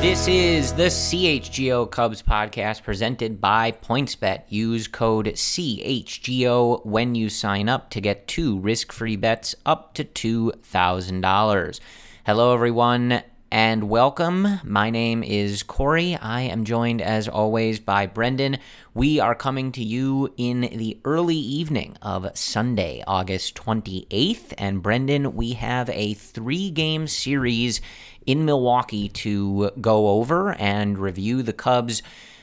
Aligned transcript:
This 0.00 0.28
is 0.28 0.72
the 0.74 0.84
CHGO 0.84 1.90
Cubs 1.90 2.22
podcast 2.22 2.84
presented 2.84 3.40
by 3.40 3.72
PointsBet. 3.72 4.44
Use 4.48 4.86
code 4.86 5.26
CHGO 5.26 6.86
when 6.86 7.16
you 7.16 7.28
sign 7.28 7.68
up 7.68 7.90
to 7.90 8.00
get 8.00 8.28
two 8.28 8.60
risk 8.60 8.92
free 8.92 9.16
bets 9.16 9.56
up 9.66 9.94
to 9.94 10.04
$2,000. 10.04 11.80
Hello, 12.24 12.54
everyone, 12.54 13.24
and 13.50 13.88
welcome. 13.88 14.60
My 14.62 14.90
name 14.90 15.22
is 15.22 15.62
Corey. 15.62 16.16
I 16.16 16.42
am 16.42 16.64
joined, 16.64 17.00
as 17.00 17.26
always, 17.26 17.80
by 17.80 18.06
Brendan. 18.06 18.58
We 18.94 19.20
are 19.20 19.34
coming 19.34 19.72
to 19.72 19.82
you 19.82 20.32
in 20.36 20.60
the 20.60 21.00
early 21.04 21.36
evening 21.36 21.96
of 22.02 22.36
Sunday, 22.36 23.02
August 23.06 23.54
28th. 23.56 24.52
And 24.58 24.82
Brendan, 24.82 25.34
we 25.34 25.52
have 25.52 25.88
a 25.90 26.14
three 26.14 26.70
game 26.70 27.06
series 27.06 27.80
in 28.28 28.44
Milwaukee 28.44 29.08
to 29.08 29.70
go 29.80 30.08
over 30.08 30.52
and 30.52 30.98
review 30.98 31.42
the 31.42 31.54
Cubs 31.54 32.02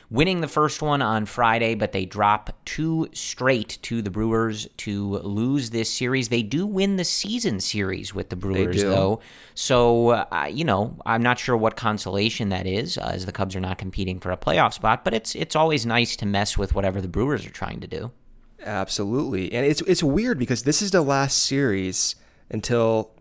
winning 0.10 0.42
the 0.42 0.48
first 0.48 0.82
one 0.82 1.02
on 1.02 1.28
Friday, 1.28 1.76
but 1.76 1.92
they 1.92 2.06
drop 2.06 2.50
two 2.66 3.08
straight 3.14 3.78
to 3.84 4.02
the 4.02 4.10
Brewers 4.10 4.68
to 4.78 5.18
lose 5.20 5.70
this 5.70 5.94
series. 5.94 6.30
They 6.30 6.42
do 6.42 6.66
win 6.66 6.96
the 6.96 7.04
season 7.04 7.60
series 7.60 8.16
with 8.16 8.30
the 8.30 8.36
Brewers, 8.36 8.82
though. 8.82 9.20
So, 9.54 10.10
uh, 10.10 10.50
you 10.52 10.64
know, 10.64 10.98
I'm 11.06 11.22
not 11.22 11.38
sure 11.38 11.56
what 11.56 11.76
consolation 11.76 12.50
that 12.50 12.66
is, 12.66 12.98
uh, 12.98 13.12
as 13.14 13.28
the 13.28 13.32
Cubs 13.32 13.56
are 13.56 13.62
not 13.62 13.78
competing 13.78 14.20
for 14.20 14.32
a 14.32 14.38
playoff 14.38 14.74
spot, 14.74 15.04
but 15.04 15.14
it's 15.14 15.36
it's 15.36 15.56
always 15.56 15.86
nice 15.86 16.16
to 16.18 16.26
mess 16.26 16.58
with 16.58 16.74
whatever 16.74 17.00
the 17.00 17.08
Brewers 17.08 17.46
are 17.46 17.52
trying 17.52 17.80
to 17.82 17.88
do. 17.88 18.12
Absolutely. 18.64 19.54
And 19.54 19.68
it's 19.68 19.82
it's 19.82 20.02
weird 20.02 20.40
because 20.40 20.64
this 20.64 20.82
is 20.82 20.90
the 20.90 21.02
last 21.02 21.38
series 21.38 22.16
until 22.50 23.12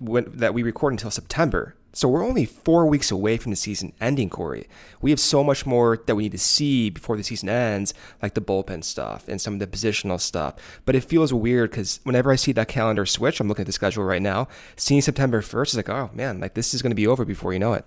when 0.00 0.26
that 0.34 0.54
we 0.54 0.62
record 0.62 0.92
until 0.92 1.10
September. 1.10 1.74
So 1.96 2.08
we're 2.08 2.26
only 2.26 2.44
four 2.44 2.84
weeks 2.84 3.10
away 3.10 3.38
from 3.38 3.52
the 3.52 3.56
season 3.56 3.94
ending, 4.02 4.28
Corey. 4.28 4.68
We 5.00 5.08
have 5.08 5.18
so 5.18 5.42
much 5.42 5.64
more 5.64 5.98
that 6.06 6.14
we 6.14 6.24
need 6.24 6.32
to 6.32 6.38
see 6.38 6.90
before 6.90 7.16
the 7.16 7.22
season 7.22 7.48
ends, 7.48 7.94
like 8.20 8.34
the 8.34 8.42
bullpen 8.42 8.84
stuff 8.84 9.26
and 9.28 9.40
some 9.40 9.54
of 9.54 9.60
the 9.60 9.66
positional 9.66 10.20
stuff. 10.20 10.56
But 10.84 10.94
it 10.94 11.04
feels 11.04 11.32
weird 11.32 11.70
because 11.70 12.00
whenever 12.04 12.30
I 12.30 12.36
see 12.36 12.52
that 12.52 12.68
calendar 12.68 13.06
switch, 13.06 13.40
I'm 13.40 13.48
looking 13.48 13.62
at 13.62 13.66
the 13.66 13.72
schedule 13.72 14.04
right 14.04 14.20
now, 14.20 14.46
seeing 14.76 15.00
September 15.00 15.40
1st 15.40 15.68
is 15.68 15.76
like, 15.76 15.88
oh 15.88 16.10
man, 16.12 16.38
like 16.38 16.52
this 16.52 16.74
is 16.74 16.82
going 16.82 16.90
to 16.90 16.96
be 16.96 17.06
over 17.06 17.24
before 17.24 17.54
you 17.54 17.58
know 17.58 17.72
it. 17.72 17.86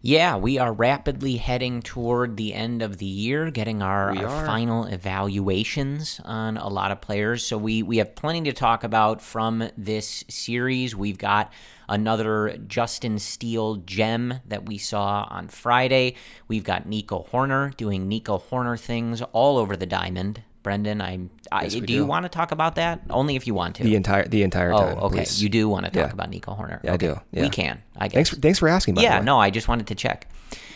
Yeah, 0.00 0.36
we 0.36 0.58
are 0.58 0.72
rapidly 0.72 1.36
heading 1.36 1.82
toward 1.82 2.38
the 2.38 2.54
end 2.54 2.80
of 2.80 2.96
the 2.96 3.04
year, 3.04 3.50
getting 3.50 3.82
our, 3.82 4.16
our 4.16 4.46
final 4.46 4.84
evaluations 4.84 6.18
on 6.24 6.56
a 6.56 6.68
lot 6.68 6.92
of 6.92 7.02
players. 7.02 7.44
So 7.44 7.58
we 7.58 7.82
we 7.82 7.98
have 7.98 8.14
plenty 8.14 8.42
to 8.42 8.52
talk 8.54 8.84
about 8.84 9.20
from 9.20 9.68
this 9.76 10.24
series. 10.28 10.96
We've 10.96 11.18
got 11.18 11.52
another 11.88 12.58
Justin 12.66 13.18
Steele 13.18 13.76
gem 13.76 14.40
that 14.46 14.66
we 14.66 14.78
saw 14.78 15.26
on 15.30 15.48
Friday. 15.48 16.14
We've 16.46 16.64
got 16.64 16.86
Nico 16.86 17.26
Hoerner 17.32 17.76
doing 17.76 18.08
Nico 18.08 18.38
Hoerner 18.38 18.78
things 18.78 19.22
all 19.32 19.58
over 19.58 19.76
the 19.76 19.86
diamond. 19.86 20.42
Brendan, 20.62 21.00
I'm. 21.00 21.30
I, 21.50 21.64
Yes, 21.64 21.74
do, 21.74 21.80
we 21.80 21.94
you 21.94 22.04
want 22.06 22.24
to 22.24 22.28
talk 22.28 22.52
about 22.52 22.74
that? 22.74 23.00
Only 23.10 23.36
if 23.36 23.46
you 23.46 23.54
want 23.54 23.76
to. 23.76 23.84
The 23.84 23.96
entire 23.96 24.26
the 24.26 24.42
entire 24.42 24.72
time. 24.72 24.98
oh, 24.98 25.06
okay. 25.06 25.18
please. 25.18 25.42
You 25.42 25.48
do 25.48 25.68
want 25.68 25.86
to 25.86 25.90
talk 25.90 26.08
Yeah. 26.08 26.12
about 26.12 26.30
Nico 26.30 26.54
Hoerner. 26.54 26.80
Yeah, 26.82 26.92
I 26.92 26.94
okay. 26.94 27.06
do. 27.06 27.20
Yeah. 27.32 27.42
We 27.42 27.48
can. 27.50 27.82
I 27.96 28.08
guess. 28.08 28.14
Thanks 28.14 28.30
for, 28.30 28.36
thanks 28.36 28.58
for 28.58 28.68
asking. 28.68 28.94
By 28.94 29.02
yeah. 29.02 29.16
the 29.16 29.20
way. 29.20 29.24
No, 29.26 29.38
I 29.38 29.50
just 29.50 29.68
wanted 29.68 29.86
to 29.88 29.94
check. 29.94 30.28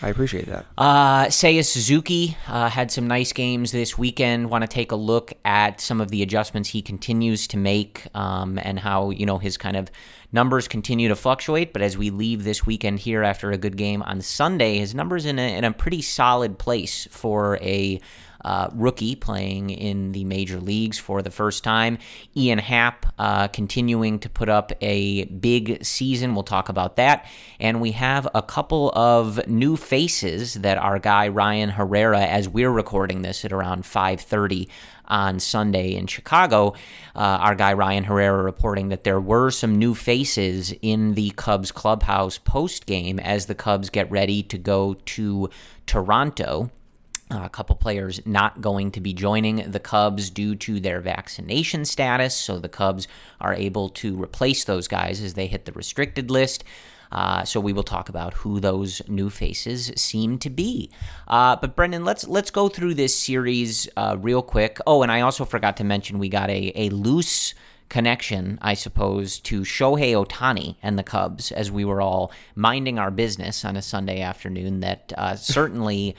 I 0.02 0.08
appreciate 0.08 0.46
that. 0.46 0.66
Uh, 0.76 1.26
Seiya 1.26 1.64
Suzuki 1.64 2.36
uh, 2.48 2.68
had 2.68 2.90
some 2.90 3.06
nice 3.06 3.32
games 3.32 3.70
this 3.70 3.96
weekend. 3.96 4.50
Want 4.50 4.62
to 4.62 4.68
take 4.68 4.90
a 4.92 4.96
look 4.96 5.32
at 5.44 5.80
some 5.80 6.00
of 6.00 6.10
the 6.10 6.22
adjustments 6.22 6.70
he 6.70 6.82
continues 6.82 7.46
to 7.48 7.56
make 7.56 8.06
um, 8.14 8.58
and 8.62 8.78
how 8.80 9.10
you 9.10 9.24
know 9.26 9.38
his 9.38 9.56
kind 9.56 9.76
of 9.76 9.90
numbers 10.32 10.66
continue 10.66 11.08
to 11.08 11.16
fluctuate. 11.16 11.72
But 11.72 11.82
as 11.82 11.96
we 11.96 12.10
leave 12.10 12.44
this 12.44 12.66
weekend 12.66 12.98
here 13.00 13.22
after 13.22 13.50
a 13.52 13.58
good 13.58 13.76
game 13.76 14.02
on 14.02 14.20
Sunday, 14.20 14.78
his 14.78 14.94
numbers 14.94 15.24
in 15.26 15.38
a, 15.38 15.56
in 15.56 15.64
a 15.64 15.72
pretty 15.72 16.02
solid 16.02 16.58
place 16.58 17.06
for 17.10 17.58
a 17.62 18.00
uh, 18.44 18.68
rookie 18.72 19.14
playing 19.14 19.70
in 19.70 20.12
the 20.12 20.24
major 20.24 20.58
leagues 20.58 20.98
for 20.98 21.22
the 21.22 21.30
first 21.30 21.64
time. 21.64 21.98
Ian 22.36 22.58
Happ 22.58 23.06
uh, 23.18 23.48
continuing 23.48 24.18
to 24.20 24.28
put 24.28 24.48
up 24.48 24.72
a 24.80 25.24
big 25.24 25.84
season. 25.84 26.34
We'll 26.34 26.42
talk 26.42 26.68
about 26.68 26.96
that. 26.96 27.26
And 27.60 27.80
we 27.80 27.92
have 27.92 28.28
a 28.34 28.42
couple 28.42 28.90
of 28.90 29.46
new 29.46 29.76
faces 29.76 30.54
that 30.54 30.78
our 30.78 30.98
guy 30.98 31.28
Ryan 31.28 31.70
Herrera, 31.70 32.20
as 32.20 32.48
we're 32.48 32.70
recording 32.70 33.22
this 33.22 33.44
at 33.44 33.52
around 33.52 33.84
5:30 33.84 34.68
on 35.06 35.38
Sunday 35.40 35.94
in 35.94 36.06
Chicago, 36.06 36.74
uh, 37.14 37.18
our 37.18 37.54
guy 37.54 37.72
Ryan 37.72 38.04
Herrera 38.04 38.42
reporting 38.42 38.88
that 38.88 39.04
there 39.04 39.20
were 39.20 39.50
some 39.50 39.78
new 39.78 39.94
faces 39.94 40.74
in 40.80 41.14
the 41.14 41.30
Cubs 41.36 41.70
clubhouse 41.70 42.38
post 42.38 42.86
game 42.86 43.18
as 43.18 43.46
the 43.46 43.54
Cubs 43.54 43.90
get 43.90 44.10
ready 44.10 44.42
to 44.44 44.58
go 44.58 44.94
to 44.94 45.50
Toronto. 45.86 46.70
Uh, 47.32 47.44
a 47.44 47.48
couple 47.48 47.74
players 47.74 48.20
not 48.26 48.60
going 48.60 48.90
to 48.90 49.00
be 49.00 49.14
joining 49.14 49.70
the 49.70 49.80
Cubs 49.80 50.28
due 50.28 50.54
to 50.56 50.78
their 50.80 51.00
vaccination 51.00 51.86
status, 51.86 52.34
so 52.34 52.58
the 52.58 52.68
Cubs 52.68 53.08
are 53.40 53.54
able 53.54 53.88
to 53.88 54.20
replace 54.22 54.64
those 54.64 54.86
guys 54.86 55.22
as 55.22 55.32
they 55.32 55.46
hit 55.46 55.64
the 55.64 55.72
restricted 55.72 56.30
list. 56.30 56.62
Uh, 57.10 57.44
so 57.44 57.58
we 57.58 57.72
will 57.72 57.82
talk 57.82 58.10
about 58.10 58.34
who 58.34 58.60
those 58.60 59.00
new 59.08 59.30
faces 59.30 59.92
seem 59.96 60.38
to 60.38 60.50
be. 60.50 60.90
Uh, 61.26 61.56
but 61.56 61.74
Brendan, 61.74 62.04
let's 62.04 62.26
let's 62.28 62.50
go 62.50 62.68
through 62.68 62.94
this 62.94 63.18
series 63.18 63.88
uh, 63.96 64.16
real 64.18 64.42
quick. 64.42 64.78
Oh, 64.86 65.02
and 65.02 65.10
I 65.10 65.22
also 65.22 65.44
forgot 65.46 65.78
to 65.78 65.84
mention 65.84 66.18
we 66.18 66.28
got 66.28 66.50
a 66.50 66.72
a 66.74 66.90
loose 66.90 67.54
connection, 67.88 68.58
I 68.62 68.74
suppose, 68.74 69.38
to 69.40 69.60
Shohei 69.60 70.12
Ohtani 70.12 70.76
and 70.82 70.98
the 70.98 71.02
Cubs 71.02 71.52
as 71.52 71.70
we 71.70 71.84
were 71.84 72.00
all 72.00 72.32
minding 72.54 72.98
our 72.98 73.10
business 73.10 73.64
on 73.64 73.76
a 73.76 73.82
Sunday 73.82 74.20
afternoon. 74.20 74.80
That 74.80 75.12
uh, 75.16 75.36
certainly 75.36 76.16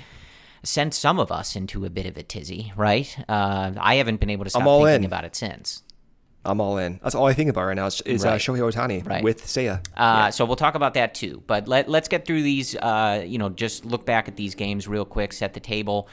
sent 0.63 0.93
some 0.93 1.19
of 1.19 1.31
us 1.31 1.55
into 1.55 1.85
a 1.85 1.89
bit 1.89 2.05
of 2.05 2.17
a 2.17 2.23
tizzy, 2.23 2.71
right? 2.75 3.15
Uh, 3.27 3.71
I 3.77 3.95
haven't 3.95 4.19
been 4.19 4.29
able 4.29 4.45
to 4.45 4.49
stop 4.49 4.65
all 4.65 4.83
thinking 4.85 5.03
in. 5.03 5.05
about 5.05 5.25
it 5.25 5.35
since. 5.35 5.83
I'm 6.45 6.59
all 6.59 6.77
in. 6.77 6.99
That's 7.01 7.15
all 7.15 7.25
I 7.25 7.33
think 7.33 7.49
about 7.49 7.65
right 7.65 7.75
now 7.75 7.85
is, 7.85 8.01
is 8.01 8.25
uh, 8.25 8.29
Right. 8.29 8.41
Shohei 8.41 8.59
Ohtani 8.59 9.07
Right. 9.07 9.23
with 9.23 9.43
Seiya. 9.45 9.79
Uh, 9.95 10.29
So 10.31 10.43
we'll 10.45 10.57
talk 10.57 10.75
about 10.75 10.93
that 10.95 11.15
too. 11.15 11.41
But 11.47 11.67
let, 11.69 11.87
let's 11.89 12.09
get 12.09 12.25
through 12.25 12.43
these, 12.43 12.75
uh, 12.75 13.23
you 13.25 13.37
know, 13.37 13.47
just 13.49 13.85
look 13.85 14.05
back 14.05 14.27
at 14.27 14.35
these 14.35 14.53
games 14.55 14.85
real 14.87 15.05
quick, 15.05 15.31
set 15.31 15.53
the 15.53 15.61
table. 15.61 16.09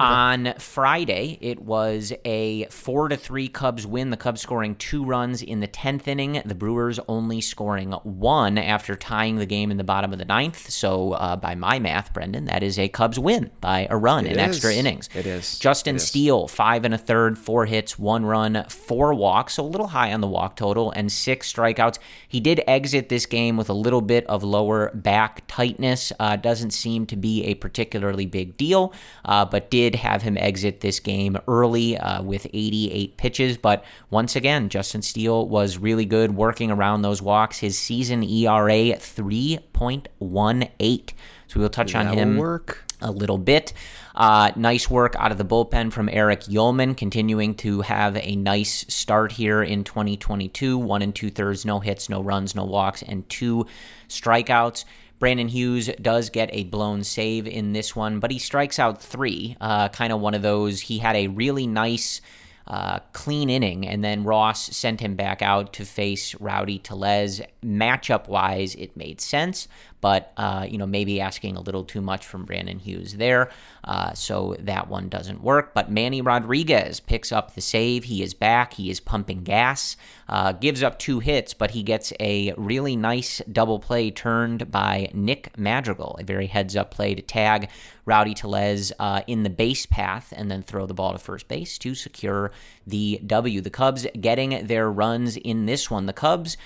On 0.00 0.54
Friday, 0.58 1.38
it 1.40 1.60
was 1.60 2.12
a 2.24 2.66
four 2.66 3.08
to 3.08 3.16
three 3.16 3.48
Cubs 3.48 3.84
win. 3.84 4.10
The 4.10 4.16
Cubs 4.16 4.40
scoring 4.40 4.76
two 4.76 5.04
runs 5.04 5.42
in 5.42 5.58
the 5.58 5.66
tenth 5.66 6.06
inning. 6.06 6.40
The 6.44 6.54
Brewers 6.54 7.00
only 7.08 7.40
scoring 7.40 7.90
one 8.04 8.58
after 8.58 8.94
tying 8.94 9.36
the 9.36 9.46
game 9.46 9.72
in 9.72 9.76
the 9.76 9.84
bottom 9.84 10.12
of 10.12 10.20
the 10.20 10.24
ninth. 10.24 10.70
So, 10.70 11.12
uh, 11.14 11.34
by 11.34 11.56
my 11.56 11.80
math, 11.80 12.12
Brendan, 12.12 12.44
that 12.44 12.62
is 12.62 12.78
a 12.78 12.88
Cubs 12.88 13.18
win 13.18 13.50
by 13.60 13.88
a 13.90 13.96
run 13.96 14.26
It 14.26 14.34
in 14.34 14.38
extra 14.38 14.72
innings. 14.72 15.08
It 15.14 15.26
is. 15.26 15.58
Justin 15.58 15.96
It 15.96 16.02
is. 16.02 16.06
Steele, 16.06 16.46
five 16.46 16.84
and 16.84 16.94
a 16.94 16.98
third, 16.98 17.36
four 17.36 17.66
hits, 17.66 17.98
one 17.98 18.24
run, 18.24 18.66
four 18.68 19.14
walks, 19.14 19.54
so 19.54 19.64
a 19.64 19.66
little 19.66 19.88
high 19.88 20.12
on 20.12 20.20
the 20.20 20.28
walk 20.28 20.54
total, 20.54 20.92
and 20.92 21.10
six 21.10 21.52
strikeouts. 21.52 21.98
He 22.28 22.38
did 22.38 22.62
exit 22.68 23.08
this 23.08 23.26
game 23.26 23.56
with 23.56 23.68
a 23.68 23.74
little 23.74 24.02
bit 24.02 24.24
of 24.26 24.44
lower 24.44 24.92
back 24.94 25.42
tightness. 25.48 26.12
Uh, 26.20 26.36
doesn't 26.36 26.70
seem 26.70 27.04
to 27.06 27.16
be 27.16 27.44
a 27.46 27.54
particularly 27.54 28.26
big 28.26 28.56
deal, 28.56 28.92
uh, 29.24 29.44
but 29.44 29.70
did 29.70 29.87
did 29.90 30.00
have 30.00 30.22
him 30.22 30.36
exit 30.36 30.80
this 30.80 31.00
game 31.00 31.38
early 31.48 31.96
uh, 31.96 32.22
with 32.22 32.46
88 32.52 33.16
pitches, 33.16 33.56
but 33.56 33.84
once 34.10 34.36
again, 34.36 34.68
Justin 34.68 35.00
Steele 35.00 35.48
was 35.48 35.78
really 35.78 36.04
good 36.04 36.36
working 36.36 36.70
around 36.70 37.00
those 37.02 37.22
walks. 37.22 37.58
His 37.58 37.78
season 37.78 38.22
ERA 38.22 38.96
3.18. 38.96 41.10
So 41.46 41.60
we'll 41.60 41.70
touch 41.70 41.94
on 41.94 42.08
him 42.08 42.36
work. 42.36 42.84
a 43.00 43.10
little 43.10 43.38
bit. 43.38 43.72
Uh, 44.14 44.50
nice 44.56 44.90
work 44.90 45.16
out 45.18 45.32
of 45.32 45.38
the 45.38 45.44
bullpen 45.44 45.90
from 45.90 46.10
Eric 46.10 46.46
Yeoman, 46.48 46.94
continuing 46.94 47.54
to 47.54 47.80
have 47.80 48.18
a 48.18 48.36
nice 48.36 48.84
start 48.88 49.32
here 49.32 49.62
in 49.62 49.84
2022. 49.84 50.76
One 50.76 51.00
and 51.00 51.14
two 51.14 51.30
thirds, 51.30 51.64
no 51.64 51.80
hits, 51.80 52.10
no 52.10 52.20
runs, 52.20 52.54
no 52.54 52.64
walks, 52.64 53.02
and 53.02 53.26
two 53.30 53.66
strikeouts. 54.08 54.84
Brandon 55.18 55.48
Hughes 55.48 55.90
does 56.00 56.30
get 56.30 56.50
a 56.52 56.64
blown 56.64 57.04
save 57.04 57.46
in 57.46 57.72
this 57.72 57.96
one, 57.96 58.20
but 58.20 58.30
he 58.30 58.38
strikes 58.38 58.78
out 58.78 59.02
three. 59.02 59.56
Uh, 59.60 59.88
kind 59.88 60.12
of 60.12 60.20
one 60.20 60.34
of 60.34 60.42
those. 60.42 60.80
He 60.80 60.98
had 60.98 61.16
a 61.16 61.28
really 61.28 61.66
nice. 61.66 62.20
Uh, 62.66 62.98
clean 63.14 63.48
inning, 63.48 63.88
and 63.88 64.04
then 64.04 64.24
Ross 64.24 64.76
sent 64.76 65.00
him 65.00 65.14
back 65.16 65.40
out 65.40 65.72
to 65.72 65.86
face 65.86 66.34
Rowdy 66.34 66.78
Tellez. 66.78 67.40
Matchup 67.64 68.28
wise, 68.28 68.74
it 68.74 68.94
made 68.94 69.22
sense, 69.22 69.68
but 70.00 70.32
uh, 70.36 70.66
you 70.68 70.78
know 70.78 70.86
maybe 70.86 71.20
asking 71.20 71.56
a 71.56 71.60
little 71.60 71.84
too 71.84 72.00
much 72.00 72.26
from 72.26 72.44
Brandon 72.44 72.78
Hughes 72.78 73.14
there, 73.14 73.50
uh, 73.84 74.12
so 74.14 74.56
that 74.60 74.88
one 74.88 75.08
doesn't 75.08 75.42
work. 75.42 75.74
But 75.74 75.90
Manny 75.90 76.22
Rodriguez 76.22 77.00
picks 77.00 77.32
up 77.32 77.54
the 77.54 77.60
save. 77.60 78.04
He 78.04 78.22
is 78.22 78.34
back. 78.34 78.74
He 78.74 78.90
is 78.90 79.00
pumping 79.00 79.42
gas. 79.44 79.96
Uh, 80.28 80.52
gives 80.52 80.82
up 80.82 80.98
two 80.98 81.20
hits, 81.20 81.54
but 81.54 81.70
he 81.70 81.82
gets 81.82 82.12
a 82.20 82.52
really 82.58 82.96
nice 82.96 83.40
double 83.50 83.78
play 83.78 84.10
turned 84.10 84.70
by 84.70 85.10
Nick 85.14 85.56
Madrigal, 85.56 86.16
a 86.20 86.24
very 86.24 86.46
heads 86.46 86.76
up 86.76 86.90
play 86.90 87.14
to 87.14 87.22
tag 87.22 87.70
Rowdy 88.04 88.34
Tellez 88.34 88.92
uh, 88.98 89.22
in 89.26 89.42
the 89.42 89.50
base 89.50 89.86
path 89.86 90.32
and 90.36 90.50
then 90.50 90.62
throw 90.62 90.86
the 90.86 90.94
ball 90.94 91.12
to 91.12 91.18
first 91.18 91.48
base 91.48 91.78
to 91.78 91.94
secure 91.94 92.50
the 92.86 93.20
W. 93.26 93.60
The 93.60 93.70
Cubs 93.70 94.06
getting 94.18 94.66
their 94.66 94.90
runs 94.90 95.36
in 95.36 95.66
this 95.66 95.90
one. 95.90 96.06
The 96.06 96.12
Cubs, 96.12 96.56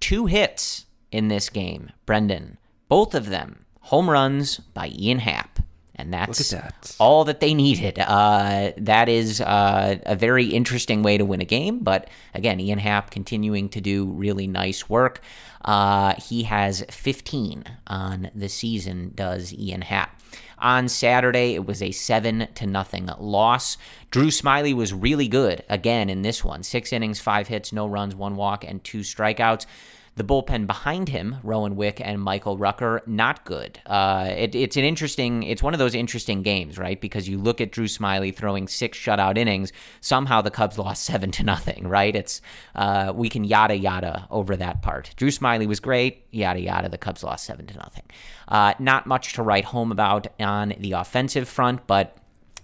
two 0.00 0.26
hits 0.26 0.86
in 1.10 1.28
this 1.28 1.48
game, 1.48 1.90
Brendan. 2.06 2.58
Both 2.92 3.14
of 3.14 3.30
them 3.30 3.64
home 3.80 4.10
runs 4.10 4.58
by 4.58 4.88
Ian 4.88 5.20
Happ. 5.20 5.60
And 5.94 6.12
that's 6.12 6.50
that. 6.50 6.94
all 7.00 7.24
that 7.24 7.40
they 7.40 7.54
needed. 7.54 7.98
Uh, 7.98 8.72
that 8.76 9.08
is 9.08 9.40
uh, 9.40 9.96
a 10.04 10.14
very 10.14 10.48
interesting 10.48 11.02
way 11.02 11.16
to 11.16 11.24
win 11.24 11.40
a 11.40 11.46
game. 11.46 11.78
But 11.78 12.08
again, 12.34 12.60
Ian 12.60 12.78
Happ 12.78 13.10
continuing 13.10 13.70
to 13.70 13.80
do 13.80 14.04
really 14.04 14.46
nice 14.46 14.90
work. 14.90 15.22
Uh, 15.64 16.16
he 16.20 16.42
has 16.42 16.84
15 16.90 17.64
on 17.86 18.30
the 18.34 18.50
season, 18.50 19.12
does 19.14 19.54
Ian 19.54 19.80
Happ. 19.80 20.20
On 20.58 20.86
Saturday, 20.86 21.54
it 21.54 21.64
was 21.64 21.80
a 21.80 21.92
seven 21.92 22.46
to 22.56 22.66
nothing 22.66 23.08
loss. 23.18 23.78
Drew 24.10 24.28
Smyly 24.28 24.74
was 24.74 24.92
really 24.92 25.28
good 25.28 25.64
again 25.70 26.10
in 26.10 26.20
this 26.20 26.44
one. 26.44 26.62
Six 26.62 26.92
innings, 26.92 27.20
five 27.20 27.48
hits, 27.48 27.72
no 27.72 27.86
runs, 27.86 28.14
one 28.14 28.36
walk, 28.36 28.64
and 28.64 28.84
two 28.84 29.00
strikeouts. 29.00 29.64
The 30.14 30.24
bullpen 30.24 30.66
behind 30.66 31.08
him, 31.08 31.36
Rowan 31.42 31.74
Wick 31.74 31.98
and 32.04 32.20
Michael 32.20 32.58
Rucker, 32.58 33.02
not 33.06 33.46
good. 33.46 33.80
Uh, 33.86 34.28
it, 34.28 34.54
it's 34.54 34.76
an 34.76 34.84
interesting, 34.84 35.42
it's 35.42 35.62
one 35.62 35.72
of 35.72 35.78
those 35.78 35.94
interesting 35.94 36.42
games, 36.42 36.76
right? 36.76 37.00
Because 37.00 37.26
you 37.26 37.38
look 37.38 37.62
at 37.62 37.72
Drew 37.72 37.86
Smyly 37.86 38.34
throwing 38.34 38.68
six 38.68 38.98
shutout 38.98 39.38
innings. 39.38 39.72
Somehow 40.02 40.42
the 40.42 40.50
Cubs 40.50 40.78
lost 40.78 41.04
seven 41.12 41.30
to 41.32 41.42
nothing, 41.42 41.88
right? 41.88 42.14
It's 42.14 42.42
uh, 42.74 43.12
we 43.14 43.30
can 43.30 43.44
yada 43.44 43.74
yada 43.74 44.26
over 44.30 44.54
that 44.56 44.82
part. 44.82 45.10
Drew 45.16 45.30
Smyly 45.30 45.66
was 45.66 45.80
great, 45.80 46.26
yada 46.30 46.60
yada. 46.60 46.90
The 46.90 46.98
Cubs 46.98 47.24
lost 47.24 47.46
seven 47.46 47.66
to 47.66 47.76
nothing. 47.78 48.04
Uh, 48.48 48.74
not 48.78 49.06
much 49.06 49.32
to 49.34 49.42
write 49.42 49.64
home 49.64 49.90
about 49.90 50.26
on 50.38 50.74
the 50.78 50.92
offensive 50.92 51.48
front, 51.48 51.86
but 51.86 52.18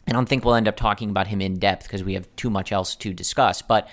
I 0.07 0.13
don't 0.13 0.29
think 0.29 0.45
we'll 0.45 0.55
end 0.55 0.69
up 0.69 0.77
talking 0.77 1.09
about 1.09 1.27
him 1.27 1.41
in 1.41 1.59
depth 1.59 1.85
because 1.85 2.05
we 2.05 2.13
have 2.13 2.29
too 2.37 2.51
much 2.51 2.73
else 2.73 2.95
to 2.97 3.15
discuss. 3.15 3.63
But 3.63 3.89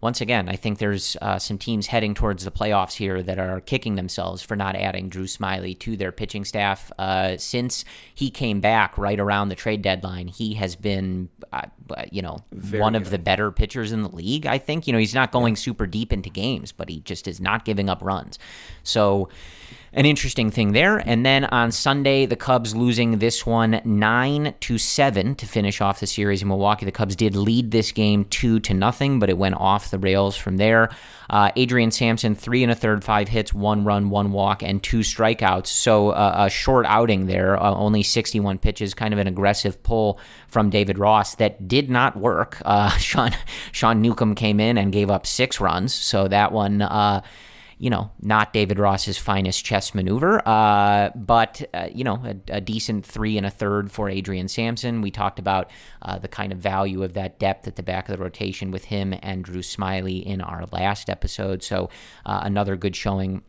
once 0.00 0.20
again, 0.20 0.48
I 0.48 0.56
think 0.56 0.78
there's 0.78 1.16
uh, 1.22 1.38
some 1.38 1.58
teams 1.58 1.86
heading 1.86 2.14
towards 2.14 2.44
the 2.44 2.50
playoffs 2.50 2.94
here 2.94 3.22
that 3.22 3.38
are 3.38 3.60
kicking 3.60 3.94
themselves 3.94 4.42
for 4.42 4.56
not 4.56 4.76
adding 4.76 5.08
Drew 5.08 5.24
Smyly 5.24 5.78
to 5.80 5.96
their 5.96 6.12
pitching 6.12 6.44
staff. 6.44 6.92
Uh, 6.98 7.36
since 7.36 7.84
he 8.14 8.30
came 8.30 8.60
back 8.60 8.98
right 8.98 9.18
around 9.18 9.48
the 9.48 9.54
trade 9.54 9.82
deadline, 9.82 10.28
he 10.28 10.54
has 10.54 10.76
been, 10.76 11.28
uh, 11.52 11.62
you 12.10 12.22
know, 12.22 12.38
one 12.72 12.94
of 12.94 13.10
the 13.10 13.18
better 13.18 13.50
pitchers 13.50 13.92
in 13.92 14.02
the 14.02 14.08
league. 14.08 14.46
I 14.46 14.58
think 14.58 14.86
you 14.86 14.92
know 14.92 14.98
he's 14.98 15.14
not 15.14 15.32
going 15.32 15.56
super 15.56 15.86
deep 15.86 16.12
into 16.12 16.30
games, 16.30 16.72
but 16.72 16.88
he 16.88 17.00
just 17.00 17.26
is 17.26 17.40
not 17.40 17.64
giving 17.64 17.88
up 17.88 18.02
runs. 18.02 18.38
So 18.82 19.28
an 19.94 20.06
interesting 20.06 20.50
thing 20.50 20.72
there. 20.72 20.98
And 20.98 21.24
then 21.24 21.44
on 21.46 21.70
Sunday, 21.70 22.26
the 22.26 22.36
Cubs 22.36 22.74
losing 22.74 23.18
this 23.18 23.46
one 23.46 23.80
nine 23.84 24.54
to 24.60 24.76
seven 24.76 25.34
to 25.36 25.46
finish 25.46 25.80
off 25.80 26.00
the 26.00 26.06
series 26.06 26.42
in 26.42 26.48
Milwaukee. 26.48 26.84
The 26.84 26.92
Cubs 26.92 27.16
did 27.16 27.36
lead 27.36 27.70
this 27.70 27.92
game 27.92 28.24
two 28.24 28.58
to 28.60 28.74
nothing, 28.74 29.18
but 29.20 29.30
it 29.30 29.38
went 29.38 29.54
off 29.54 29.90
the 29.90 29.98
rails 29.98 30.36
from 30.36 30.56
there. 30.56 30.90
Uh, 31.30 31.50
Adrian 31.56 31.90
Sampson 31.90 32.34
three 32.34 32.62
and 32.62 32.72
a 32.72 32.74
third, 32.74 33.04
five 33.04 33.28
hits, 33.28 33.54
one 33.54 33.84
run, 33.84 34.10
one 34.10 34.32
walk, 34.32 34.62
and 34.62 34.82
two 34.82 35.00
strikeouts. 35.00 35.68
So 35.68 36.10
uh, 36.10 36.46
a 36.46 36.50
short 36.50 36.86
outing 36.86 37.26
there, 37.26 37.60
uh, 37.60 37.72
only 37.74 38.02
61 38.02 38.58
pitches, 38.58 38.94
kind 38.94 39.14
of 39.14 39.20
an 39.20 39.26
aggressive 39.26 39.82
pull 39.82 40.18
from 40.48 40.70
David 40.70 40.98
Ross 40.98 41.36
that 41.36 41.66
did 41.68 41.88
not 41.88 42.16
work. 42.16 42.60
Uh, 42.64 42.90
Sean 42.98 43.30
Sean 43.72 44.02
Newcomb 44.02 44.34
came 44.34 44.58
in 44.58 44.76
and 44.76 44.92
gave 44.92 45.10
up 45.10 45.26
six 45.26 45.60
runs, 45.60 45.94
so 45.94 46.28
that 46.28 46.52
one 46.52 46.82
uh, 46.82 47.22
you 47.84 47.90
know, 47.90 48.10
not 48.22 48.54
David 48.54 48.78
Ross's 48.78 49.18
finest 49.18 49.62
chess 49.62 49.94
maneuver, 49.94 50.40
uh, 50.48 51.10
but, 51.14 51.60
uh, 51.74 51.88
you 51.92 52.02
know, 52.02 52.14
a, 52.24 52.56
a, 52.56 52.60
decent 52.62 53.04
three 53.04 53.36
and 53.36 53.44
a 53.44 53.50
third 53.50 53.92
for 53.92 54.08
Adrian 54.08 54.48
Sampson. 54.48 55.02
We 55.02 55.10
talked 55.10 55.38
about 55.38 55.70
uh, 56.00 56.18
the 56.18 56.26
kind 56.26 56.50
of 56.50 56.56
value 56.60 57.02
of 57.02 57.12
that 57.12 57.38
depth 57.38 57.68
at 57.68 57.76
the 57.76 57.82
back 57.82 58.08
of 58.08 58.16
the 58.16 58.24
rotation 58.24 58.70
with 58.70 58.86
him 58.86 59.14
and 59.20 59.44
Drew 59.44 59.60
Smyly 59.60 60.24
in 60.24 60.40
our 60.40 60.64
last 60.72 61.10
episode. 61.10 61.62
So 61.62 61.90
uh, 62.24 62.40
another 62.44 62.74
good 62.74 62.96
showing 62.96 63.42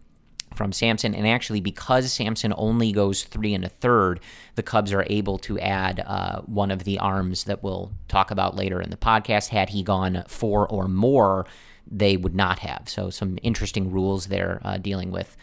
from 0.54 0.74
Sampson. 0.74 1.16
And 1.16 1.26
actually, 1.26 1.62
because 1.62 2.12
Sampson 2.12 2.54
only 2.58 2.92
goes 2.92 3.24
three 3.24 3.54
and 3.54 3.64
a 3.64 3.70
third, 3.70 4.20
the 4.56 4.64
Cubs 4.64 4.92
are 4.92 5.06
able 5.10 5.38
to 5.40 5.58
add 5.60 6.04
uh, 6.06 6.42
one 6.42 6.72
of 6.72 6.84
the 6.84 7.00
arms 7.00 7.46
that 7.46 7.64
we'll 7.64 7.94
talk 8.10 8.32
about 8.32 8.58
later 8.58 8.82
in 8.82 8.90
the 8.90 8.98
podcast. 8.98 9.48
Had 9.48 9.70
he 9.70 9.82
gone 9.82 10.26
four 10.28 10.68
or 10.68 10.90
more, 10.90 11.46
they 11.90 12.18
would 12.18 12.36
not 12.36 12.60
have. 12.60 12.88
So, 12.88 13.10
some 13.10 13.38
interesting 13.44 13.92
rules 13.92 14.28
there 14.28 14.62
uh, 14.64 14.78
dealing 14.78 15.12
with 15.12 15.36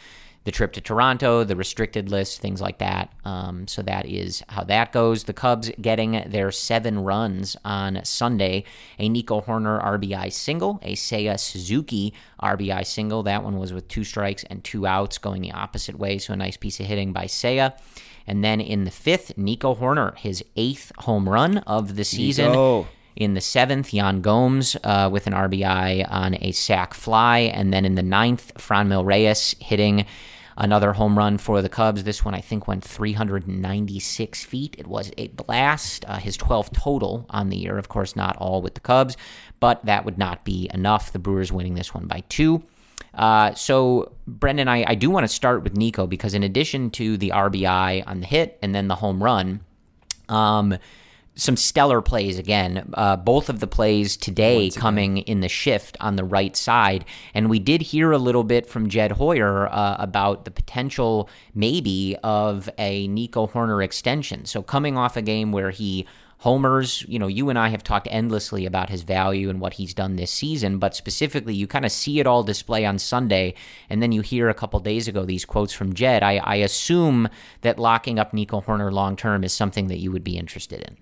the 0.45 0.51
trip 0.51 0.73
to 0.73 0.81
Toronto, 0.81 1.45
the 1.45 1.55
restricted 1.55 2.11
list, 2.11 2.41
things 2.41 2.61
like 2.61 2.79
that. 2.79 3.13
Um, 3.25 3.69
so, 3.69 3.83
that 3.83 4.07
is 4.07 4.43
how 4.49 4.65
that 4.65 4.93
goes. 4.93 5.25
The 5.25 5.33
Cubs 5.33 5.71
getting 5.81 6.25
their 6.27 6.51
seven 6.51 7.05
runs 7.05 7.57
on 7.65 8.05
Sunday 8.05 8.65
a 8.99 9.09
Nico 9.09 9.41
Hoerner 9.41 9.83
RBI 9.83 10.33
single, 10.33 10.81
a 10.83 10.95
Seiya 10.95 11.39
Suzuki 11.39 12.13
RBI 12.43 12.87
single. 12.87 13.23
That 13.23 13.45
one 13.45 13.59
was 13.59 13.73
with 13.73 13.89
two 13.89 14.05
strikes 14.05 14.45
and 14.45 14.63
two 14.65 14.87
outs 14.87 15.19
going 15.19 15.43
the 15.43 15.53
opposite 15.53 15.99
way. 15.99 16.19
So, 16.19 16.33
a 16.33 16.37
nice 16.37 16.57
piece 16.57 16.81
of 16.81 16.87
hitting 16.87 17.13
by 17.13 17.27
Seiya. 17.27 17.75
And 18.27 18.45
then 18.45 18.61
in 18.61 18.85
the 18.85 18.91
fifth, 18.91 19.37
Nico 19.37 19.75
Hoerner, 19.75 20.17
his 20.17 20.45
eighth 20.57 20.93
home 20.99 21.29
run 21.29 21.59
of 21.59 21.97
the 21.97 22.05
season. 22.05 22.51
Nico. 22.51 22.87
In 23.17 23.35
the 23.35 23.41
seventh, 23.41 23.93
Yan 23.93 24.21
Gomes 24.21 24.77
uh, 24.85 25.09
with 25.13 25.27
an 25.27 25.33
RBI 25.33 26.07
on 26.11 26.37
a 26.41 26.53
sac 26.53 26.95
fly. 26.95 27.41
And 27.41 27.73
then 27.73 27.85
in 27.85 27.95
the 27.95 28.03
ninth, 28.03 28.53
Franmil 28.55 29.05
Reyes 29.05 29.55
hitting 29.61 30.07
another 30.57 30.93
home 30.93 31.17
run 31.19 31.39
for 31.39 31.63
the 31.63 31.69
Cubs. 31.69 32.05
This 32.05 32.25
one, 32.25 32.35
I 32.35 32.41
think, 32.41 32.67
went 32.67 32.85
396 32.85 34.45
feet. 34.45 34.77
It 34.79 34.87
was 34.87 35.11
a 35.19 35.29
blast. 35.29 36.05
Uh, 36.07 36.17
his 36.17 36.37
12th 36.39 36.73
total 36.73 37.27
on 37.31 37.51
the 37.51 37.57
year. 37.57 37.79
Of 37.79 37.89
course, 37.89 38.17
not 38.17 38.37
all 38.37 38.63
with 38.63 38.75
the 38.75 38.81
Cubs, 38.81 39.17
but 39.61 39.85
that 39.85 40.05
would 40.05 40.19
not 40.19 40.45
be 40.45 40.71
enough. 40.73 41.13
The 41.13 41.19
Brewers 41.19 41.53
winning 41.53 41.75
this 41.75 41.95
one 41.95 42.07
by 42.07 42.23
two. 42.29 42.63
Uh, 43.15 43.53
so, 43.55 44.13
Brendan, 44.27 44.69
I, 44.69 44.85
I 44.87 44.95
do 44.95 45.11
want 45.11 45.25
to 45.25 45.29
start 45.29 45.63
with 45.63 45.77
Nico 45.77 46.07
because 46.07 46.33
in 46.33 46.43
addition 46.43 46.91
to 46.93 47.19
the 47.19 47.31
RBI 47.31 48.05
on 48.07 48.21
the 48.21 48.27
hit 48.27 48.59
and 48.63 48.75
then 48.75 48.89
the 48.89 48.95
home 48.95 49.23
run, 49.23 49.61
um, 50.31 50.79
some 51.35 51.57
stellar 51.57 52.03
plays 52.03 52.39
again. 52.39 52.91
Uh, 52.95 53.17
both 53.17 53.49
of 53.49 53.61
the 53.61 53.67
plays 53.67 54.17
today 54.17 54.71
coming 54.71 55.19
in 55.19 55.41
the 55.41 55.49
shift 55.49 55.97
on 56.01 56.17
the 56.17 56.25
right 56.25 56.57
side. 56.57 57.05
And 57.33 57.49
we 57.49 57.59
did 57.59 57.81
hear 57.81 58.13
a 58.13 58.19
little 58.19 58.45
bit 58.45 58.67
from 58.67 58.89
Jed 58.89 59.13
Hoyer 59.13 59.69
uh, 59.73 59.97
about 59.99 60.45
the 60.45 60.51
potential, 60.51 61.29
maybe, 61.55 62.17
of 62.23 62.69
a 62.79 63.09
Nico 63.09 63.47
Hoerner 63.47 63.83
extension. 63.83 64.45
So 64.45 64.63
coming 64.63 64.99
off 64.99 65.17
a 65.17 65.23
game 65.23 65.53
where 65.53 65.71
he 65.71 66.07
homers, 66.43 67.05
you 67.09 67.21
know, 67.21 67.29
you 67.29 67.49
and 67.51 67.59
I 67.59 67.69
have 67.69 67.85
talked 67.85 68.09
endlessly 68.11 68.67
about 68.67 68.91
his 68.91 69.03
value 69.03 69.49
and 69.49 69.61
what 69.61 69.75
he's 69.75 69.95
done 69.95 70.17
this 70.17 70.33
season, 70.33 70.79
but 70.79 70.97
specifically, 70.97 71.55
you 71.55 71.69
kind 71.69 71.85
of 71.85 71.93
see 71.93 72.19
it 72.19 72.27
all 72.27 72.43
display 72.43 72.85
on 72.85 72.99
Sunday, 72.99 73.55
and 73.89 74.03
then 74.03 74.11
you 74.11 74.23
hear 74.23 74.49
a 74.49 74.55
couple 74.55 74.81
days 74.81 75.07
ago 75.07 75.25
these 75.25 75.45
quotes 75.45 75.73
from 75.73 75.93
Jed. 75.93 76.25
I, 76.25 76.39
I 76.39 76.57
assume 76.57 77.29
that 77.61 77.79
locking 77.79 78.19
up 78.19 78.35
Nico 78.35 78.61
Hoerner 78.61 78.93
long 78.93 79.15
term 79.15 79.45
is 79.45 79.53
something 79.53 79.87
that 79.87 79.99
you 79.99 80.11
would 80.11 80.25
be 80.25 80.37
interested 80.37 80.81
in. 80.81 80.97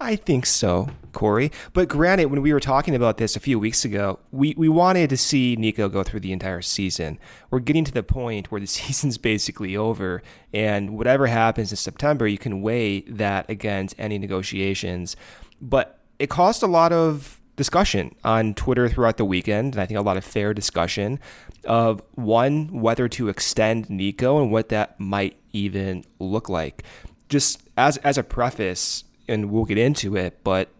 I 0.00 0.14
think 0.14 0.46
so, 0.46 0.90
Corey. 1.12 1.50
But 1.72 1.88
granted, 1.88 2.26
when 2.26 2.40
we 2.40 2.52
were 2.52 2.60
talking 2.60 2.94
about 2.94 3.16
this 3.16 3.34
a 3.34 3.40
few 3.40 3.58
weeks 3.58 3.84
ago, 3.84 4.20
we, 4.30 4.54
we 4.56 4.68
wanted 4.68 5.10
to 5.10 5.16
see 5.16 5.56
Nico 5.56 5.88
go 5.88 6.04
through 6.04 6.20
the 6.20 6.32
entire 6.32 6.62
season. 6.62 7.18
We're 7.50 7.58
getting 7.58 7.84
to 7.84 7.92
the 7.92 8.04
point 8.04 8.52
where 8.52 8.60
the 8.60 8.66
season's 8.78 9.18
basically 9.18 9.76
over, 9.76 10.22
and 10.54 10.96
whatever 10.96 11.26
happens 11.26 11.72
in 11.72 11.76
September, 11.76 12.28
you 12.28 12.38
can 12.38 12.62
weigh 12.62 13.00
that 13.02 13.50
against 13.50 13.96
any 13.98 14.18
negotiations. 14.18 15.16
But 15.60 15.98
it 16.20 16.30
caused 16.30 16.62
a 16.62 16.68
lot 16.68 16.92
of 16.92 17.40
discussion 17.56 18.14
on 18.22 18.54
Twitter 18.54 18.88
throughout 18.88 19.16
the 19.16 19.24
weekend, 19.24 19.74
and 19.74 19.82
I 19.82 19.86
think 19.86 19.98
a 19.98 20.02
lot 20.02 20.16
of 20.16 20.24
fair 20.24 20.54
discussion 20.54 21.18
of 21.64 22.00
one, 22.14 22.68
whether 22.80 23.08
to 23.08 23.28
extend 23.28 23.90
Nico 23.90 24.40
and 24.40 24.52
what 24.52 24.68
that 24.68 24.98
might 25.00 25.36
even 25.52 26.04
look 26.20 26.48
like. 26.48 26.84
Just 27.28 27.62
as 27.76 27.98
as 27.98 28.16
a 28.16 28.22
preface, 28.22 29.04
and 29.28 29.50
we'll 29.50 29.64
get 29.64 29.78
into 29.78 30.16
it, 30.16 30.42
but 30.44 30.70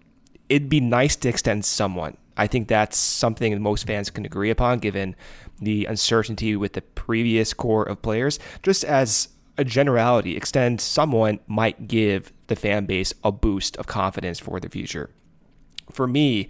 it'd 0.49 0.69
be 0.69 0.81
nice 0.81 1.17
to 1.17 1.29
extend 1.29 1.65
someone. 1.65 2.17
I 2.37 2.47
think 2.47 2.69
that's 2.69 2.97
something 2.97 3.53
that 3.53 3.61
most 3.61 3.87
fans 3.87 4.11
can 4.11 4.25
agree 4.25 4.51
upon, 4.51 4.79
given 4.79 5.17
the 5.61 5.87
uncertainty 5.87 6.55
with 6.57 6.75
the 6.75 6.83
previous 6.83 7.53
core 7.53 7.83
of 7.83 8.01
players. 8.01 8.39
Just 8.63 8.85
as 8.85 9.29
a 9.57 9.65
generality, 9.65 10.37
extend 10.37 10.81
someone 10.81 11.41
might 11.49 11.89
give 11.89 12.33
the 12.47 12.55
fan 12.55 12.87
base 12.87 13.13
a 13.25 13.33
boost 13.33 13.77
of 13.77 13.89
confidence 13.89 14.39
for 14.39 14.61
the 14.61 14.69
future. 14.69 15.11
For 15.91 16.07
me, 16.07 16.49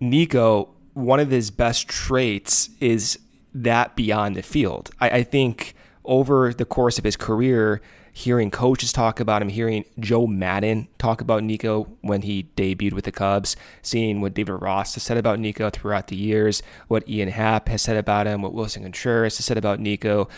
Nico, 0.00 0.74
one 0.94 1.20
of 1.20 1.30
his 1.30 1.50
best 1.50 1.88
traits 1.88 2.70
is 2.80 3.18
that 3.54 3.94
beyond 3.96 4.34
the 4.34 4.42
field. 4.42 4.90
I, 5.00 5.10
I 5.10 5.22
think 5.22 5.74
over 6.04 6.52
the 6.52 6.64
course 6.64 6.98
of 6.98 7.04
his 7.04 7.16
career, 7.16 7.80
hearing 8.16 8.50
coaches 8.50 8.94
talk 8.94 9.20
about 9.20 9.42
him, 9.42 9.50
hearing 9.50 9.84
Joe 10.00 10.26
Maddon 10.26 10.88
talk 10.96 11.20
about 11.20 11.44
Nico 11.44 11.86
when 12.00 12.22
he 12.22 12.48
debuted 12.56 12.94
with 12.94 13.04
the 13.04 13.12
Cubs, 13.12 13.56
seeing 13.82 14.22
what 14.22 14.32
David 14.32 14.54
Ross 14.54 14.94
has 14.94 15.02
said 15.02 15.18
about 15.18 15.38
Nico 15.38 15.68
throughout 15.68 16.06
the 16.06 16.16
years, 16.16 16.62
what 16.88 17.06
Ian 17.06 17.28
Happ 17.28 17.68
has 17.68 17.82
said 17.82 17.98
about 17.98 18.26
him, 18.26 18.40
what 18.40 18.54
Willson 18.54 18.84
Contreras 18.84 19.36
has 19.36 19.44
said 19.44 19.58
about 19.58 19.80
Nico. 19.80 20.30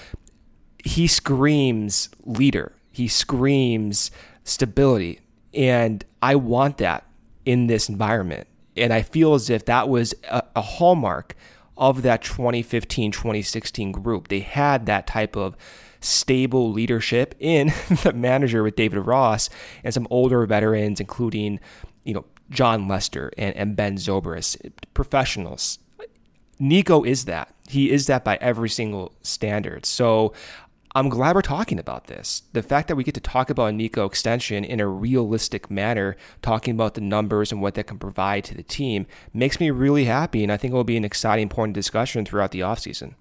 He 0.84 1.06
screams 1.06 2.08
leader. 2.24 2.72
He 2.90 3.06
screams 3.06 4.10
stability. 4.42 5.20
And 5.54 6.04
I 6.20 6.34
want 6.34 6.78
that 6.78 7.06
in 7.44 7.68
this 7.68 7.88
environment. 7.88 8.48
And 8.76 8.92
I 8.92 9.02
feel 9.02 9.34
as 9.34 9.50
if 9.50 9.66
that 9.66 9.88
was 9.88 10.16
a, 10.28 10.42
a 10.56 10.62
hallmark 10.62 11.36
of 11.76 12.02
that 12.02 12.22
2015 12.22 13.12
2016 13.12 13.92
group. 13.92 14.26
They 14.26 14.40
had 14.40 14.86
that 14.86 15.06
type 15.06 15.36
of 15.36 15.56
stable 16.00 16.70
leadership 16.72 17.34
in 17.38 17.68
the 18.02 18.12
manager 18.12 18.62
with 18.62 18.76
David 18.76 19.00
Ross 19.00 19.50
and 19.84 19.92
some 19.92 20.06
older 20.10 20.44
veterans, 20.46 21.00
including, 21.00 21.60
you 22.04 22.14
know, 22.14 22.24
Jon 22.50 22.88
Lester 22.88 23.30
and, 23.36 23.54
and 23.56 23.76
Ben 23.76 23.96
Zobrist, 23.96 24.56
professionals. 24.94 25.78
Nico 26.58 27.04
is 27.04 27.26
that. 27.26 27.54
He 27.68 27.90
is 27.90 28.06
that 28.06 28.24
by 28.24 28.38
every 28.40 28.68
single 28.68 29.12
standard. 29.22 29.86
So 29.86 30.32
I'm 30.94 31.08
glad 31.08 31.36
we're 31.36 31.42
talking 31.42 31.78
about 31.78 32.06
this. 32.06 32.42
The 32.54 32.62
fact 32.62 32.88
that 32.88 32.96
we 32.96 33.04
get 33.04 33.14
to 33.14 33.20
talk 33.20 33.50
about 33.50 33.74
Nico 33.74 34.06
extension 34.06 34.64
in 34.64 34.80
a 34.80 34.88
realistic 34.88 35.70
manner, 35.70 36.16
talking 36.42 36.74
about 36.74 36.94
the 36.94 37.00
numbers 37.00 37.52
and 37.52 37.60
what 37.60 37.74
that 37.74 37.86
can 37.86 37.98
provide 37.98 38.44
to 38.44 38.54
the 38.54 38.62
team, 38.62 39.06
makes 39.32 39.60
me 39.60 39.70
really 39.70 40.06
happy. 40.06 40.42
And 40.42 40.50
I 40.50 40.56
think 40.56 40.72
it 40.72 40.74
will 40.74 40.84
be 40.84 40.96
an 40.96 41.04
exciting 41.04 41.48
point 41.48 41.70
of 41.70 41.74
discussion 41.74 42.24
throughout 42.24 42.52
the 42.52 42.60
offseason. 42.60 43.14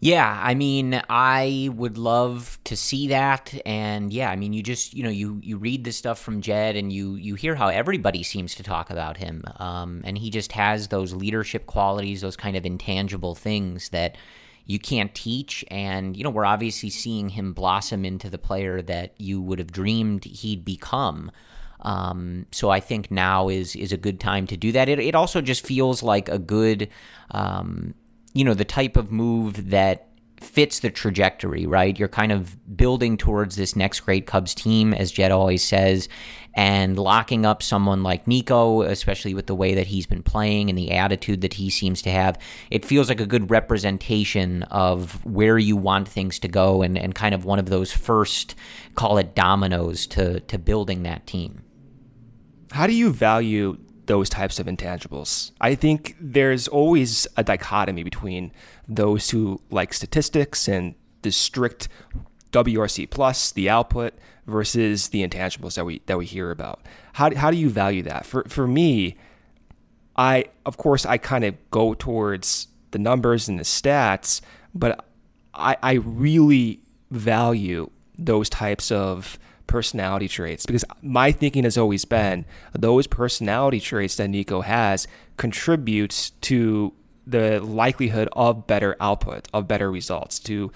Yeah, 0.00 0.40
I 0.40 0.54
mean, 0.54 1.02
I 1.10 1.70
would 1.74 1.98
love 1.98 2.56
to 2.64 2.76
see 2.76 3.08
that, 3.08 3.52
and 3.66 4.12
yeah, 4.12 4.30
I 4.30 4.36
mean, 4.36 4.52
you 4.52 4.62
just 4.62 4.94
you 4.94 5.02
know 5.02 5.10
you 5.10 5.40
you 5.42 5.56
read 5.56 5.82
the 5.82 5.90
stuff 5.90 6.20
from 6.20 6.40
Jed, 6.40 6.76
and 6.76 6.92
you 6.92 7.16
you 7.16 7.34
hear 7.34 7.56
how 7.56 7.66
everybody 7.66 8.22
seems 8.22 8.54
to 8.56 8.62
talk 8.62 8.90
about 8.90 9.16
him, 9.16 9.42
um, 9.56 10.02
and 10.04 10.16
he 10.16 10.30
just 10.30 10.52
has 10.52 10.88
those 10.88 11.14
leadership 11.14 11.66
qualities, 11.66 12.20
those 12.20 12.36
kind 12.36 12.56
of 12.56 12.64
intangible 12.64 13.34
things 13.34 13.88
that 13.88 14.16
you 14.66 14.78
can't 14.78 15.12
teach, 15.16 15.64
and 15.68 16.16
you 16.16 16.22
know 16.22 16.30
we're 16.30 16.44
obviously 16.44 16.90
seeing 16.90 17.30
him 17.30 17.52
blossom 17.52 18.04
into 18.04 18.30
the 18.30 18.38
player 18.38 18.80
that 18.82 19.14
you 19.18 19.42
would 19.42 19.58
have 19.58 19.72
dreamed 19.72 20.24
he'd 20.24 20.64
become. 20.64 21.32
Um, 21.80 22.46
so 22.52 22.70
I 22.70 22.78
think 22.78 23.10
now 23.10 23.48
is 23.48 23.74
is 23.74 23.92
a 23.92 23.96
good 23.96 24.20
time 24.20 24.46
to 24.46 24.56
do 24.56 24.70
that. 24.72 24.88
It, 24.88 25.00
it 25.00 25.16
also 25.16 25.40
just 25.40 25.66
feels 25.66 26.04
like 26.04 26.28
a 26.28 26.38
good 26.38 26.88
um, 27.32 27.94
you 28.34 28.44
know, 28.44 28.54
the 28.54 28.64
type 28.64 28.96
of 28.96 29.10
move 29.10 29.70
that 29.70 30.08
fits 30.40 30.80
the 30.80 30.90
trajectory, 30.90 31.66
right? 31.66 31.98
You're 31.98 32.08
kind 32.08 32.32
of 32.32 32.76
building 32.76 33.16
towards 33.16 33.56
this 33.56 33.74
next 33.74 34.00
great 34.00 34.26
Cubs 34.26 34.54
team, 34.54 34.94
as 34.94 35.10
Jed 35.10 35.32
always 35.32 35.64
says, 35.64 36.08
and 36.54 36.98
locking 36.98 37.44
up 37.44 37.62
someone 37.62 38.02
like 38.02 38.26
Nico, 38.26 38.82
especially 38.82 39.34
with 39.34 39.46
the 39.46 39.54
way 39.54 39.74
that 39.74 39.88
he's 39.88 40.06
been 40.06 40.22
playing 40.22 40.68
and 40.68 40.78
the 40.78 40.92
attitude 40.92 41.40
that 41.40 41.54
he 41.54 41.70
seems 41.70 42.02
to 42.02 42.10
have. 42.10 42.38
It 42.70 42.84
feels 42.84 43.08
like 43.08 43.20
a 43.20 43.26
good 43.26 43.50
representation 43.50 44.62
of 44.64 45.24
where 45.24 45.58
you 45.58 45.76
want 45.76 46.08
things 46.08 46.38
to 46.40 46.48
go 46.48 46.82
and, 46.82 46.96
and 46.96 47.14
kind 47.14 47.34
of 47.34 47.44
one 47.44 47.58
of 47.58 47.66
those 47.66 47.92
first, 47.92 48.54
call 48.94 49.18
it 49.18 49.34
dominoes 49.34 50.06
to, 50.08 50.40
to 50.40 50.58
building 50.58 51.02
that 51.02 51.26
team. 51.26 51.62
How 52.70 52.86
do 52.86 52.92
you 52.92 53.12
value 53.12 53.78
those 54.08 54.28
types 54.28 54.58
of 54.58 54.66
intangibles. 54.66 55.52
I 55.60 55.74
think 55.74 56.16
there's 56.18 56.66
always 56.66 57.26
a 57.36 57.44
dichotomy 57.44 58.02
between 58.02 58.52
those 58.88 59.30
who 59.30 59.60
like 59.70 59.92
statistics 59.92 60.66
and 60.66 60.94
the 61.22 61.30
strict 61.30 61.88
WRC 62.50 63.08
plus, 63.10 63.52
the 63.52 63.68
output, 63.68 64.14
versus 64.46 65.08
the 65.08 65.26
intangibles 65.26 65.74
that 65.74 65.84
we 65.84 66.00
that 66.06 66.18
we 66.18 66.24
hear 66.24 66.50
about. 66.50 66.80
How, 67.12 67.32
how 67.34 67.50
do 67.50 67.56
you 67.56 67.68
value 67.68 68.02
that? 68.04 68.24
For 68.24 68.44
for 68.48 68.66
me, 68.66 69.16
I 70.16 70.46
of 70.64 70.78
course 70.78 71.04
I 71.04 71.18
kind 71.18 71.44
of 71.44 71.54
go 71.70 71.94
towards 71.94 72.68
the 72.90 72.98
numbers 72.98 73.46
and 73.48 73.58
the 73.58 73.64
stats, 73.64 74.40
but 74.74 75.04
I 75.54 75.76
I 75.82 75.92
really 75.92 76.80
value 77.10 77.90
those 78.18 78.48
types 78.48 78.90
of 78.90 79.38
personality 79.68 80.26
traits 80.26 80.66
because 80.66 80.84
my 81.00 81.30
thinking 81.30 81.62
has 81.62 81.78
always 81.78 82.04
been 82.04 82.44
those 82.72 83.06
personality 83.06 83.78
traits 83.78 84.16
that 84.16 84.28
Nico 84.28 84.62
has 84.62 85.06
contributes 85.36 86.30
to 86.40 86.92
the 87.28 87.60
likelihood 87.60 88.28
of 88.32 88.66
better 88.66 88.96
output, 89.00 89.46
of 89.52 89.68
better 89.68 89.90
results, 89.90 90.40
to 90.40 90.72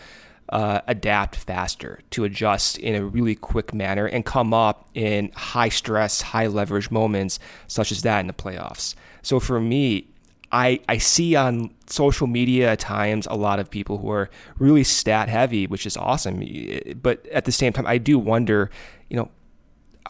uh, 0.51 0.83
adapt 0.87 1.35
faster, 1.35 2.01
to 2.11 2.25
adjust 2.25 2.77
in 2.77 2.95
a 2.95 3.05
really 3.05 3.35
quick 3.35 3.73
manner, 3.73 4.07
and 4.07 4.25
come 4.25 4.53
up 4.53 4.89
in 4.95 5.33
high 5.35 5.71
stress, 5.71 6.21
high 6.21 6.47
leverage 6.47 6.91
moments 6.91 7.39
such 7.67 7.91
as 7.91 8.03
that 8.03 8.21
in 8.21 8.27
the 8.27 8.35
playoffs. 8.35 8.95
So 9.23 9.41
for 9.41 9.59
me, 9.59 10.12
I, 10.53 10.81
I 10.87 10.99
see 10.99 11.35
on 11.35 11.71
social 11.87 12.27
media 12.27 12.73
at 12.73 12.79
times 12.79 13.27
a 13.31 13.37
lot 13.37 13.59
of 13.59 13.71
people 13.71 13.99
who 13.99 14.11
are 14.11 14.29
really 14.59 14.85
stat 14.85 15.29
heavy, 15.31 15.67
which 15.67 15.87
is 15.87 15.97
awesome. 15.97 16.43
Eh, 16.43 16.93
but 16.95 17.27
at 17.29 17.47
the 17.47 17.53
same 17.53 17.73
time, 17.73 17.87
I 17.87 17.99
do 17.99 18.19
wonder, 18.19 18.71
you 19.09 19.17
know, 19.17 19.31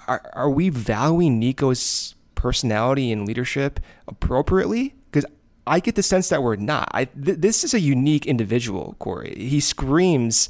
are, 0.09 0.31
are 0.33 0.51
we 0.51 0.69
valuing 0.69 1.39
Nico's 1.39 2.17
personality 2.35 3.13
and 3.13 3.27
leadership 3.27 3.79
appropriately? 4.09 4.95
Because 5.11 5.31
I 5.65 5.79
get 5.79 5.95
the 5.95 6.03
sense 6.03 6.29
that 6.31 6.43
we're 6.43 6.57
not. 6.57 6.89
I, 6.93 7.05
th- 7.05 7.39
this 7.39 7.63
is 7.63 7.73
a 7.73 7.81
unique 7.81 8.27
individual, 8.27 8.97
Corey. 8.99 9.35
He 9.37 9.61
screams 9.61 10.49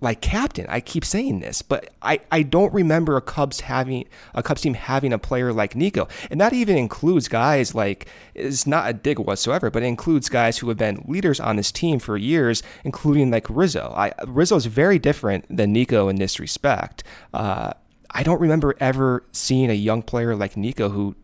like 0.00 0.20
captain. 0.20 0.66
I 0.68 0.80
keep 0.80 1.04
saying 1.04 1.40
this, 1.40 1.62
but 1.62 1.90
I, 2.02 2.20
I 2.30 2.42
don't 2.42 2.72
remember 2.72 3.16
a 3.16 3.20
Cubs 3.20 3.60
having 3.60 4.06
a 4.34 4.42
Cubs 4.42 4.62
team 4.62 4.74
having 4.74 5.12
a 5.12 5.18
player 5.18 5.52
like 5.52 5.74
Nico. 5.74 6.08
And 6.30 6.40
that 6.40 6.52
even 6.52 6.76
includes 6.76 7.28
guys 7.28 7.74
like 7.74 8.06
it's 8.34 8.66
not 8.66 8.88
a 8.88 8.92
dig 8.92 9.18
whatsoever, 9.18 9.70
but 9.70 9.82
it 9.82 9.86
includes 9.86 10.28
guys 10.28 10.58
who 10.58 10.68
have 10.68 10.78
been 10.78 11.04
leaders 11.06 11.40
on 11.40 11.56
this 11.56 11.72
team 11.72 11.98
for 11.98 12.16
years, 12.16 12.62
including 12.84 13.30
like 13.30 13.46
Rizzo. 13.48 13.92
I 13.96 14.12
Rizzo 14.26 14.56
is 14.56 14.66
very 14.66 14.98
different 14.98 15.44
than 15.54 15.72
Nico 15.72 16.08
in 16.08 16.16
this 16.16 16.38
respect. 16.38 17.04
Uh, 17.32 17.72
I 18.10 18.22
don't 18.22 18.40
remember 18.40 18.74
ever 18.80 19.24
seeing 19.32 19.70
a 19.70 19.74
young 19.74 20.02
player 20.02 20.36
like 20.36 20.56
Nico 20.56 20.88
who 20.88 21.16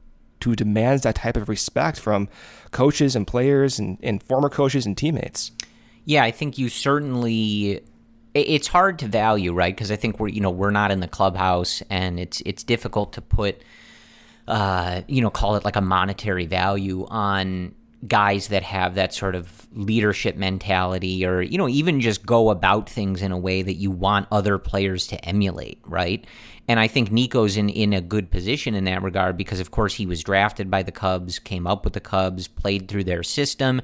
who 0.44 0.56
demands 0.56 1.02
that 1.02 1.14
type 1.14 1.36
of 1.36 1.48
respect 1.48 2.00
from 2.00 2.28
coaches 2.72 3.14
and 3.14 3.26
players 3.26 3.78
and, 3.78 3.98
and 4.02 4.22
former 4.22 4.48
coaches 4.48 4.86
and 4.86 4.96
teammates. 4.96 5.52
Yeah, 6.04 6.24
I 6.24 6.32
think 6.32 6.58
you 6.58 6.68
certainly 6.68 7.82
it's 8.34 8.66
hard 8.66 8.98
to 9.00 9.06
value, 9.06 9.52
right? 9.52 9.74
Because 9.74 9.90
I 9.90 9.96
think 9.96 10.18
we're 10.18 10.28
you 10.28 10.40
know 10.40 10.50
we're 10.50 10.70
not 10.70 10.90
in 10.90 11.00
the 11.00 11.08
clubhouse, 11.08 11.82
and 11.90 12.18
it's 12.18 12.42
it's 12.46 12.62
difficult 12.62 13.14
to 13.14 13.20
put, 13.20 13.62
uh, 14.48 15.02
you 15.08 15.20
know, 15.20 15.30
call 15.30 15.56
it 15.56 15.64
like 15.64 15.76
a 15.76 15.80
monetary 15.80 16.46
value 16.46 17.06
on 17.08 17.74
guys 18.06 18.48
that 18.48 18.64
have 18.64 18.96
that 18.96 19.14
sort 19.14 19.34
of 19.34 19.68
leadership 19.72 20.36
mentality, 20.36 21.24
or 21.26 21.42
you 21.42 21.58
know, 21.58 21.68
even 21.68 22.00
just 22.00 22.24
go 22.24 22.50
about 22.50 22.88
things 22.88 23.22
in 23.22 23.32
a 23.32 23.38
way 23.38 23.62
that 23.62 23.74
you 23.74 23.90
want 23.90 24.26
other 24.30 24.58
players 24.58 25.06
to 25.08 25.24
emulate, 25.24 25.78
right? 25.84 26.26
And 26.68 26.78
I 26.78 26.86
think 26.88 27.10
Nico's 27.10 27.56
in, 27.56 27.68
in 27.68 27.92
a 27.92 28.00
good 28.00 28.30
position 28.30 28.74
in 28.74 28.84
that 28.84 29.02
regard 29.02 29.36
because, 29.36 29.58
of 29.58 29.72
course, 29.72 29.94
he 29.94 30.06
was 30.06 30.22
drafted 30.22 30.70
by 30.70 30.82
the 30.84 30.92
Cubs, 30.92 31.38
came 31.38 31.66
up 31.66 31.84
with 31.84 31.92
the 31.92 32.00
Cubs, 32.00 32.46
played 32.46 32.88
through 32.88 33.04
their 33.04 33.24
system, 33.24 33.82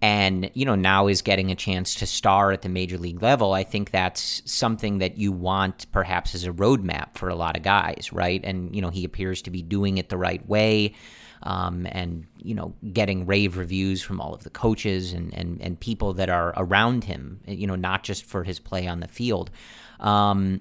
and 0.00 0.50
you 0.54 0.64
know 0.64 0.74
now 0.74 1.08
is 1.08 1.22
getting 1.22 1.50
a 1.50 1.54
chance 1.54 1.94
to 1.94 2.06
star 2.06 2.52
at 2.52 2.62
the 2.62 2.68
major 2.68 2.98
league 2.98 3.20
level 3.22 3.52
i 3.52 3.64
think 3.64 3.90
that's 3.90 4.42
something 4.44 4.98
that 4.98 5.18
you 5.18 5.32
want 5.32 5.90
perhaps 5.92 6.34
as 6.34 6.44
a 6.44 6.52
roadmap 6.52 7.14
for 7.14 7.28
a 7.28 7.34
lot 7.34 7.56
of 7.56 7.62
guys 7.62 8.08
right? 8.12 8.40
And 8.44 8.74
you 8.74 8.82
know 8.82 8.90
he 8.90 9.04
appears 9.04 9.42
to 9.42 9.50
be 9.50 9.62
doing 9.62 9.98
it 9.98 10.08
the 10.08 10.16
right 10.16 10.46
way 10.48 10.94
um, 11.42 11.86
and 11.90 12.26
you 12.38 12.54
know 12.54 12.74
getting 12.92 13.26
rave 13.26 13.56
reviews 13.56 14.02
from 14.02 14.20
all 14.20 14.34
of 14.34 14.44
the 14.44 14.50
coaches 14.50 15.12
and, 15.12 15.32
and 15.34 15.60
and 15.60 15.78
people 15.78 16.14
that 16.14 16.28
are 16.28 16.52
around 16.56 17.04
him 17.04 17.40
you 17.46 17.66
know 17.66 17.76
not 17.76 18.02
just 18.02 18.24
for 18.24 18.44
his 18.44 18.58
play 18.58 18.86
on 18.86 19.00
the 19.00 19.08
field. 19.08 19.50
Um, 20.00 20.60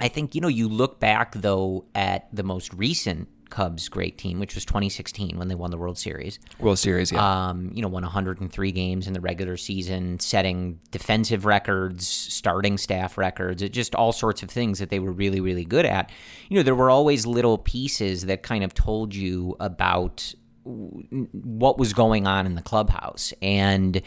I 0.00 0.08
think 0.08 0.34
you 0.34 0.40
know 0.40 0.48
you 0.48 0.68
look 0.68 1.00
back 1.00 1.34
though 1.34 1.86
at 1.94 2.28
the 2.34 2.42
most 2.42 2.72
recent 2.74 3.28
Cubs 3.50 3.88
great 3.88 4.18
team, 4.18 4.40
which 4.40 4.54
was 4.54 4.64
2016 4.64 5.38
when 5.38 5.48
they 5.48 5.54
won 5.54 5.70
the 5.70 5.76
World 5.76 5.98
Series. 5.98 6.38
World 6.58 6.78
Series, 6.78 7.12
yeah. 7.12 7.48
Um, 7.48 7.70
you 7.72 7.82
know, 7.82 7.88
won 7.88 8.02
103 8.02 8.72
games 8.72 9.06
in 9.06 9.12
the 9.12 9.20
regular 9.20 9.56
season, 9.56 10.18
setting 10.18 10.80
defensive 10.90 11.44
records, 11.44 12.06
starting 12.06 12.78
staff 12.78 13.16
records, 13.18 13.62
just 13.70 13.94
all 13.94 14.12
sorts 14.12 14.42
of 14.42 14.50
things 14.50 14.78
that 14.78 14.90
they 14.90 14.98
were 14.98 15.12
really, 15.12 15.40
really 15.40 15.64
good 15.64 15.86
at. 15.86 16.10
You 16.48 16.56
know, 16.56 16.62
there 16.62 16.74
were 16.74 16.90
always 16.90 17.26
little 17.26 17.58
pieces 17.58 18.26
that 18.26 18.42
kind 18.42 18.64
of 18.64 18.74
told 18.74 19.14
you 19.14 19.56
about 19.60 20.34
what 20.64 21.78
was 21.78 21.92
going 21.92 22.26
on 22.26 22.46
in 22.46 22.54
the 22.54 22.62
clubhouse. 22.62 23.32
And, 23.40 24.02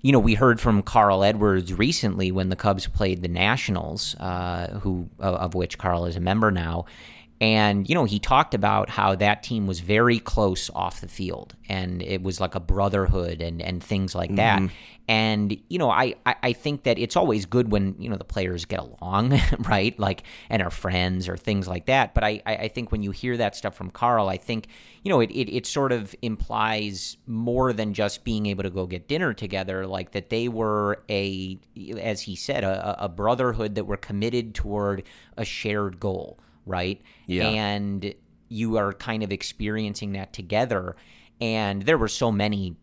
you 0.00 0.12
know, 0.12 0.18
we 0.18 0.34
heard 0.34 0.60
from 0.60 0.82
Carl 0.82 1.24
Edwards 1.24 1.74
recently 1.74 2.30
when 2.30 2.48
the 2.48 2.56
Cubs 2.56 2.86
played 2.86 3.22
the 3.22 3.28
Nationals, 3.28 4.14
uh, 4.20 4.78
who 4.78 5.08
of 5.18 5.54
which 5.54 5.78
Carl 5.78 6.06
is 6.06 6.16
a 6.16 6.20
member 6.20 6.50
now, 6.50 6.84
and, 7.42 7.88
you 7.88 7.96
know, 7.96 8.04
he 8.04 8.20
talked 8.20 8.54
about 8.54 8.88
how 8.88 9.16
that 9.16 9.42
team 9.42 9.66
was 9.66 9.80
very 9.80 10.20
close 10.20 10.70
off 10.76 11.00
the 11.00 11.08
field 11.08 11.56
and 11.68 12.00
it 12.00 12.22
was 12.22 12.40
like 12.40 12.54
a 12.54 12.60
brotherhood 12.60 13.42
and, 13.42 13.60
and 13.60 13.82
things 13.82 14.14
like 14.14 14.36
that. 14.36 14.60
Mm-hmm. 14.60 14.74
And, 15.08 15.60
you 15.68 15.76
know, 15.76 15.90
I, 15.90 16.14
I 16.24 16.52
think 16.52 16.84
that 16.84 17.00
it's 17.00 17.16
always 17.16 17.44
good 17.44 17.72
when, 17.72 17.96
you 17.98 18.08
know, 18.08 18.14
the 18.14 18.22
players 18.22 18.64
get 18.64 18.78
along, 18.78 19.40
right? 19.58 19.98
Like, 19.98 20.22
and 20.50 20.62
are 20.62 20.70
friends 20.70 21.28
or 21.28 21.36
things 21.36 21.66
like 21.66 21.86
that. 21.86 22.14
But 22.14 22.22
I, 22.22 22.42
I 22.46 22.68
think 22.68 22.92
when 22.92 23.02
you 23.02 23.10
hear 23.10 23.36
that 23.36 23.56
stuff 23.56 23.74
from 23.74 23.90
Carl, 23.90 24.28
I 24.28 24.36
think, 24.36 24.68
you 25.02 25.10
know, 25.10 25.18
it, 25.18 25.32
it, 25.32 25.52
it 25.52 25.66
sort 25.66 25.90
of 25.90 26.14
implies 26.22 27.16
more 27.26 27.72
than 27.72 27.92
just 27.92 28.22
being 28.22 28.46
able 28.46 28.62
to 28.62 28.70
go 28.70 28.86
get 28.86 29.08
dinner 29.08 29.34
together, 29.34 29.84
like 29.84 30.12
that 30.12 30.30
they 30.30 30.46
were 30.46 31.02
a, 31.10 31.58
as 32.00 32.20
he 32.20 32.36
said, 32.36 32.62
a, 32.62 33.02
a 33.02 33.08
brotherhood 33.08 33.74
that 33.74 33.86
were 33.86 33.96
committed 33.96 34.54
toward 34.54 35.02
a 35.36 35.44
shared 35.44 35.98
goal 35.98 36.38
right? 36.66 37.00
Yeah. 37.26 37.48
And 37.48 38.14
you 38.48 38.76
are 38.76 38.92
kind 38.92 39.22
of 39.22 39.32
experiencing 39.32 40.12
that 40.12 40.32
together. 40.32 40.96
And 41.40 41.82
there 41.82 41.98
were 41.98 42.08
so 42.08 42.30
many 42.30 42.76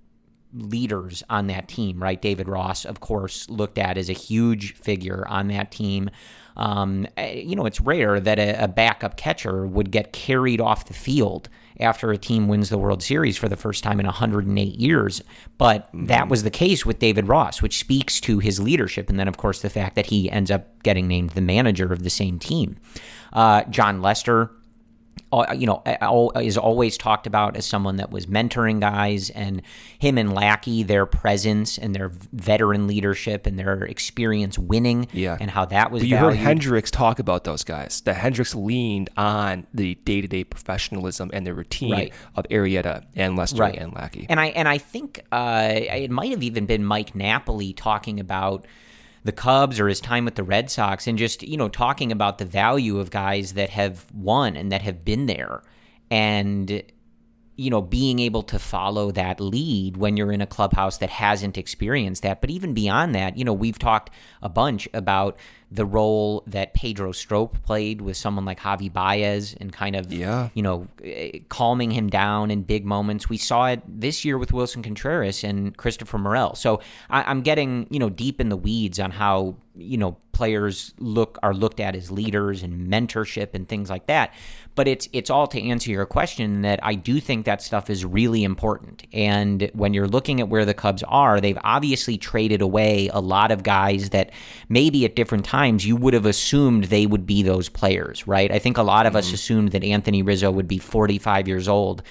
leaders 0.53 1.23
on 1.29 1.47
that 1.47 1.67
team, 1.67 2.01
right? 2.01 2.21
David 2.21 2.47
Ross, 2.47 2.85
of 2.85 2.99
course, 2.99 3.49
looked 3.49 3.77
at 3.77 3.97
as 3.97 4.09
a 4.09 4.13
huge 4.13 4.73
figure 4.73 5.27
on 5.27 5.47
that 5.49 5.71
team. 5.71 6.09
Um, 6.57 7.07
eh, 7.17 7.39
you 7.39 7.55
know, 7.55 7.65
it's 7.65 7.79
rare 7.79 8.19
that 8.19 8.39
a, 8.39 8.63
a, 8.63 8.67
backup 8.67 9.15
catcher 9.15 9.65
would 9.65 9.91
get 9.91 10.11
carried 10.11 10.59
off 10.59 10.85
the 10.85 10.93
field 10.93 11.47
after 11.79 12.11
a 12.11 12.17
team 12.17 12.47
wins 12.47 12.69
the 12.69 12.77
World 12.77 13.01
Series 13.01 13.37
for 13.37 13.47
the 13.47 13.55
first 13.55 13.83
time 13.83 13.99
in 13.99 14.05
108 14.05 14.75
years. 14.75 15.23
But 15.57 15.87
mm-hmm. 15.87 16.07
that 16.07 16.29
was 16.29 16.43
the 16.43 16.49
case 16.49 16.85
with 16.85 16.99
David 16.99 17.27
Ross, 17.27 17.61
which 17.61 17.79
speaks 17.79 18.19
to 18.21 18.39
his 18.39 18.59
leadership. 18.59 19.09
And 19.09 19.19
then, 19.19 19.27
of 19.27 19.37
course, 19.37 19.61
the 19.61 19.69
fact 19.69 19.95
that 19.95 20.07
he 20.07 20.29
ends 20.29 20.51
up 20.51 20.83
getting 20.83 21.07
named 21.07 21.31
the 21.31 21.41
manager 21.41 21.91
of 21.91 22.03
the 22.03 22.09
same 22.09 22.39
team. 22.39 22.77
Uh, 23.31 23.63
Jon 23.65 24.01
Lester, 24.01 24.51
you 25.55 25.67
know, 25.67 25.83
is 26.35 26.57
always 26.57 26.97
talked 26.97 27.27
about 27.27 27.55
as 27.55 27.65
someone 27.65 27.97
that 27.97 28.11
was 28.11 28.25
mentoring 28.25 28.79
guys, 28.79 29.29
and 29.29 29.61
him 29.97 30.17
and 30.17 30.33
Lackey, 30.33 30.83
their 30.83 31.05
presence 31.05 31.77
and 31.77 31.95
their 31.95 32.09
veteran 32.33 32.87
leadership 32.87 33.45
and 33.45 33.57
their 33.57 33.83
experience 33.83 34.57
winning, 34.57 35.07
yeah. 35.11 35.37
and 35.39 35.51
how 35.51 35.65
that 35.65 35.91
was. 35.91 36.01
But 36.01 36.09
you 36.09 36.15
valued. 36.15 36.37
heard 36.37 36.43
Hendricks 36.43 36.91
talk 36.91 37.19
about 37.19 37.43
those 37.43 37.63
guys. 37.63 38.01
That 38.01 38.15
Hendricks 38.15 38.55
leaned 38.55 39.09
on 39.17 39.67
the 39.73 39.95
day 39.95 40.21
to 40.21 40.27
day 40.27 40.43
professionalism 40.43 41.29
and 41.33 41.45
the 41.45 41.53
routine 41.53 41.91
right. 41.91 42.13
of 42.35 42.45
Arrieta 42.49 43.05
and 43.15 43.35
Lester 43.35 43.61
right. 43.61 43.75
and 43.75 43.93
Lackey. 43.93 44.25
And 44.29 44.39
I 44.39 44.47
and 44.47 44.67
I 44.67 44.77
think 44.77 45.21
uh, 45.31 45.69
it 45.73 46.11
might 46.11 46.31
have 46.31 46.43
even 46.43 46.65
been 46.65 46.83
Mike 46.83 47.15
Napoli 47.15 47.73
talking 47.73 48.19
about 48.19 48.65
the 49.23 49.31
Cubs 49.31 49.79
or 49.79 49.87
his 49.87 49.99
time 49.99 50.25
with 50.25 50.35
the 50.35 50.43
Red 50.43 50.69
Sox 50.69 51.07
and 51.07 51.17
just, 51.17 51.43
you 51.43 51.57
know, 51.57 51.69
talking 51.69 52.11
about 52.11 52.37
the 52.37 52.45
value 52.45 52.99
of 52.99 53.11
guys 53.11 53.53
that 53.53 53.69
have 53.69 54.05
won 54.13 54.55
and 54.55 54.71
that 54.71 54.81
have 54.81 55.03
been 55.03 55.25
there. 55.25 55.61
And 56.11 56.83
you 57.59 57.69
know, 57.69 57.81
being 57.81 58.19
able 58.19 58.41
to 58.41 58.57
follow 58.57 59.11
that 59.11 59.41
lead 59.41 59.97
when 59.97 60.15
you're 60.15 60.31
in 60.31 60.39
a 60.39 60.47
clubhouse 60.47 60.97
that 60.99 61.09
hasn't 61.09 61.57
experienced 61.57 62.23
that. 62.23 62.39
But 62.39 62.49
even 62.49 62.73
beyond 62.73 63.13
that, 63.15 63.37
you 63.37 63.43
know, 63.43 63.51
we've 63.51 63.77
talked 63.77 64.11
a 64.41 64.47
bunch 64.47 64.87
about 64.93 65.37
the 65.69 65.85
role 65.85 66.41
that 66.47 66.73
Pedro 66.73 67.11
Strop 67.11 67.61
played 67.63 67.99
with 67.99 68.15
someone 68.15 68.45
like 68.45 68.61
Javy 68.61 68.91
Baez 68.91 69.55
and 69.59 69.73
kind 69.73 69.97
of, 69.97 70.11
yeah. 70.11 70.49
you 70.53 70.63
know, 70.63 70.87
calming 71.49 71.91
him 71.91 72.09
down 72.09 72.49
in 72.49 72.63
big 72.63 72.85
moments. 72.85 73.27
We 73.27 73.37
saw 73.37 73.67
it 73.67 73.81
this 73.85 74.23
year 74.23 74.37
with 74.37 74.51
Willson 74.51 74.81
Contreras 74.81 75.43
and 75.43 75.75
Christopher 75.75 76.17
Morel. 76.17 76.55
So 76.55 76.79
I, 77.09 77.29
am 77.29 77.41
getting, 77.41 77.87
you 77.91 77.99
know, 77.99 78.09
deep 78.09 78.39
in 78.39 78.47
the 78.47 78.57
weeds 78.57 78.99
on 78.99 79.11
how, 79.11 79.57
you 79.75 79.97
know, 79.97 80.17
players 80.31 80.93
look 80.99 81.37
are 81.43 81.53
looked 81.53 81.81
at 81.81 81.97
as 81.97 82.09
leaders 82.09 82.63
and 82.63 82.89
mentorship 82.89 83.49
and 83.53 83.67
things 83.67 83.89
like 83.89 84.07
that. 84.07 84.33
But 84.79 84.87
it's 84.87 85.09
it's 85.11 85.29
all 85.29 85.45
to 85.47 85.61
answer 85.61 85.91
your 85.91 86.05
question 86.05 86.61
that 86.61 86.79
I 86.81 86.95
do 86.95 87.19
think 87.19 87.45
that 87.45 87.61
stuff 87.61 87.89
is 87.89 88.05
really 88.05 88.45
important. 88.45 89.05
And 89.11 89.69
when 89.73 89.93
you're 89.93 90.07
looking 90.07 90.39
at 90.39 90.47
where 90.47 90.63
the 90.63 90.73
Cubs 90.73 91.03
are, 91.03 91.41
they've 91.41 91.57
obviously 91.65 92.17
traded 92.17 92.61
away 92.61 93.09
a 93.11 93.19
lot 93.19 93.51
of 93.51 93.63
guys 93.63 94.11
that 94.11 94.31
maybe 94.69 95.03
at 95.03 95.17
different 95.17 95.43
times 95.43 95.85
you 95.85 95.97
would 95.97 96.13
have 96.13 96.25
assumed 96.25 96.85
they 96.85 97.05
would 97.05 97.25
be 97.25 97.43
those 97.43 97.67
players, 97.67 98.25
right? 98.25 98.49
I 98.53 98.57
think 98.57 98.77
a 98.77 98.81
lot 98.81 99.05
of 99.05 99.11
mm-hmm. 99.11 99.17
us 99.17 99.33
assumed 99.33 99.73
that 99.73 99.83
Anthony 99.83 100.21
Rizzo 100.21 100.49
would 100.49 100.69
be 100.69 100.77
45 100.77 101.49
years 101.49 101.67
old 101.67 102.01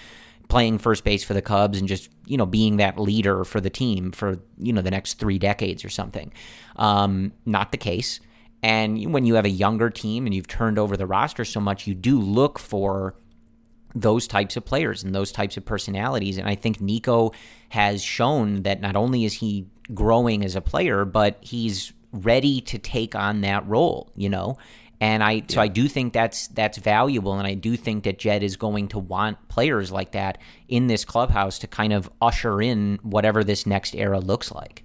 playing 0.48 0.76
first 0.76 1.04
base 1.04 1.24
for 1.24 1.32
the 1.32 1.40
Cubs 1.40 1.78
and 1.78 1.88
just 1.88 2.10
you 2.26 2.36
know 2.36 2.44
being 2.44 2.76
that 2.76 2.98
leader 2.98 3.44
for 3.44 3.62
the 3.62 3.70
team 3.70 4.12
for 4.12 4.40
you 4.58 4.74
know 4.74 4.82
the 4.82 4.90
next 4.90 5.14
three 5.14 5.38
decades 5.38 5.86
or 5.86 5.88
something. 5.88 6.34
Um, 6.76 7.32
not 7.46 7.72
the 7.72 7.78
case. 7.78 8.20
And 8.62 9.12
when 9.12 9.24
you 9.24 9.34
have 9.34 9.44
a 9.44 9.50
younger 9.50 9.90
team 9.90 10.26
and 10.26 10.34
you've 10.34 10.48
turned 10.48 10.78
over 10.78 10.96
the 10.96 11.06
roster 11.06 11.44
so 11.44 11.60
much, 11.60 11.86
you 11.86 11.94
do 11.94 12.20
look 12.20 12.58
for 12.58 13.14
those 13.94 14.26
types 14.26 14.56
of 14.56 14.64
players 14.64 15.02
and 15.02 15.14
those 15.14 15.32
types 15.32 15.56
of 15.56 15.64
personalities. 15.64 16.38
And 16.38 16.48
I 16.48 16.54
think 16.54 16.80
Nico 16.80 17.32
has 17.70 18.02
shown 18.02 18.62
that 18.62 18.80
not 18.80 18.96
only 18.96 19.24
is 19.24 19.34
he 19.34 19.66
growing 19.94 20.44
as 20.44 20.56
a 20.56 20.60
player, 20.60 21.04
but 21.04 21.38
he's 21.40 21.92
ready 22.12 22.60
to 22.62 22.78
take 22.78 23.14
on 23.14 23.42
that 23.42 23.66
role, 23.66 24.12
you 24.16 24.28
know? 24.28 24.56
And 25.00 25.22
I 25.22 25.44
so 25.48 25.60
I 25.60 25.68
do 25.68 25.86
think 25.86 26.12
that's 26.12 26.48
that's 26.48 26.76
valuable 26.76 27.34
and 27.34 27.46
I 27.46 27.54
do 27.54 27.76
think 27.76 28.02
that 28.02 28.18
Jed 28.18 28.42
is 28.42 28.56
going 28.56 28.88
to 28.88 28.98
want 28.98 29.48
players 29.48 29.92
like 29.92 30.10
that 30.12 30.38
in 30.66 30.88
this 30.88 31.04
clubhouse 31.04 31.60
to 31.60 31.68
kind 31.68 31.92
of 31.92 32.10
usher 32.20 32.60
in 32.60 32.98
whatever 33.02 33.44
this 33.44 33.64
next 33.64 33.94
era 33.94 34.18
looks 34.18 34.50
like. 34.50 34.82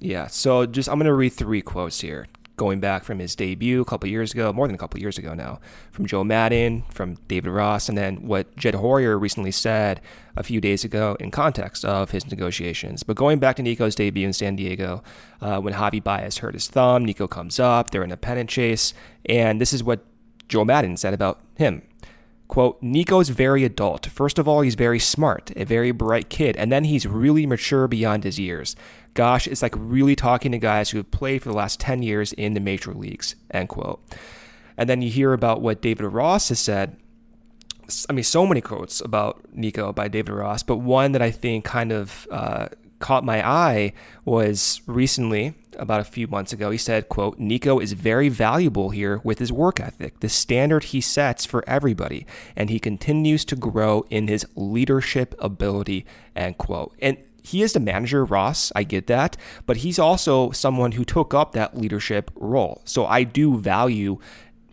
Yeah, 0.00 0.26
so 0.26 0.64
just 0.64 0.88
I'm 0.88 0.96
going 0.96 1.06
to 1.06 1.14
read 1.14 1.34
three 1.34 1.60
quotes 1.60 2.00
here 2.00 2.26
going 2.56 2.80
back 2.80 3.04
from 3.04 3.18
his 3.18 3.36
debut 3.36 3.82
a 3.82 3.84
couple 3.84 4.08
years 4.08 4.32
ago, 4.32 4.52
more 4.52 4.66
than 4.66 4.74
a 4.74 4.78
couple 4.78 4.98
years 4.98 5.18
ago 5.18 5.34
now, 5.34 5.60
from 5.92 6.06
Joe 6.06 6.24
Maddon, 6.24 6.84
from 6.90 7.16
David 7.28 7.50
Ross, 7.50 7.88
and 7.88 7.96
then 7.96 8.26
what 8.26 8.54
Jed 8.56 8.74
Hoyer 8.74 9.18
recently 9.18 9.50
said 9.50 10.00
a 10.36 10.42
few 10.42 10.60
days 10.60 10.84
ago 10.84 11.16
in 11.20 11.30
context 11.30 11.84
of 11.84 12.10
his 12.10 12.30
negotiations. 12.30 13.02
But 13.02 13.16
going 13.16 13.38
back 13.38 13.56
to 13.56 13.62
Nico's 13.62 13.94
debut 13.94 14.26
in 14.26 14.32
San 14.32 14.56
Diego, 14.56 15.02
uh, 15.40 15.60
when 15.60 15.74
Javy 15.74 16.02
Baez 16.02 16.38
hurt 16.38 16.54
his 16.54 16.68
thumb, 16.68 17.04
Nico 17.04 17.26
comes 17.26 17.60
up, 17.60 17.90
they're 17.90 18.04
in 18.04 18.12
a 18.12 18.16
pennant 18.16 18.50
chase, 18.50 18.94
and 19.26 19.60
this 19.60 19.72
is 19.72 19.84
what 19.84 20.04
Joe 20.48 20.64
Maddon 20.64 20.96
said 20.96 21.14
about 21.14 21.40
him. 21.56 21.82
Quote, 22.48 22.80
Nico's 22.80 23.28
very 23.28 23.64
adult. 23.64 24.06
First 24.06 24.38
of 24.38 24.46
all, 24.46 24.60
he's 24.60 24.76
very 24.76 25.00
smart, 25.00 25.50
a 25.56 25.64
very 25.64 25.90
bright 25.90 26.28
kid, 26.28 26.56
and 26.56 26.70
then 26.70 26.84
he's 26.84 27.04
really 27.06 27.44
mature 27.44 27.88
beyond 27.88 28.24
his 28.24 28.38
years 28.38 28.76
gosh, 29.16 29.48
it's 29.48 29.62
like 29.62 29.74
really 29.76 30.14
talking 30.14 30.52
to 30.52 30.58
guys 30.58 30.90
who 30.90 30.98
have 30.98 31.10
played 31.10 31.42
for 31.42 31.48
the 31.48 31.56
last 31.56 31.80
10 31.80 32.02
years 32.02 32.32
in 32.34 32.54
the 32.54 32.60
major 32.60 32.92
leagues, 32.92 33.34
end 33.50 33.68
quote. 33.68 34.00
And 34.76 34.88
then 34.88 35.02
you 35.02 35.10
hear 35.10 35.32
about 35.32 35.62
what 35.62 35.80
David 35.80 36.04
Ross 36.04 36.50
has 36.50 36.60
said. 36.60 36.96
I 38.08 38.12
mean, 38.12 38.24
so 38.24 38.46
many 38.46 38.60
quotes 38.60 39.00
about 39.00 39.42
Nico 39.52 39.92
by 39.92 40.08
David 40.08 40.34
Ross, 40.34 40.62
but 40.62 40.76
one 40.76 41.12
that 41.12 41.22
I 41.22 41.30
think 41.30 41.64
kind 41.64 41.92
of 41.92 42.28
uh, 42.30 42.68
caught 42.98 43.24
my 43.24 43.46
eye 43.46 43.92
was 44.24 44.80
recently, 44.86 45.54
about 45.78 46.00
a 46.00 46.04
few 46.04 46.26
months 46.26 46.52
ago. 46.52 46.70
He 46.70 46.78
said, 46.78 47.08
quote, 47.08 47.38
Nico 47.38 47.78
is 47.78 47.92
very 47.92 48.28
valuable 48.28 48.90
here 48.90 49.20
with 49.24 49.38
his 49.38 49.52
work 49.52 49.78
ethic, 49.80 50.20
the 50.20 50.28
standard 50.28 50.84
he 50.84 51.00
sets 51.00 51.44
for 51.44 51.62
everybody, 51.68 52.26
and 52.54 52.70
he 52.70 52.78
continues 52.78 53.44
to 53.46 53.56
grow 53.56 54.04
in 54.10 54.28
his 54.28 54.46
leadership 54.54 55.34
ability, 55.38 56.06
end 56.34 56.58
quote. 56.58 56.94
And 57.00 57.18
he 57.42 57.62
is 57.62 57.74
the 57.74 57.80
manager, 57.80 58.24
Ross. 58.24 58.72
I 58.74 58.82
get 58.82 59.06
that. 59.06 59.36
But 59.66 59.78
he's 59.78 60.00
also 60.00 60.50
someone 60.50 60.92
who 60.92 61.04
took 61.04 61.32
up 61.32 61.52
that 61.52 61.76
leadership 61.76 62.32
role. 62.34 62.82
So 62.84 63.06
I 63.06 63.22
do 63.22 63.58
value 63.58 64.18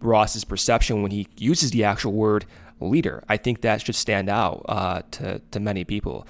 Ross's 0.01 0.43
perception 0.43 1.03
when 1.03 1.11
he 1.11 1.27
uses 1.37 1.69
the 1.69 1.83
actual 1.83 2.13
word 2.13 2.45
leader. 2.79 3.23
I 3.29 3.37
think 3.37 3.61
that 3.61 3.81
should 3.81 3.95
stand 3.95 4.27
out 4.27 4.65
uh, 4.67 5.03
to, 5.11 5.39
to 5.51 5.59
many 5.59 5.83
people. 5.83 6.25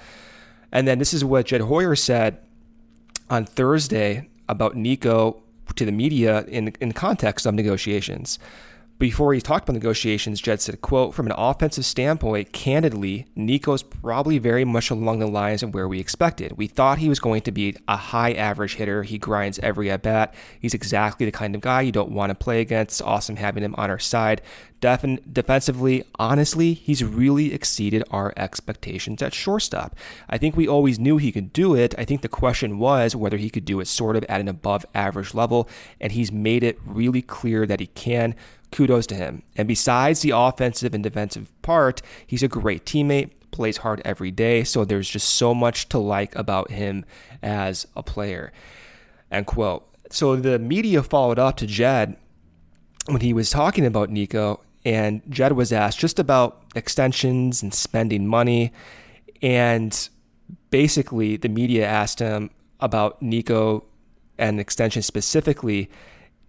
And 0.74 0.86
then 0.86 0.98
this 0.98 1.14
is 1.14 1.24
what 1.24 1.46
Jed 1.46 1.62
Hoyer 1.62 1.94
said 1.96 2.38
on 3.30 3.46
Thursday 3.46 4.28
about 4.48 4.76
Nico 4.76 5.42
to 5.76 5.84
the 5.86 5.92
media 5.92 6.44
in 6.48 6.74
in 6.80 6.92
context 6.92 7.46
of 7.46 7.54
negotiations. 7.54 8.38
Before 8.96 9.34
he 9.34 9.40
talked 9.40 9.68
about 9.68 9.74
negotiations, 9.74 10.40
Jed 10.40 10.60
said, 10.60 10.80
quote, 10.80 11.14
from 11.14 11.26
an 11.26 11.34
offensive 11.36 11.84
standpoint, 11.84 12.52
candidly, 12.52 13.26
Nico's 13.34 13.82
probably 13.82 14.38
very 14.38 14.64
much 14.64 14.88
along 14.88 15.18
the 15.18 15.26
lines 15.26 15.64
of 15.64 15.74
where 15.74 15.88
we 15.88 15.98
expected. 15.98 16.56
We 16.56 16.68
thought 16.68 16.98
he 16.98 17.08
was 17.08 17.18
going 17.18 17.42
to 17.42 17.52
be 17.52 17.76
a 17.88 17.96
high 17.96 18.32
average 18.34 18.76
hitter. 18.76 19.02
He 19.02 19.18
grinds 19.18 19.58
every 19.58 19.90
at 19.90 20.02
bat. 20.02 20.32
He's 20.60 20.74
exactly 20.74 21.26
the 21.26 21.32
kind 21.32 21.56
of 21.56 21.60
guy 21.60 21.80
you 21.80 21.90
don't 21.90 22.12
want 22.12 22.30
to 22.30 22.36
play 22.36 22.60
against. 22.60 23.02
Awesome 23.02 23.34
having 23.34 23.64
him 23.64 23.74
on 23.76 23.90
our 23.90 23.98
side. 23.98 24.40
Defin- 24.80 25.20
defensively, 25.32 26.04
honestly, 26.18 26.74
he's 26.74 27.02
really 27.02 27.52
exceeded 27.52 28.04
our 28.10 28.32
expectations 28.36 29.22
at 29.22 29.34
shortstop. 29.34 29.96
I 30.28 30.38
think 30.38 30.56
we 30.56 30.68
always 30.68 31.00
knew 31.00 31.16
he 31.16 31.32
could 31.32 31.52
do 31.52 31.74
it. 31.74 31.94
I 31.98 32.04
think 32.04 32.22
the 32.22 32.28
question 32.28 32.78
was 32.78 33.16
whether 33.16 33.38
he 33.38 33.50
could 33.50 33.64
do 33.64 33.80
it 33.80 33.88
sort 33.88 34.14
of 34.14 34.24
at 34.24 34.40
an 34.40 34.48
above 34.48 34.86
average 34.94 35.34
level, 35.34 35.68
and 36.00 36.12
he's 36.12 36.30
made 36.30 36.62
it 36.62 36.78
really 36.84 37.22
clear 37.22 37.66
that 37.66 37.80
he 37.80 37.86
can 37.88 38.36
kudos 38.74 39.06
to 39.06 39.14
him. 39.14 39.42
And 39.56 39.68
besides 39.68 40.20
the 40.20 40.32
offensive 40.34 40.94
and 40.94 41.02
defensive 41.02 41.50
part, 41.62 42.02
he's 42.26 42.42
a 42.42 42.48
great 42.48 42.84
teammate, 42.84 43.30
plays 43.52 43.78
hard 43.78 44.02
every 44.04 44.32
day. 44.32 44.64
So 44.64 44.84
there's 44.84 45.08
just 45.08 45.30
so 45.30 45.54
much 45.54 45.88
to 45.90 45.98
like 45.98 46.34
about 46.34 46.72
him 46.72 47.04
as 47.40 47.86
a 47.96 48.02
player. 48.02 48.52
End 49.30 49.46
quote. 49.46 49.88
So 50.10 50.34
the 50.36 50.58
media 50.58 51.02
followed 51.02 51.38
up 51.38 51.56
to 51.58 51.66
Jed 51.66 52.16
when 53.06 53.20
he 53.20 53.32
was 53.32 53.50
talking 53.50 53.86
about 53.86 54.10
Nico, 54.10 54.60
and 54.84 55.22
Jed 55.28 55.52
was 55.52 55.72
asked 55.72 55.98
just 55.98 56.18
about 56.18 56.62
extensions 56.74 57.62
and 57.62 57.72
spending 57.72 58.26
money. 58.26 58.72
And 59.40 60.08
basically, 60.70 61.36
the 61.36 61.48
media 61.48 61.86
asked 61.86 62.18
him 62.18 62.50
about 62.80 63.22
Nico 63.22 63.84
and 64.36 64.58
extension 64.58 65.02
specifically. 65.02 65.90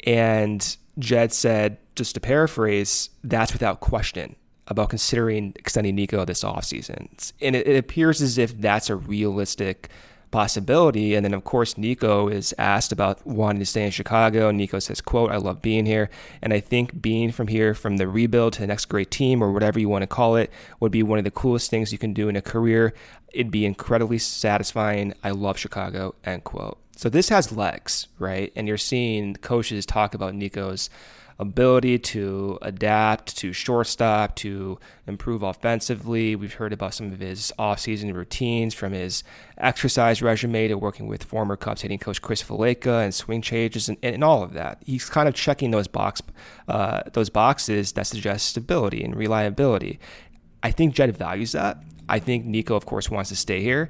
And 0.06 0.76
Jed 0.98 1.34
said, 1.34 1.78
just 1.96 2.16
to 2.16 2.22
paraphrase, 2.22 3.10
that's 3.24 3.54
without 3.54 3.80
question 3.80 4.36
about 4.68 4.90
considering 4.90 5.54
extending 5.58 5.96
Nico 5.96 6.26
this 6.26 6.44
offseason. 6.44 7.32
And 7.42 7.56
it, 7.56 7.68
it 7.68 7.78
appears 7.78 8.22
as 8.22 8.38
if 8.38 8.60
that's 8.60 8.90
a 8.90 8.96
realistic 8.96 9.90
possibility. 10.32 11.16
And 11.16 11.24
then, 11.24 11.34
of 11.34 11.44
course, 11.44 11.78
Nico 11.78 12.28
is 12.28 12.54
asked 12.58 12.92
about 12.92 13.26
wanting 13.26 13.60
to 13.60 13.66
stay 13.66 13.86
in 13.86 13.92
Chicago. 13.92 14.52
Nico 14.52 14.80
says, 14.80 15.00
quote, 15.00 15.32
I 15.32 15.38
love 15.38 15.62
being 15.62 15.86
here. 15.86 16.10
And 16.42 16.52
I 16.52 16.60
think 16.60 17.02
being 17.02 17.32
from 17.32 17.48
here, 17.48 17.74
from 17.74 17.98
the 17.98 18.08
rebuild 18.08 18.54
to 18.54 18.62
the 18.62 18.68
next 18.68 18.86
great 18.86 19.12
team 19.12 19.42
or 19.42 19.52
whatever 19.52 19.80
you 19.80 19.88
want 19.88 20.02
to 20.02 20.08
call 20.08 20.36
it, 20.36 20.52
would 20.80 20.92
be 20.92 21.04
one 21.04 21.20
of 21.20 21.26
the 21.26 21.32
coolest 21.32 21.70
things 21.70 21.92
you 21.92 21.98
can 21.98 22.14
do 22.14 22.28
in 22.28 22.36
a 22.36 22.42
career. 22.42 22.94
It'd 23.34 23.52
be 23.52 23.66
incredibly 23.66 24.18
satisfying. 24.18 25.14
I 25.24 25.32
love 25.32 25.58
Chicago, 25.58 26.16
end 26.24 26.44
quote. 26.44 26.80
So 26.96 27.10
this 27.10 27.30
has 27.30 27.52
legs, 27.52 28.08
right? 28.20 28.52
And 28.56 28.68
you're 28.68 28.78
seeing 28.78 29.36
coaches 29.36 29.86
talk 29.86 30.14
about 30.14 30.34
Nico's 30.34 30.90
ability 31.38 32.00
to 32.00 32.58
adapt 32.62 33.36
to 33.38 33.52
shortstop, 33.52 34.36
to 34.38 34.80
improve 35.06 35.44
offensively. 35.44 36.36
We've 36.36 36.54
heard 36.54 36.72
about 36.72 36.94
some 36.94 37.12
of 37.12 37.20
his 37.20 37.52
offseason 37.60 38.14
routines 38.14 38.74
from 38.74 38.94
his 38.94 39.24
exercise 39.58 40.22
resume 40.22 40.70
to 40.70 40.78
working 40.78 41.08
with 41.08 41.24
former 41.24 41.58
Cubs 41.58 41.82
hitting 41.82 42.00
coach 42.00 42.22
Chris 42.22 42.42
Valaika 42.42 43.04
and 43.04 43.14
swing 43.14 43.42
changes 43.42 43.90
and, 43.90 43.98
and 44.02 44.24
all 44.24 44.44
of 44.44 44.54
that. 44.54 44.82
He's 44.86 45.10
kind 45.10 45.28
of 45.28 45.36
checking 45.36 45.72
those 45.72 45.88
box 45.88 46.22
uh, 46.70 47.04
those 47.12 47.30
boxes 47.30 47.92
that 47.94 48.08
suggest 48.08 48.48
stability 48.48 49.04
and 49.04 49.16
reliability. 49.16 50.00
I 50.64 50.72
think 50.72 50.96
Jed 50.96 51.16
values 51.18 51.52
that. 51.52 51.78
I 52.08 52.20
think 52.20 52.46
Nico, 52.46 52.76
of 52.76 52.86
course, 52.86 53.10
wants 53.10 53.30
to 53.30 53.36
stay 53.36 53.62
here. 53.62 53.90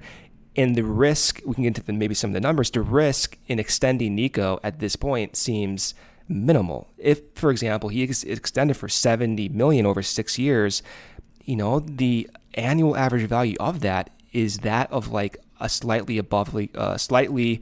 And 0.56 0.76
the 0.76 0.84
risk, 0.84 1.42
we 1.46 1.54
can 1.54 1.64
get 1.64 1.78
into 1.78 1.92
maybe 1.92 2.16
some 2.16 2.30
of 2.30 2.34
the 2.34 2.40
numbers, 2.40 2.72
the 2.72 2.82
risk 2.82 3.38
in 3.48 3.60
extending 3.60 4.16
Nico 4.16 4.60
at 4.64 4.80
this 4.80 4.96
point 4.96 5.36
seems 5.36 5.94
minimal. 6.28 6.88
If, 6.98 7.22
for 7.36 7.52
example, 7.52 7.90
he 7.90 8.04
is 8.04 8.24
extended 8.24 8.78
for 8.78 8.88
70 8.88 9.50
million 9.50 9.86
over 9.86 10.02
six 10.02 10.40
years, 10.40 10.82
you 11.44 11.56
know, 11.56 11.80
the 11.80 12.30
annual 12.56 12.96
average 12.96 13.28
value 13.28 13.58
of 13.60 13.82
that 13.82 14.10
is 14.32 14.60
that 14.60 14.92
of 14.92 15.10
like 15.10 15.38
a 15.60 15.70
slightly 15.70 16.18
above 16.18 16.54
league, 16.54 16.76
uh, 16.76 16.98
slightly 16.98 17.62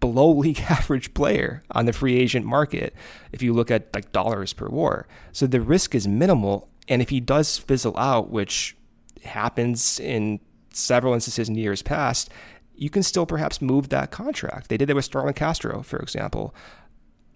below 0.00 0.30
league 0.36 0.60
average 0.60 1.12
player 1.14 1.62
on 1.72 1.86
the 1.86 1.92
free 1.92 2.16
agent 2.16 2.46
market. 2.46 2.94
If 3.32 3.42
you 3.42 3.52
look 3.52 3.70
at 3.70 3.92
like 3.94 4.12
dollars 4.12 4.52
per 4.52 4.68
WAR, 4.68 5.06
so 5.32 5.46
the 5.46 5.60
risk 5.60 5.94
is 5.94 6.06
minimal. 6.06 6.68
And 6.88 7.02
if 7.02 7.10
he 7.10 7.20
does 7.20 7.58
fizzle 7.58 7.98
out, 7.98 8.30
which 8.30 8.76
happens 9.24 10.00
in 10.00 10.40
several 10.72 11.14
instances 11.14 11.48
in 11.48 11.54
years 11.54 11.82
past, 11.82 12.30
you 12.74 12.90
can 12.90 13.02
still 13.02 13.26
perhaps 13.26 13.60
move 13.60 13.88
that 13.88 14.10
contract. 14.10 14.68
They 14.68 14.76
did 14.76 14.88
that 14.88 14.94
with 14.94 15.04
Starlin 15.04 15.34
Castro, 15.34 15.82
for 15.82 15.98
example. 15.98 16.54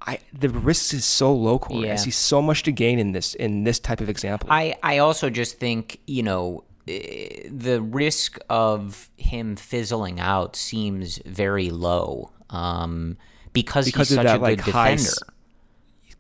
I, 0.07 0.19
the 0.33 0.49
risk 0.49 0.95
is 0.95 1.05
so 1.05 1.33
low, 1.33 1.59
Corey. 1.59 1.87
Yeah. 1.87 1.93
I 1.93 1.97
see 1.97 2.11
so 2.11 2.43
much 2.43 2.63
to 2.65 2.73
gain 2.73 2.99
in 2.99 3.13
this 3.13 3.35
in 3.35 3.65
this 3.65 3.79
type 3.79 4.01
of 4.01 4.09
example. 4.09 4.49
I, 4.51 4.77
I 4.83 4.99
also 4.99 5.31
just 5.31 5.59
think 5.59 6.01
you 6.07 6.23
know 6.23 6.65
eh, 6.89 7.49
the 7.49 7.81
risk 7.81 8.39
of 8.51 9.11
him 9.17 9.57
fizzling 9.57 10.19
out 10.19 10.57
seems 10.57 11.19
very 11.25 11.71
low 11.71 12.33
um, 12.51 13.17
because, 13.53 13.87
because 13.87 14.09
he's 14.09 14.17
such 14.17 14.25
that, 14.25 14.37
a 14.37 14.39
good 14.39 14.43
like, 14.43 14.65
defender. 14.65 15.03
High, 15.03 15.33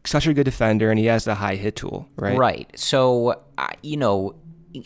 such 0.04 0.26
a 0.26 0.34
good 0.34 0.44
defender, 0.44 0.90
and 0.90 0.98
he 0.98 1.06
has 1.06 1.24
the 1.24 1.34
high 1.34 1.54
hit 1.54 1.76
tool, 1.76 2.08
right? 2.16 2.36
Right. 2.36 2.70
So, 2.74 3.42
uh, 3.58 3.68
you 3.82 3.96
know, 3.96 4.34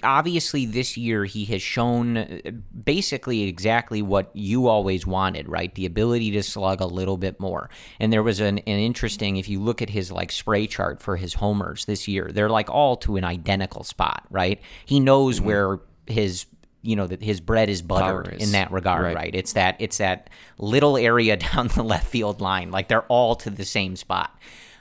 obviously 0.02 0.66
this 0.66 0.96
year 0.96 1.24
he 1.24 1.44
has 1.44 1.62
shown 1.62 2.16
uh, 2.16 2.38
basically 2.84 3.42
exactly 3.42 4.02
what 4.02 4.30
you 4.34 4.66
always 4.66 5.06
wanted 5.06 5.48
right 5.48 5.74
the 5.74 5.86
ability 5.86 6.30
to 6.30 6.42
slug 6.42 6.80
a 6.80 6.86
little 6.86 7.16
bit 7.16 7.38
more 7.38 7.70
and 8.00 8.12
there 8.12 8.22
was 8.22 8.40
an, 8.40 8.58
an 8.58 8.78
interesting 8.78 9.36
if 9.36 9.48
you 9.48 9.60
look 9.60 9.82
at 9.82 9.90
his 9.90 10.10
like 10.10 10.32
spray 10.32 10.66
chart 10.66 11.00
for 11.00 11.16
his 11.16 11.34
homers 11.34 11.84
this 11.84 12.08
year 12.08 12.30
they're 12.32 12.50
like 12.50 12.70
all 12.70 12.96
to 12.96 13.16
an 13.16 13.24
identical 13.24 13.84
spot 13.84 14.24
right 14.30 14.60
he 14.84 15.00
knows 15.00 15.36
mm-hmm. 15.36 15.46
where 15.46 15.80
his 16.06 16.46
you 16.82 16.96
know 16.96 17.06
that 17.06 17.22
his 17.22 17.40
bread 17.40 17.68
is 17.68 17.82
buttered 17.82 18.34
is. 18.34 18.46
in 18.46 18.52
that 18.52 18.70
regard 18.70 19.04
right. 19.04 19.16
right 19.16 19.34
it's 19.34 19.54
that 19.54 19.76
it's 19.78 19.98
that 19.98 20.30
little 20.58 20.96
area 20.96 21.36
down 21.52 21.68
the 21.68 21.82
left 21.82 22.06
field 22.06 22.40
line 22.40 22.70
like 22.70 22.88
they're 22.88 23.06
all 23.06 23.34
to 23.34 23.50
the 23.50 23.64
same 23.64 23.96
spot 23.96 24.36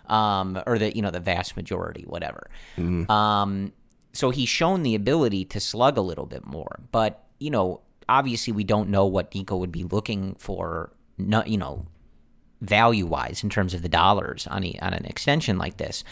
um, 0.07 0.61
or 0.67 0.77
the 0.77 0.95
you 0.95 1.01
know 1.01 1.11
the 1.11 1.19
vast 1.19 1.55
majority 1.55 2.03
whatever 2.03 2.49
mm-hmm. 2.77 3.09
um, 3.11 3.73
so 4.15 4.29
he's 4.29 4.49
shown 4.49 4.83
the 4.83 4.95
ability 4.95 5.45
to 5.45 5.59
slug 5.59 5.97
a 5.97 6.01
little 6.01 6.25
bit 6.25 6.45
more. 6.45 6.79
But, 6.91 7.23
you 7.39 7.49
know, 7.49 7.81
obviously 8.07 8.53
we 8.53 8.63
don't 8.63 8.89
know 8.89 9.05
what 9.05 9.33
Nico 9.33 9.57
would 9.57 9.71
be 9.71 9.83
looking 9.83 10.35
for, 10.35 10.91
you 11.17 11.57
know, 11.57 11.85
value 12.61 13.05
wise 13.05 13.43
in 13.43 13.49
terms 13.49 13.73
of 13.73 13.81
the 13.81 13.89
dollars 13.89 14.47
on, 14.47 14.63
a, 14.63 14.77
on 14.81 14.93
an 14.93 15.05
extension 15.05 15.57
like 15.57 15.77
this. 15.77 16.03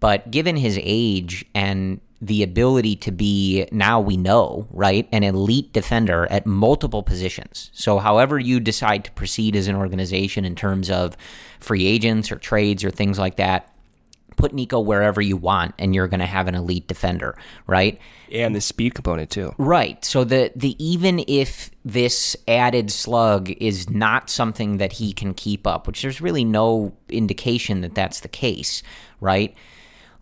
But 0.00 0.30
given 0.30 0.56
his 0.56 0.78
age 0.82 1.44
and 1.54 2.00
the 2.20 2.42
ability 2.42 2.96
to 2.96 3.12
be, 3.12 3.66
now 3.70 4.00
we 4.00 4.16
know, 4.16 4.66
right, 4.70 5.08
an 5.12 5.22
elite 5.22 5.72
defender 5.72 6.26
at 6.30 6.46
multiple 6.46 7.02
positions. 7.02 7.70
So, 7.72 7.98
however 7.98 8.38
you 8.38 8.58
decide 8.58 9.04
to 9.04 9.12
proceed 9.12 9.54
as 9.54 9.68
an 9.68 9.76
organization 9.76 10.44
in 10.44 10.56
terms 10.56 10.90
of 10.90 11.16
free 11.60 11.86
agents 11.86 12.32
or 12.32 12.36
trades 12.36 12.82
or 12.82 12.90
things 12.90 13.18
like 13.18 13.36
that, 13.36 13.72
put 14.38 14.54
Nico 14.54 14.80
wherever 14.80 15.20
you 15.20 15.36
want, 15.36 15.74
and 15.78 15.94
you're 15.94 16.08
going 16.08 16.20
to 16.20 16.26
have 16.26 16.48
an 16.48 16.54
elite 16.54 16.88
defender, 16.88 17.36
right? 17.66 17.98
And 18.32 18.54
the 18.54 18.60
speed 18.60 18.94
component 18.94 19.30
too. 19.30 19.54
Right. 19.58 20.02
So 20.04 20.24
the 20.24 20.52
the 20.56 20.82
even 20.82 21.24
if 21.28 21.70
this 21.84 22.36
added 22.46 22.90
slug 22.90 23.50
is 23.50 23.90
not 23.90 24.30
something 24.30 24.78
that 24.78 24.94
he 24.94 25.12
can 25.12 25.34
keep 25.34 25.66
up, 25.66 25.86
which 25.86 26.02
there's 26.02 26.20
really 26.20 26.44
no 26.44 26.94
indication 27.08 27.82
that 27.82 27.94
that's 27.94 28.20
the 28.20 28.28
case, 28.28 28.82
right? 29.20 29.54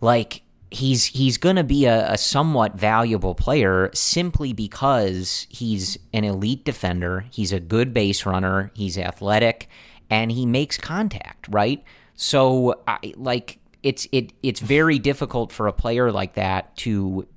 Like 0.01 0.41
he's 0.71 1.05
he's 1.05 1.37
going 1.37 1.55
to 1.55 1.63
be 1.63 1.85
a, 1.85 2.11
a, 2.11 2.17
somewhat 2.17 2.75
valuable 2.75 3.35
player 3.35 3.89
simply 3.93 4.51
because 4.51 5.47
he's 5.49 5.97
an 6.13 6.23
elite 6.23 6.65
defender, 6.65 7.25
he's 7.31 7.53
a 7.53 7.59
good 7.59 7.93
base 7.93 8.25
runner, 8.25 8.71
he's 8.73 8.97
athletic, 8.97 9.67
and 10.09 10.31
he 10.31 10.45
makes 10.45 10.77
contact, 10.77 11.47
right? 11.49 11.83
So 12.15 12.81
I 12.87 13.13
like 13.15 13.59
it's 13.83 14.07
it 14.11 14.33
it's 14.43 14.59
very 14.59 14.99
difficult 14.99 15.51
for 15.51 15.67
a 15.67 15.73
player 15.73 16.11
like 16.11 16.33
that 16.33 16.75
to 16.77 17.27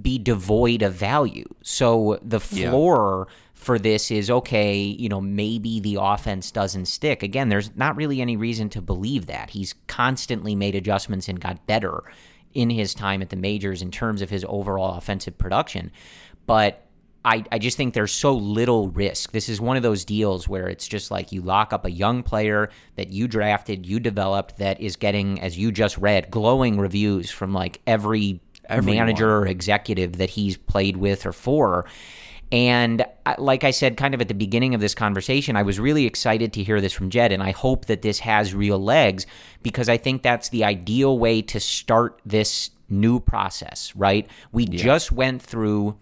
be 0.00 0.18
devoid 0.18 0.82
of 0.82 0.94
value. 0.94 1.46
So 1.62 2.18
the 2.22 2.40
floor 2.40 3.26
yeah. 3.28 3.34
for 3.54 3.78
this 3.78 4.10
is 4.10 4.30
okay, 4.30 4.76
you 4.76 5.08
know, 5.08 5.20
maybe 5.20 5.80
the 5.80 5.98
offense 6.00 6.50
doesn't 6.50 6.86
stick. 6.86 7.22
Again, 7.22 7.48
there's 7.48 7.74
not 7.76 7.96
really 7.96 8.20
any 8.20 8.36
reason 8.36 8.68
to 8.70 8.82
believe 8.82 9.26
that. 9.26 9.50
He's 9.50 9.74
constantly 9.86 10.54
made 10.54 10.74
adjustments 10.74 11.28
and 11.28 11.40
got 11.40 11.66
better 11.66 12.04
in 12.52 12.70
his 12.70 12.94
time 12.94 13.22
at 13.22 13.30
the 13.30 13.36
majors 13.36 13.82
in 13.82 13.90
terms 13.90 14.22
of 14.22 14.30
his 14.30 14.44
overall 14.48 14.96
offensive 14.96 15.38
production. 15.38 15.90
But 16.46 16.86
I, 17.24 17.44
I 17.52 17.58
just 17.58 17.76
think 17.76 17.92
there's 17.92 18.12
so 18.12 18.34
little 18.34 18.88
risk. 18.88 19.32
This 19.32 19.48
is 19.48 19.60
one 19.60 19.76
of 19.76 19.82
those 19.82 20.04
deals 20.04 20.48
where 20.48 20.68
it's 20.68 20.88
just 20.88 21.10
like 21.10 21.32
you 21.32 21.42
lock 21.42 21.72
up 21.72 21.84
a 21.84 21.90
young 21.90 22.22
player 22.22 22.70
that 22.96 23.10
you 23.10 23.28
drafted, 23.28 23.84
you 23.84 24.00
developed, 24.00 24.56
that 24.56 24.80
is 24.80 24.96
getting, 24.96 25.40
as 25.40 25.58
you 25.58 25.70
just 25.70 25.98
read, 25.98 26.30
glowing 26.30 26.78
reviews 26.78 27.30
from 27.30 27.52
like 27.52 27.80
every 27.86 28.40
Everyone. 28.64 28.98
manager 28.98 29.38
or 29.38 29.46
executive 29.46 30.16
that 30.18 30.30
he's 30.30 30.56
played 30.56 30.96
with 30.96 31.26
or 31.26 31.32
for. 31.32 31.86
And 32.52 33.04
uh, 33.26 33.34
like 33.38 33.64
I 33.64 33.70
said, 33.70 33.96
kind 33.96 34.14
of 34.14 34.20
at 34.20 34.28
the 34.28 34.34
beginning 34.34 34.74
of 34.74 34.80
this 34.80 34.94
conversation, 34.94 35.56
I 35.56 35.62
was 35.62 35.78
really 35.78 36.06
excited 36.06 36.52
to 36.54 36.64
hear 36.64 36.80
this 36.80 36.92
from 36.92 37.10
Jed, 37.10 37.32
and 37.32 37.42
I 37.42 37.52
hope 37.52 37.84
that 37.86 38.02
this 38.02 38.20
has 38.20 38.54
real 38.54 38.78
legs 38.78 39.26
because 39.62 39.88
I 39.88 39.98
think 39.98 40.22
that's 40.22 40.48
the 40.48 40.64
ideal 40.64 41.18
way 41.18 41.42
to 41.42 41.60
start 41.60 42.20
this 42.24 42.70
new 42.88 43.20
process, 43.20 43.94
right? 43.94 44.28
We 44.52 44.64
yeah. 44.64 44.82
just 44.82 45.12
went 45.12 45.42
through 45.42 45.96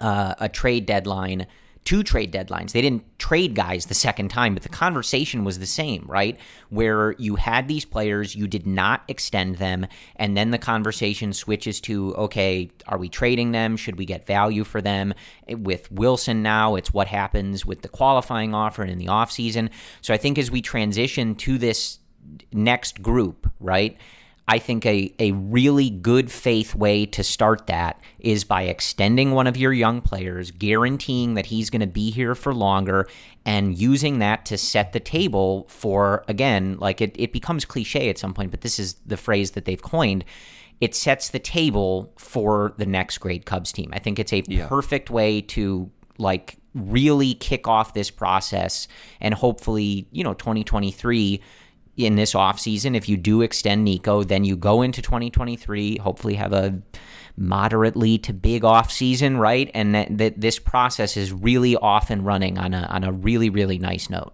uh, 0.00 0.34
a 0.38 0.48
trade 0.48 0.86
deadline 0.86 1.46
two 1.84 2.02
trade 2.02 2.32
deadlines. 2.32 2.72
They 2.72 2.80
didn't 2.80 3.18
trade 3.18 3.54
guys 3.54 3.86
the 3.86 3.94
second 3.94 4.28
time, 4.28 4.54
but 4.54 4.62
the 4.62 4.68
conversation 4.68 5.44
was 5.44 5.58
the 5.58 5.66
same, 5.66 6.04
right? 6.06 6.38
Where 6.70 7.12
you 7.18 7.36
had 7.36 7.66
these 7.66 7.84
players, 7.84 8.36
you 8.36 8.46
did 8.46 8.66
not 8.66 9.02
extend 9.08 9.56
them, 9.56 9.86
and 10.16 10.36
then 10.36 10.50
the 10.50 10.58
conversation 10.58 11.32
switches 11.32 11.80
to 11.82 12.14
okay, 12.14 12.70
are 12.86 12.98
we 12.98 13.08
trading 13.08 13.52
them? 13.52 13.76
Should 13.76 13.96
we 13.98 14.04
get 14.04 14.26
value 14.26 14.64
for 14.64 14.80
them? 14.80 15.14
With 15.48 15.92
Willson 15.92 16.42
now, 16.42 16.76
it's 16.76 16.94
what 16.94 17.08
happens 17.08 17.66
with 17.66 17.82
the 17.82 17.88
qualifying 17.88 18.54
offer 18.54 18.82
and 18.82 18.90
in 18.90 18.98
the 18.98 19.06
offseason. 19.06 19.70
So 20.02 20.14
I 20.14 20.18
think 20.18 20.38
as 20.38 20.50
we 20.50 20.62
transition 20.62 21.34
to 21.36 21.58
this 21.58 21.98
next 22.52 23.02
group, 23.02 23.50
right? 23.58 23.96
I 24.52 24.58
think 24.58 24.84
a, 24.84 25.14
a 25.18 25.32
really 25.32 25.88
good 25.88 26.30
faith 26.30 26.74
way 26.74 27.06
to 27.06 27.24
start 27.24 27.68
that 27.68 27.98
is 28.18 28.44
by 28.44 28.64
extending 28.64 29.30
one 29.30 29.46
of 29.46 29.56
your 29.56 29.72
young 29.72 30.02
players, 30.02 30.50
guaranteeing 30.50 31.32
that 31.34 31.46
he's 31.46 31.70
going 31.70 31.80
to 31.80 31.86
be 31.86 32.10
here 32.10 32.34
for 32.34 32.52
longer, 32.52 33.08
and 33.46 33.78
using 33.78 34.18
that 34.18 34.44
to 34.44 34.58
set 34.58 34.92
the 34.92 35.00
table 35.00 35.64
for, 35.70 36.22
again, 36.28 36.76
like 36.78 37.00
it, 37.00 37.16
it 37.18 37.32
becomes 37.32 37.64
cliche 37.64 38.10
at 38.10 38.18
some 38.18 38.34
point, 38.34 38.50
but 38.50 38.60
this 38.60 38.78
is 38.78 38.96
the 39.06 39.16
phrase 39.16 39.52
that 39.52 39.64
they've 39.64 39.80
coined. 39.80 40.22
It 40.82 40.94
sets 40.94 41.30
the 41.30 41.38
table 41.38 42.12
for 42.18 42.74
the 42.76 42.84
next 42.84 43.18
great 43.18 43.46
Cubs 43.46 43.72
team. 43.72 43.88
I 43.94 44.00
think 44.00 44.18
it's 44.18 44.34
a 44.34 44.42
yeah. 44.46 44.66
perfect 44.66 45.08
way 45.08 45.40
to 45.40 45.90
like 46.18 46.58
really 46.74 47.32
kick 47.32 47.66
off 47.66 47.94
this 47.94 48.10
process 48.10 48.86
and 49.18 49.32
hopefully, 49.32 50.06
you 50.12 50.22
know, 50.22 50.34
2023 50.34 51.40
in 51.96 52.16
this 52.16 52.34
offseason. 52.34 52.96
If 52.96 53.08
you 53.08 53.16
do 53.16 53.42
extend 53.42 53.84
Nico, 53.84 54.22
then 54.24 54.44
you 54.44 54.56
go 54.56 54.82
into 54.82 55.02
2023, 55.02 55.98
hopefully 55.98 56.34
have 56.34 56.52
a 56.52 56.80
moderately 57.36 58.18
to 58.18 58.32
big 58.32 58.62
offseason, 58.62 59.38
right? 59.38 59.70
And 59.74 59.94
that, 59.94 60.18
that 60.18 60.40
this 60.40 60.58
process 60.58 61.16
is 61.16 61.32
really 61.32 61.76
off 61.76 62.10
and 62.10 62.24
running 62.24 62.58
on 62.58 62.74
a, 62.74 62.82
on 62.90 63.04
a 63.04 63.12
really, 63.12 63.50
really 63.50 63.78
nice 63.78 64.10
note. 64.10 64.32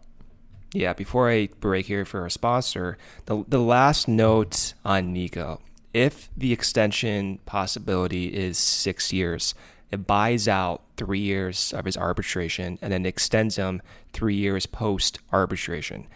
Yeah, 0.74 0.92
before 0.92 1.30
I 1.30 1.48
break 1.60 1.86
here 1.86 2.04
for 2.04 2.26
a 2.26 2.30
sponsor, 2.30 2.98
the, 3.24 3.44
the 3.48 3.60
last 3.60 4.06
note 4.06 4.74
on 4.84 5.12
Nico 5.12 5.60
if 5.94 6.28
the 6.36 6.52
extension 6.52 7.38
possibility 7.46 8.26
is 8.26 8.58
six 8.58 9.12
years, 9.12 9.54
it 9.90 10.06
buys 10.06 10.46
out 10.46 10.82
three 10.96 11.20
years 11.20 11.72
of 11.72 11.86
his 11.86 11.96
arbitration 11.96 12.78
and 12.82 12.92
then 12.92 13.06
extends 13.06 13.56
him 13.56 13.80
three 14.12 14.34
years 14.34 14.66
post 14.66 15.18
arbitration. 15.32 16.06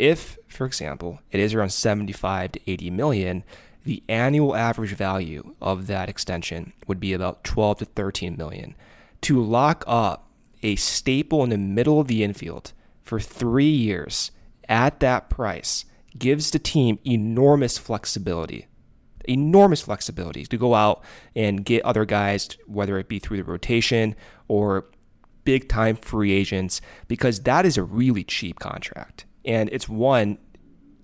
If, 0.00 0.38
for 0.48 0.64
example, 0.64 1.20
it 1.30 1.40
is 1.40 1.52
around 1.52 1.68
75 1.68 2.52
to 2.52 2.70
80 2.70 2.90
million, 2.90 3.44
the 3.84 4.02
annual 4.08 4.56
average 4.56 4.94
value 4.94 5.54
of 5.60 5.88
that 5.88 6.08
extension 6.08 6.72
would 6.86 6.98
be 6.98 7.12
about 7.12 7.44
12 7.44 7.80
to 7.80 7.84
13 7.84 8.34
million. 8.38 8.74
To 9.20 9.42
lock 9.42 9.84
up 9.86 10.30
a 10.62 10.76
staple 10.76 11.44
in 11.44 11.50
the 11.50 11.58
middle 11.58 12.00
of 12.00 12.08
the 12.08 12.24
infield 12.24 12.72
for 13.02 13.20
three 13.20 13.68
years 13.68 14.30
at 14.70 15.00
that 15.00 15.28
price 15.28 15.84
gives 16.18 16.50
the 16.50 16.58
team 16.58 16.98
enormous 17.04 17.76
flexibility. 17.76 18.68
Enormous 19.26 19.82
flexibility 19.82 20.46
to 20.46 20.56
go 20.56 20.74
out 20.74 21.04
and 21.36 21.62
get 21.62 21.84
other 21.84 22.06
guys, 22.06 22.48
whether 22.66 22.98
it 22.98 23.10
be 23.10 23.18
through 23.18 23.36
the 23.36 23.44
rotation 23.44 24.16
or 24.48 24.86
big 25.44 25.68
time 25.68 25.96
free 25.96 26.32
agents, 26.32 26.80
because 27.06 27.40
that 27.40 27.66
is 27.66 27.76
a 27.76 27.82
really 27.82 28.24
cheap 28.24 28.58
contract. 28.60 29.26
And 29.44 29.68
it's 29.72 29.88
one 29.88 30.38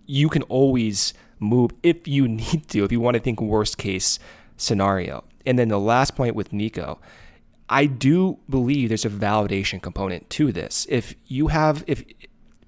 you 0.06 0.28
can 0.28 0.42
always 0.42 1.12
move 1.38 1.72
if 1.82 2.06
you 2.08 2.28
need 2.28 2.68
to, 2.68 2.84
if 2.84 2.92
you 2.92 3.00
want 3.00 3.16
to 3.16 3.20
think 3.20 3.40
worst 3.40 3.78
case 3.78 4.18
scenario. 4.56 5.24
And 5.44 5.58
then 5.58 5.68
the 5.68 5.78
last 5.78 6.16
point 6.16 6.34
with 6.34 6.52
Nico, 6.52 7.00
I 7.68 7.86
do 7.86 8.38
believe 8.48 8.88
there's 8.88 9.04
a 9.04 9.10
validation 9.10 9.82
component 9.82 10.30
to 10.30 10.52
this. 10.52 10.86
If 10.88 11.14
you 11.26 11.48
have, 11.48 11.84
if 11.86 12.04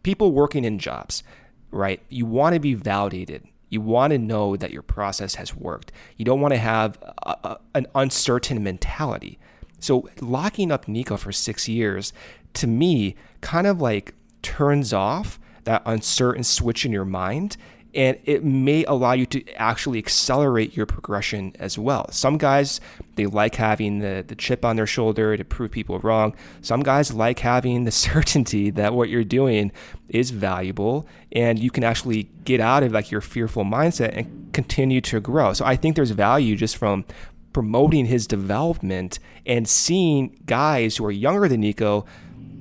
people 0.03 0.33
working 0.33 0.65
in 0.65 0.79
jobs, 0.79 1.23
right, 1.71 2.01
you 2.09 2.27
want 2.27 2.55
to 2.55 2.61
be 2.61 2.75
validated. 2.75 3.45
You 3.71 3.81
want 3.81 4.13
to 4.13 4.19
know 4.19 4.57
that 4.57 4.71
your 4.71 4.83
process 4.83 5.35
has 5.37 5.55
worked. 5.55 5.93
You 6.17 6.25
don't 6.25 6.41
want 6.41 6.55
to 6.55 6.59
have 6.59 6.99
a, 7.03 7.37
a, 7.45 7.59
an 7.75 7.87
uncertain 7.95 8.63
mentality. 8.63 9.39
So 9.79 10.09
locking 10.21 10.73
up 10.73 10.89
Nico 10.89 11.17
for 11.17 11.33
six 11.33 11.69
years, 11.69 12.13
to 12.55 12.67
me, 12.67 13.15
kind 13.41 13.67
of 13.67 13.81
like 13.81 14.15
turns 14.43 14.93
off 14.93 15.39
that 15.69 15.83
uncertain 15.85 16.43
switch 16.43 16.87
in 16.87 16.93
your 16.93 17.05
mind 17.05 17.59
and 17.95 18.19
it 18.25 18.43
may 18.43 18.85
allow 18.85 19.13
you 19.13 19.27
to 19.27 19.53
actually 19.53 19.99
accelerate 19.99 20.75
your 20.75 20.87
progression 20.87 21.55
as 21.59 21.79
well. 21.79 22.11
Some 22.11 22.39
guys 22.39 22.81
they 23.17 23.27
like 23.27 23.55
having 23.57 23.99
the, 23.99 24.25
the 24.27 24.35
chip 24.35 24.65
on 24.65 24.77
their 24.77 24.87
shoulder 24.87 25.37
to 25.37 25.45
prove 25.45 25.71
people 25.71 25.99
wrong. 25.99 26.35
Some 26.63 26.83
guys 26.83 27.13
like 27.13 27.41
having 27.41 27.85
the 27.85 27.91
certainty 28.09 28.71
that 28.71 28.95
what 28.95 29.11
you're 29.11 29.25
doing 29.25 29.71
is 30.09 30.31
valuable 30.31 31.07
and 31.33 31.59
you 31.59 31.71
can 31.71 31.85
actually 31.85 32.31
get 32.45 32.61
out 32.61 32.83
of 32.83 32.93
like 32.93 33.11
your 33.11 33.21
fearful 33.21 33.65
mindset 33.65 34.17
and 34.17 34.51
continue 34.55 35.03
to 35.03 35.21
grow. 35.21 35.53
So 35.53 35.67
I 35.67 35.77
think 35.77 35.97
there's 35.97 36.13
value 36.13 36.57
just 36.57 36.79
from 36.79 37.05
promoting 37.53 38.07
his 38.07 38.27
development 38.27 39.19
and 39.45 39.69
seeing 39.69 40.39
guys 40.47 40.97
who 40.97 41.05
are 41.05 41.11
younger 41.11 41.47
than 41.47 41.61
Nico 41.61 42.07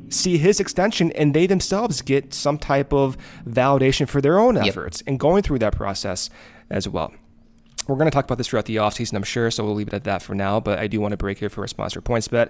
see 0.09 0.37
his 0.37 0.59
extension 0.59 1.11
and 1.13 1.33
they 1.33 1.47
themselves 1.47 2.01
get 2.01 2.33
some 2.33 2.57
type 2.57 2.93
of 2.93 3.17
validation 3.45 4.07
for 4.07 4.21
their 4.21 4.39
own 4.39 4.57
efforts 4.57 5.01
yep. 5.01 5.07
and 5.07 5.19
going 5.19 5.43
through 5.43 5.59
that 5.59 5.75
process 5.75 6.29
as 6.69 6.87
well. 6.87 7.13
We're 7.87 7.95
going 7.95 8.09
to 8.09 8.11
talk 8.11 8.25
about 8.25 8.37
this 8.37 8.47
throughout 8.47 8.65
the 8.65 8.75
offseason, 8.77 9.15
I'm 9.15 9.23
sure, 9.23 9.49
so 9.49 9.63
we'll 9.63 9.73
leave 9.73 9.87
it 9.87 9.93
at 9.93 10.03
that 10.03 10.21
for 10.21 10.35
now. 10.35 10.59
But 10.59 10.77
I 10.79 10.87
do 10.87 10.99
want 10.99 11.13
to 11.13 11.17
break 11.17 11.37
here 11.37 11.49
for 11.49 11.63
a 11.63 11.69
sponsor, 11.69 12.01
PointsBet. 12.01 12.49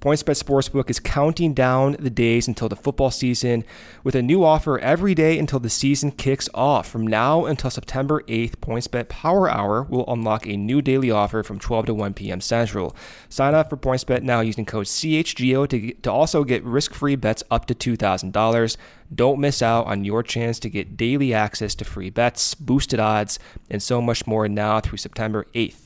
PointsBet 0.00 0.42
Sportsbook 0.42 0.90
is 0.90 1.00
counting 1.00 1.54
down 1.54 1.96
the 1.98 2.10
days 2.10 2.46
until 2.46 2.68
the 2.68 2.76
football 2.76 3.10
season 3.10 3.64
with 4.02 4.14
a 4.14 4.20
new 4.20 4.44
offer 4.44 4.78
every 4.80 5.14
day 5.14 5.38
until 5.38 5.58
the 5.58 5.70
season 5.70 6.10
kicks 6.10 6.50
off. 6.52 6.86
From 6.86 7.06
now 7.06 7.46
until 7.46 7.70
September 7.70 8.22
8th, 8.24 8.56
PointsBet 8.56 9.08
Power 9.08 9.50
Hour 9.50 9.84
will 9.84 10.04
unlock 10.06 10.46
a 10.46 10.56
new 10.56 10.82
daily 10.82 11.10
offer 11.10 11.42
from 11.42 11.58
12 11.58 11.86
to 11.86 11.94
1 11.94 12.12
p.m. 12.12 12.42
Central. 12.42 12.94
Sign 13.30 13.54
up 13.54 13.70
for 13.70 13.78
PointsBet 13.78 14.22
now 14.22 14.40
using 14.40 14.66
code 14.66 14.86
CHGO 14.86 15.66
to, 15.68 15.94
to 15.94 16.12
also 16.12 16.44
get 16.44 16.62
risk 16.62 16.92
free 16.92 17.16
bets 17.16 17.42
up 17.50 17.64
to 17.66 17.74
$2,000. 17.74 18.76
Don't 19.14 19.40
miss 19.40 19.62
out 19.62 19.86
on 19.86 20.04
your 20.04 20.22
chance 20.22 20.58
to 20.60 20.70
get 20.70 20.96
daily 20.96 21.32
access 21.32 21.74
to 21.76 21.84
free 21.84 22.10
bets, 22.10 22.54
boosted 22.54 23.00
odds, 23.00 23.38
and 23.70 23.82
so 23.82 24.00
much 24.00 24.26
more 24.26 24.48
now 24.48 24.80
through 24.80 24.98
September 24.98 25.46
8th. 25.54 25.84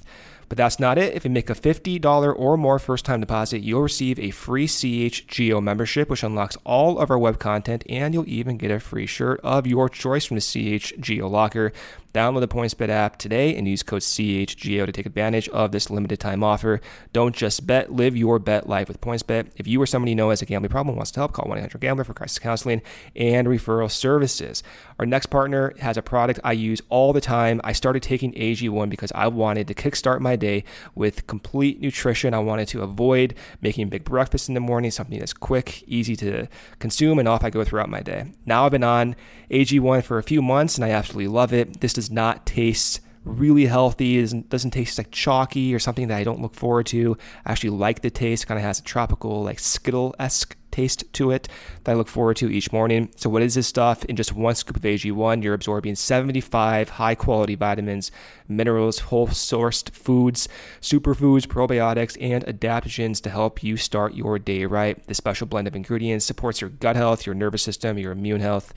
But 0.49 0.57
that's 0.57 0.81
not 0.81 0.97
it. 0.97 1.15
If 1.15 1.25
you 1.25 1.31
make 1.31 1.51
a 1.51 1.55
$50 1.55 2.35
or 2.35 2.57
more 2.57 2.79
first 2.79 3.05
time 3.05 3.21
deposit, 3.21 3.59
you'll 3.59 3.83
receive 3.83 4.19
a 4.19 4.31
free 4.31 4.67
CHGO 4.67 5.63
membership, 5.63 6.09
which 6.09 6.23
unlocks 6.23 6.57
all 6.65 6.99
of 6.99 7.11
our 7.11 7.19
web 7.19 7.39
content, 7.39 7.85
and 7.89 8.15
you'll 8.15 8.29
even 8.29 8.57
get 8.57 8.71
a 8.71 8.81
free 8.81 9.07
shirt 9.07 9.41
of 9.43 9.67
your 9.67 9.89
choice 9.91 10.25
from 10.25 10.37
the 10.37 10.41
CHGO 10.41 11.31
locker. 11.31 11.73
Download 12.15 12.41
the 12.41 12.49
PointsBet 12.49 12.89
app 12.89 13.19
today 13.19 13.55
and 13.55 13.69
use 13.69 13.83
code 13.83 14.01
CHGO 14.01 14.87
to 14.87 14.93
take 14.93 15.05
advantage 15.05 15.49
of 15.51 15.73
this 15.73 15.91
limited 15.91 16.19
time 16.19 16.43
offer. 16.43 16.81
Don't 17.13 17.37
just 17.37 17.67
bet, 17.67 17.93
live 17.93 18.17
your 18.17 18.39
bet 18.39 18.67
life 18.69 18.89
with 18.89 19.01
PointsBet. 19.01 19.49
If 19.57 19.67
you 19.67 19.81
or 19.81 19.87
somebody 19.87 20.13
you 20.13 20.17
know 20.17 20.31
has 20.31 20.41
a 20.41 20.47
gambling 20.47 20.71
problem 20.71 20.97
wants 20.97 21.11
to 21.13 21.21
help, 21.21 21.33
call 21.33 21.49
1 21.49 21.59
800 21.59 21.81
Gambler 21.81 22.05
for 22.05 22.15
crisis 22.15 22.39
counseling 22.39 22.81
and 23.15 23.47
referral 23.47 23.91
services. 23.91 24.63
Our 24.99 25.05
next 25.05 25.27
partner 25.27 25.75
has 25.81 25.99
a 25.99 26.03
product 26.03 26.41
I 26.43 26.53
use 26.53 26.81
all 26.89 27.13
the 27.13 27.21
time. 27.21 27.61
I 27.63 27.73
started 27.73 28.03
taking 28.03 28.33
AG1 28.33 28.89
because 28.89 29.13
I 29.15 29.27
wanted 29.27 29.69
to 29.69 29.75
kickstart 29.75 30.21
my 30.21 30.35
day 30.35 30.65
with 30.95 31.27
complete 31.27 31.81
nutrition. 31.81 32.33
I 32.33 32.39
wanted 32.39 32.69
to 32.69 32.83
avoid 32.83 33.35
making 33.61 33.91
big 33.91 34.05
breakfast 34.05 34.49
in 34.49 34.55
the 34.55 34.61
morning, 34.61 34.91
something 34.91 35.19
that's 35.19 35.35
quick, 35.35 35.85
easy 35.87 36.17
to 36.17 36.49
consume, 36.79 37.19
and 37.19 37.29
off 37.29 37.45
I 37.45 37.51
go 37.51 37.65
throughout 37.65 37.91
my 37.91 38.01
day. 38.01 38.33
Now 38.47 38.65
I've 38.65 38.73
been 38.73 38.83
on 38.83 39.15
AG1 39.51 40.05
for 40.05 40.19
a 40.19 40.23
few 40.23 40.41
months 40.41 40.77
and 40.77 40.85
I 40.85 40.91
absolutely 40.91 41.29
love 41.29 41.53
it. 41.53 41.81
This 41.81 41.98
does 41.99 42.13
not 42.13 42.47
taste 42.47 43.01
really 43.25 43.67
healthy. 43.67 44.19
It 44.19 44.21
doesn't, 44.21 44.49
doesn't 44.51 44.71
taste 44.71 44.99
like 44.99 45.11
chalky 45.11 45.75
or 45.75 45.81
something 45.81 46.07
that 46.07 46.17
I 46.17 46.23
don't 46.23 46.41
look 46.41 46.55
forward 46.55 46.87
to. 46.87 47.19
I 47.45 47.51
actually 47.51 47.71
like 47.71 48.03
the 48.03 48.11
taste. 48.11 48.47
Kind 48.47 48.57
of 48.57 48.63
has 48.63 48.79
a 48.79 48.85
tropical, 48.85 49.43
like 49.43 49.59
Skittle 49.59 50.15
esque 50.21 50.57
taste 50.71 51.13
to 51.15 51.33
it 51.33 51.49
that 51.83 51.91
I 51.91 51.95
look 51.97 52.07
forward 52.07 52.37
to 52.37 52.53
each 52.53 52.71
morning. 52.71 53.11
So, 53.17 53.29
what 53.29 53.43
is 53.43 53.57
this 53.57 53.67
stuff? 53.67 54.05
In 54.05 54.15
just 54.15 54.33
one 54.33 54.55
scoop 54.55 54.77
of 54.77 54.83
AG1, 54.85 55.43
you're 55.43 55.55
absorbing 55.55 55.97
75 55.97 56.91
high 56.91 57.17
quality 57.17 57.57
vitamins, 57.57 58.13
minerals, 58.47 59.01
whole 59.01 59.27
sourced 59.27 59.91
foods, 59.91 60.49
superfoods, 60.81 61.49
probiotics, 61.49 62.17
and 62.21 62.47
adaptogens 62.47 63.21
to 63.23 63.31
help 63.31 63.65
you 63.65 63.77
start 63.77 64.15
your 64.15 64.39
day 64.39 64.67
right. 64.67 65.05
This 65.09 65.17
special 65.17 65.49
blend 65.49 65.67
of 65.67 65.75
ingredients 65.75 66.25
supports 66.25 66.61
your 66.61 66.71
gut 66.71 66.95
health, 66.95 67.27
your 67.27 67.35
nervous 67.35 67.63
system, 67.65 67.99
your 67.99 68.13
immune 68.13 68.41
health 68.41 68.73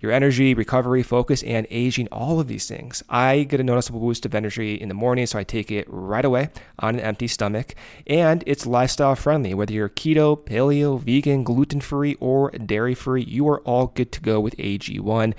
your 0.00 0.12
energy, 0.12 0.54
recovery, 0.54 1.02
focus, 1.02 1.42
and 1.42 1.66
aging, 1.70 2.08
all 2.12 2.40
of 2.40 2.48
these 2.48 2.66
things. 2.68 3.02
I 3.08 3.44
get 3.44 3.60
a 3.60 3.64
noticeable 3.64 4.00
boost 4.00 4.26
of 4.26 4.34
energy 4.34 4.74
in 4.74 4.88
the 4.88 4.94
morning, 4.94 5.26
so 5.26 5.38
I 5.38 5.44
take 5.44 5.70
it 5.70 5.86
right 5.88 6.24
away 6.24 6.50
on 6.78 6.96
an 6.96 7.00
empty 7.00 7.28
stomach. 7.28 7.74
And 8.06 8.42
it's 8.46 8.66
lifestyle 8.66 9.14
friendly. 9.14 9.54
Whether 9.54 9.72
you're 9.72 9.88
keto, 9.88 10.38
paleo, 10.38 11.00
vegan, 11.00 11.44
gluten 11.44 11.80
free, 11.80 12.16
or 12.20 12.50
dairy 12.50 12.94
free, 12.94 13.24
you 13.24 13.48
are 13.48 13.60
all 13.60 13.88
good 13.88 14.12
to 14.12 14.20
go 14.20 14.40
with 14.40 14.56
AG1 14.56 15.34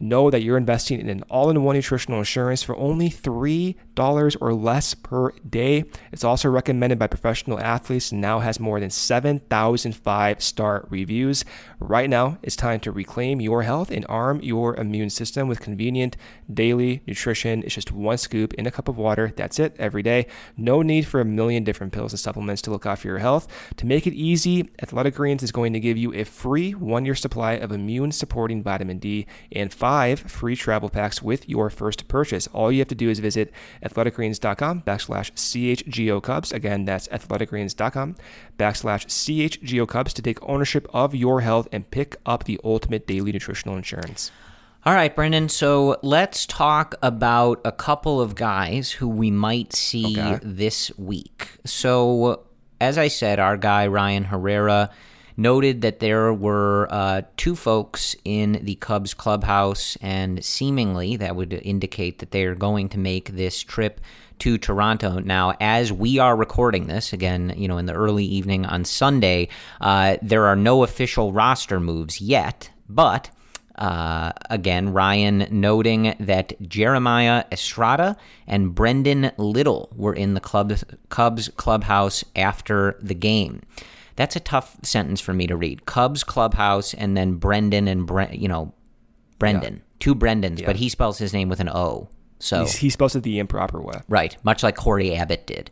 know 0.00 0.30
that 0.30 0.42
you're 0.42 0.56
investing 0.56 1.00
in 1.00 1.08
an 1.08 1.22
all 1.28 1.50
in 1.50 1.62
one 1.62 1.76
nutritional 1.76 2.18
insurance 2.18 2.62
for 2.62 2.76
only 2.76 3.10
$3 3.10 3.76
or 3.98 4.54
less 4.54 4.94
per 4.94 5.30
day. 5.48 5.84
It's 6.12 6.24
also 6.24 6.48
recommended 6.48 6.98
by 6.98 7.06
professional 7.06 7.58
athletes 7.58 8.12
and 8.12 8.20
now 8.20 8.38
has 8.38 8.60
more 8.60 8.80
than 8.80 8.90
7,000 8.90 9.92
five 9.92 10.42
star 10.42 10.86
reviews. 10.88 11.44
Right 11.80 12.08
now, 12.08 12.38
it's 12.42 12.56
time 12.56 12.80
to 12.80 12.92
reclaim 12.92 13.40
your 13.40 13.62
health 13.62 13.90
and 13.90 14.06
arm 14.08 14.40
your 14.42 14.76
immune 14.76 15.10
system 15.10 15.48
with 15.48 15.60
convenient 15.60 16.16
daily 16.52 17.02
nutrition. 17.06 17.62
It's 17.62 17.74
just 17.74 17.92
one 17.92 18.18
scoop 18.18 18.54
in 18.54 18.66
a 18.66 18.70
cup 18.70 18.88
of 18.88 18.96
water. 18.96 19.32
That's 19.36 19.58
it 19.58 19.74
every 19.78 20.02
day. 20.02 20.26
No 20.56 20.82
need 20.82 21.06
for 21.06 21.20
a 21.20 21.24
million 21.24 21.64
different 21.64 21.92
pills 21.92 22.12
and 22.12 22.20
supplements 22.20 22.62
to 22.62 22.70
look 22.70 22.86
after 22.86 23.08
your 23.08 23.18
health. 23.18 23.48
To 23.76 23.86
make 23.86 24.06
it 24.06 24.14
easy, 24.14 24.70
Athletic 24.80 25.14
Greens 25.14 25.42
is 25.42 25.52
going 25.52 25.72
to 25.72 25.80
give 25.80 25.96
you 25.96 26.14
a 26.14 26.24
free 26.24 26.72
one 26.72 27.04
year 27.04 27.14
supply 27.14 27.52
of 27.52 27.72
immune 27.72 28.12
supporting 28.12 28.62
vitamin 28.62 28.98
D 28.98 29.26
and 29.52 29.72
five 29.72 30.20
free 30.20 30.56
travel 30.56 30.88
packs 30.88 31.22
with 31.22 31.48
your 31.48 31.70
first 31.70 32.08
purchase. 32.08 32.46
All 32.48 32.70
you 32.70 32.78
have 32.78 32.88
to 32.88 32.94
do 32.94 33.10
is 33.10 33.18
visit 33.18 33.52
athleticgreens.com 33.88 34.82
backslash 34.82 35.32
CHGO 35.32 36.22
Cubs. 36.22 36.52
Again, 36.52 36.84
that's 36.84 37.08
athleticgreens.com 37.08 38.16
backslash 38.58 39.06
CHGO 39.06 39.88
Cubs 39.88 40.12
to 40.14 40.22
take 40.22 40.38
ownership 40.42 40.86
of 40.92 41.14
your 41.14 41.40
health 41.40 41.68
and 41.72 41.90
pick 41.90 42.16
up 42.26 42.44
the 42.44 42.60
ultimate 42.64 43.06
daily 43.06 43.32
nutritional 43.32 43.76
insurance. 43.76 44.30
All 44.84 44.94
right, 44.94 45.14
Brendan. 45.14 45.48
So 45.48 45.98
let's 46.02 46.46
talk 46.46 46.94
about 47.02 47.60
a 47.64 47.72
couple 47.72 48.20
of 48.20 48.34
guys 48.34 48.92
who 48.92 49.08
we 49.08 49.30
might 49.30 49.72
see 49.72 50.18
okay. 50.18 50.38
this 50.42 50.96
week. 50.96 51.48
So, 51.66 52.44
as 52.80 52.96
I 52.96 53.08
said, 53.08 53.40
our 53.40 53.56
guy, 53.56 53.88
Ryan 53.88 54.24
Herrera, 54.24 54.90
noted 55.38 55.82
that 55.82 56.00
there 56.00 56.34
were 56.34 56.88
uh, 56.90 57.22
two 57.36 57.54
folks 57.54 58.16
in 58.24 58.60
the 58.64 58.74
Cubs 58.74 59.14
clubhouse, 59.14 59.96
and 60.02 60.44
seemingly 60.44 61.16
that 61.16 61.36
would 61.36 61.52
indicate 61.52 62.18
that 62.18 62.32
they 62.32 62.44
are 62.44 62.56
going 62.56 62.88
to 62.90 62.98
make 62.98 63.30
this 63.30 63.62
trip 63.62 64.00
to 64.40 64.58
Toronto. 64.58 65.20
Now, 65.20 65.54
as 65.60 65.92
we 65.92 66.18
are 66.18 66.36
recording 66.36 66.88
this, 66.88 67.12
again, 67.12 67.54
you 67.56 67.68
know, 67.68 67.78
in 67.78 67.86
the 67.86 67.94
early 67.94 68.24
evening 68.24 68.66
on 68.66 68.84
Sunday, 68.84 69.48
uh, 69.80 70.16
there 70.22 70.46
are 70.46 70.56
no 70.56 70.82
official 70.82 71.32
roster 71.32 71.80
moves 71.80 72.20
yet, 72.20 72.70
but. 72.88 73.30
Uh, 73.76 74.32
again, 74.50 74.92
Ryan 74.92 75.46
noting 75.52 76.16
that 76.18 76.60
Jeremiah 76.68 77.44
Estrada 77.52 78.16
and 78.44 78.74
Brendon 78.74 79.30
Little 79.36 79.88
were 79.94 80.14
in 80.14 80.34
the 80.34 80.40
club, 80.40 80.76
Cubs 81.10 81.48
clubhouse 81.50 82.24
after 82.34 82.98
the 83.00 83.14
game. 83.14 83.62
That's 84.18 84.34
a 84.34 84.40
tough 84.40 84.76
sentence 84.82 85.20
for 85.20 85.32
me 85.32 85.46
to 85.46 85.54
read. 85.54 85.86
Cubs 85.86 86.24
clubhouse 86.24 86.92
and 86.92 87.16
then 87.16 87.34
Brendan 87.34 87.86
and 87.86 88.04
Bre- 88.04 88.32
you 88.32 88.48
know 88.48 88.74
Brendan, 89.38 89.74
yeah. 89.74 89.96
two 90.00 90.16
Brendans, 90.16 90.58
yeah. 90.58 90.66
but 90.66 90.74
he 90.74 90.88
spells 90.88 91.18
his 91.18 91.32
name 91.32 91.48
with 91.48 91.60
an 91.60 91.68
O. 91.68 92.08
So 92.38 92.60
He's, 92.60 92.76
he 92.76 92.90
spells 92.90 93.16
it 93.16 93.22
the 93.22 93.38
improper 93.38 93.80
way, 93.80 94.00
right? 94.08 94.36
Much 94.44 94.62
like 94.62 94.76
Cory 94.76 95.14
Abbott 95.14 95.46
did. 95.46 95.70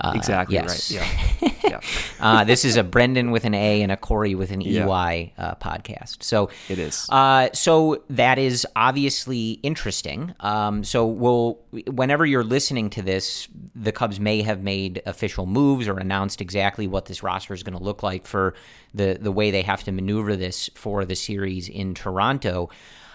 Uh, 0.00 0.12
exactly 0.14 0.54
yes. 0.54 0.92
right. 0.92 1.40
Yeah. 1.42 1.50
yeah. 1.70 1.80
uh, 2.20 2.44
this 2.44 2.64
is 2.64 2.76
a 2.76 2.84
Brendan 2.84 3.32
with 3.32 3.44
an 3.44 3.54
A 3.54 3.82
and 3.82 3.90
a 3.90 3.96
Corey 3.96 4.36
with 4.36 4.52
an 4.52 4.62
EY 4.62 5.32
uh, 5.36 5.56
podcast. 5.56 6.22
So 6.22 6.50
it 6.68 6.78
is. 6.78 7.06
Uh, 7.08 7.48
so 7.52 8.04
that 8.10 8.38
is 8.38 8.64
obviously 8.76 9.52
interesting. 9.64 10.34
Um, 10.38 10.84
so 10.84 11.04
we'll 11.04 11.58
whenever 11.88 12.24
you're 12.24 12.44
listening 12.44 12.90
to 12.90 13.02
this, 13.02 13.48
the 13.74 13.90
Cubs 13.90 14.20
may 14.20 14.42
have 14.42 14.62
made 14.62 15.02
official 15.04 15.46
moves 15.46 15.88
or 15.88 15.98
announced 15.98 16.40
exactly 16.40 16.86
what 16.86 17.06
this 17.06 17.24
roster 17.24 17.52
is 17.52 17.64
going 17.64 17.76
to 17.76 17.82
look 17.82 18.02
like 18.02 18.24
for 18.24 18.54
the 18.94 19.18
the 19.20 19.32
way 19.32 19.50
they 19.50 19.62
have 19.62 19.82
to 19.84 19.90
maneuver 19.90 20.36
this 20.36 20.70
for 20.74 21.04
the 21.04 21.16
series 21.16 21.68
in 21.68 21.94
Toronto. 21.94 22.70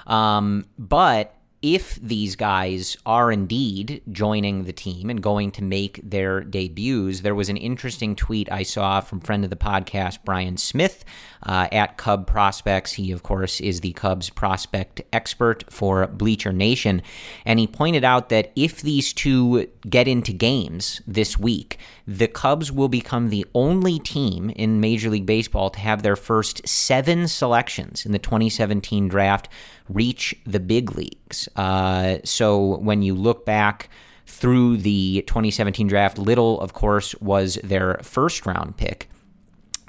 Um, 0.05 0.65
but 0.77 1.33
if 1.63 1.95
these 1.95 2.35
guys 2.35 2.97
are 3.05 3.31
indeed 3.31 4.01
joining 4.11 4.65
the 4.65 4.73
team 4.73 5.09
and 5.09 5.23
going 5.23 5.49
to 5.49 5.63
make 5.63 6.01
their 6.03 6.41
debuts, 6.41 7.21
there 7.21 7.33
was 7.33 7.47
an 7.47 7.55
interesting 7.55 8.17
tweet 8.17 8.51
I 8.51 8.63
saw 8.63 8.99
from 8.99 9.21
friend 9.21 9.45
of 9.45 9.49
the 9.49 9.55
podcast, 9.55 10.19
Brian 10.25 10.57
Smith, 10.57 11.05
uh, 11.41 11.69
at 11.71 11.95
Cub 11.95 12.27
Prospects. 12.27 12.91
He, 12.93 13.13
of 13.13 13.23
course, 13.23 13.61
is 13.61 13.79
the 13.79 13.93
Cubs 13.93 14.29
prospect 14.29 15.01
expert 15.13 15.63
for 15.71 16.05
Bleacher 16.07 16.51
Nation. 16.51 17.01
And 17.45 17.59
he 17.59 17.67
pointed 17.67 18.03
out 18.03 18.27
that 18.27 18.51
if 18.57 18.81
these 18.81 19.13
two 19.13 19.67
get 19.89 20.05
into 20.05 20.33
games 20.33 21.01
this 21.07 21.39
week, 21.39 21.77
the 22.05 22.27
Cubs 22.27 22.73
will 22.73 22.89
become 22.89 23.29
the 23.29 23.45
only 23.55 23.99
team 23.99 24.49
in 24.49 24.81
Major 24.81 25.09
League 25.09 25.25
Baseball 25.25 25.69
to 25.69 25.79
have 25.79 26.03
their 26.03 26.17
first 26.17 26.67
seven 26.67 27.29
selections 27.29 28.05
in 28.05 28.11
the 28.11 28.19
2017 28.19 29.07
draft 29.07 29.47
reach 29.89 30.35
the 30.45 30.59
big 30.59 30.95
leagues. 30.95 31.47
Uh, 31.55 32.17
so 32.23 32.77
when 32.77 33.01
you 33.01 33.15
look 33.15 33.45
back 33.45 33.89
through 34.25 34.77
the 34.77 35.23
2017 35.27 35.87
draft, 35.87 36.17
Little, 36.17 36.59
of 36.61 36.73
course, 36.73 37.13
was 37.15 37.55
their 37.63 37.99
first 38.01 38.45
round 38.45 38.77
pick. 38.77 39.09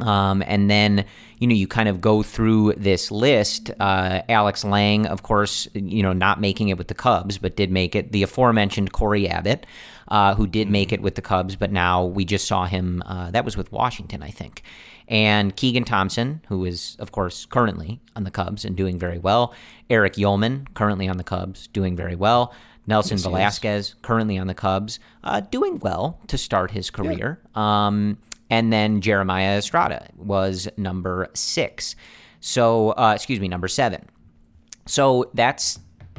Um, 0.00 0.42
and 0.46 0.68
then, 0.68 1.04
you 1.38 1.46
know, 1.46 1.54
you 1.54 1.68
kind 1.68 1.88
of 1.88 2.00
go 2.00 2.22
through 2.22 2.72
this 2.76 3.12
list. 3.12 3.70
Uh, 3.78 4.22
Alex 4.28 4.64
Lange, 4.64 5.06
of 5.06 5.22
course, 5.22 5.68
you 5.72 6.02
know, 6.02 6.12
not 6.12 6.40
making 6.40 6.68
it 6.68 6.76
with 6.76 6.88
the 6.88 6.94
Cubs, 6.94 7.38
but 7.38 7.56
did 7.56 7.70
make 7.70 7.94
it. 7.94 8.10
The 8.10 8.24
aforementioned 8.24 8.92
Cory 8.92 9.28
Abbott, 9.28 9.66
uh, 10.08 10.34
who 10.34 10.48
did 10.48 10.68
make 10.68 10.92
it 10.92 11.00
with 11.00 11.14
the 11.14 11.22
Cubs, 11.22 11.54
but 11.54 11.70
now 11.70 12.04
we 12.04 12.24
just 12.24 12.48
saw 12.48 12.66
him. 12.66 13.04
Uh, 13.06 13.30
that 13.30 13.44
was 13.44 13.56
with 13.56 13.70
Washington, 13.70 14.22
I 14.22 14.30
think 14.30 14.62
and 15.08 15.54
Keegan 15.54 15.84
Thompson, 15.84 16.40
who 16.48 16.64
is, 16.64 16.96
of 16.98 17.12
course, 17.12 17.46
currently 17.46 18.00
on 18.16 18.24
the 18.24 18.30
Cubs 18.30 18.64
and 18.64 18.76
doing 18.76 18.98
very 18.98 19.18
well. 19.18 19.54
Erich 19.90 20.14
Uelmen, 20.14 20.72
currently 20.74 21.08
on 21.08 21.16
the 21.16 21.24
Cubs, 21.24 21.66
doing 21.68 21.96
very 21.96 22.16
well. 22.16 22.54
Nelson 22.86 23.16
yes, 23.16 23.24
Velasquez, 23.24 23.94
currently 24.02 24.38
on 24.38 24.46
the 24.46 24.54
Cubs, 24.54 24.98
uh, 25.22 25.40
doing 25.40 25.78
well 25.78 26.20
to 26.26 26.36
start 26.36 26.70
his 26.70 26.90
career. 26.90 27.40
Yeah. 27.56 27.86
Um, 27.86 28.18
and 28.50 28.72
then 28.72 29.00
Jeremiah 29.00 29.58
Estrada 29.58 30.08
was 30.16 30.68
number 30.76 31.28
six. 31.34 31.96
So, 32.40 32.90
uh, 32.90 33.12
excuse 33.14 33.40
me, 33.40 33.48
number 33.48 33.68
seven. 33.68 34.06
So 34.86 35.30
that's 35.32 35.78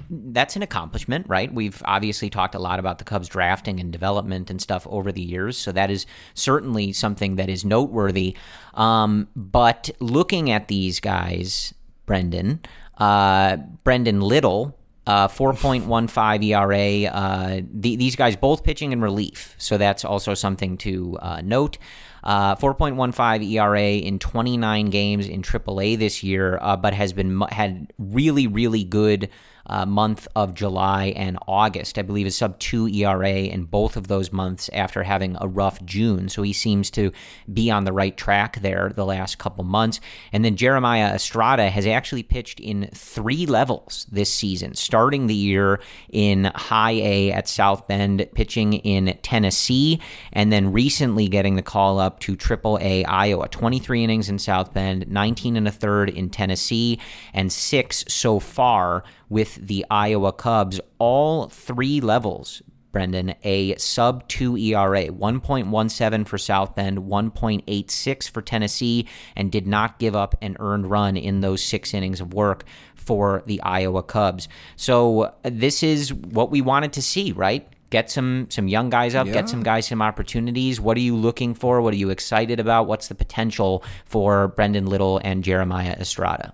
that's 0.09 0.55
an 0.55 0.61
accomplishment, 0.61 1.27
right? 1.27 1.53
We've 1.53 1.81
obviously 1.85 2.29
talked 2.29 2.55
a 2.55 2.59
lot 2.59 2.79
about 2.79 2.97
the 2.97 3.03
Cubs 3.03 3.27
drafting 3.27 3.79
and 3.79 3.91
development 3.91 4.49
and 4.49 4.61
stuff 4.61 4.85
over 4.89 5.11
the 5.11 5.21
years, 5.21 5.57
so 5.57 5.71
that 5.71 5.89
is 5.91 6.05
certainly 6.33 6.93
something 6.93 7.35
that 7.35 7.49
is 7.49 7.65
noteworthy. 7.65 8.35
Um, 8.73 9.27
but 9.35 9.89
looking 9.99 10.51
at 10.51 10.67
these 10.67 10.99
guys, 10.99 11.73
Brendan, 12.05 12.61
uh, 12.97 13.57
Brendon 13.83 14.21
Little, 14.21 14.77
uh, 15.07 15.27
4.15 15.27 16.43
ERA. 16.43 17.11
Uh, 17.11 17.61
the, 17.71 17.95
these 17.95 18.15
guys 18.15 18.35
both 18.35 18.63
pitching 18.63 18.91
in 18.91 19.01
relief, 19.01 19.55
so 19.57 19.77
that's 19.77 20.03
also 20.03 20.33
something 20.33 20.77
to 20.77 21.17
uh, 21.21 21.41
note. 21.41 21.77
Uh, 22.23 22.55
4.15 22.55 23.51
ERA 23.51 23.83
in 23.83 24.17
29 24.17 24.89
games 24.89 25.27
in 25.27 25.43
AAA 25.43 25.99
this 25.99 26.23
year, 26.23 26.57
uh, 26.59 26.75
but 26.75 26.93
has 26.95 27.13
been 27.13 27.39
had 27.41 27.93
really 27.99 28.47
really 28.47 28.83
good 28.83 29.29
uh, 29.67 29.85
month 29.85 30.27
of 30.35 30.53
July 30.53 31.13
and 31.15 31.37
August. 31.47 31.97
I 31.97 32.01
believe 32.01 32.27
is 32.27 32.35
sub 32.35 32.59
two 32.59 32.87
ERA 32.87 33.29
in 33.29 33.65
both 33.65 33.97
of 33.97 34.07
those 34.07 34.31
months 34.31 34.69
after 34.73 35.03
having 35.03 35.37
a 35.39 35.47
rough 35.47 35.83
June. 35.85 36.29
So 36.29 36.41
he 36.43 36.53
seems 36.53 36.89
to 36.91 37.11
be 37.51 37.71
on 37.71 37.85
the 37.85 37.93
right 37.93 38.15
track 38.15 38.61
there 38.61 38.91
the 38.95 39.05
last 39.05 39.37
couple 39.37 39.63
months. 39.63 39.99
And 40.31 40.45
then 40.45 40.55
Jeremiah 40.55 41.13
Estrada 41.13 41.69
has 41.69 41.87
actually 41.87 42.23
pitched 42.23 42.59
in 42.59 42.89
three 42.93 43.45
levels 43.45 44.05
this 44.11 44.31
season, 44.31 44.75
starting 44.75 45.27
the 45.27 45.35
year 45.35 45.79
in 46.09 46.45
high 46.45 46.91
A 46.91 47.31
at 47.31 47.47
South 47.47 47.87
Bend, 47.87 48.27
pitching 48.33 48.73
in 48.73 49.17
Tennessee, 49.21 49.99
and 50.33 50.51
then 50.51 50.71
recently 50.71 51.27
getting 51.27 51.55
the 51.55 51.61
call 51.61 51.99
up 51.99 52.19
to 52.21 52.35
Triple 52.35 52.77
A 52.81 53.03
Iowa. 53.05 53.47
23 53.47 54.03
innings 54.03 54.29
in 54.29 54.39
South 54.39 54.73
Bend, 54.73 55.07
19 55.07 55.55
and 55.57 55.67
a 55.67 55.71
third 55.71 56.09
in 56.09 56.29
Tennessee, 56.29 56.99
and 57.33 57.51
six 57.51 58.05
so 58.07 58.39
far 58.39 59.03
with 59.29 59.55
the 59.55 59.85
Iowa 59.89 60.31
Cubs, 60.33 60.79
all 60.99 61.49
three 61.49 62.01
levels. 62.01 62.61
Brendan, 62.95 63.35
a 63.43 63.75
sub 63.75 64.25
2 64.29 64.55
ERA, 64.55 65.07
1.17 65.07 66.25
for 66.25 66.37
South 66.37 66.75
Bend, 66.75 66.99
1.86 66.99 68.29
for 68.29 68.41
Tennessee, 68.41 69.05
and 69.35 69.51
did 69.51 69.67
not 69.67 69.99
give 69.99 70.15
up 70.15 70.33
an 70.41 70.55
earned 70.61 70.89
run 70.89 71.17
in 71.17 71.41
those 71.41 71.61
six 71.61 71.93
innings 71.93 72.21
of 72.21 72.33
work 72.33 72.63
for 72.95 73.43
the 73.47 73.61
Iowa 73.63 74.01
Cubs. 74.01 74.47
So 74.77 75.35
this 75.43 75.83
is 75.83 76.13
what 76.13 76.51
we 76.51 76.61
wanted 76.61 76.93
to 76.93 77.01
see, 77.01 77.33
right? 77.33 77.67
Get 77.89 78.09
some 78.09 78.47
some 78.49 78.69
young 78.69 78.89
guys 78.89 79.13
up, 79.13 79.27
yeah. 79.27 79.33
get 79.33 79.49
some 79.49 79.61
guys 79.61 79.87
some 79.87 80.01
opportunities. 80.01 80.79
What 80.79 80.95
are 80.95 81.01
you 81.01 81.17
looking 81.17 81.53
for? 81.53 81.81
What 81.81 81.93
are 81.93 81.97
you 81.97 82.11
excited 82.11 82.61
about? 82.61 82.87
What's 82.87 83.09
the 83.09 83.15
potential 83.15 83.83
for 84.05 84.47
Brendon 84.47 84.85
Little 84.85 85.19
and 85.21 85.43
Jeremiah 85.43 85.97
Estrada? 85.99 86.53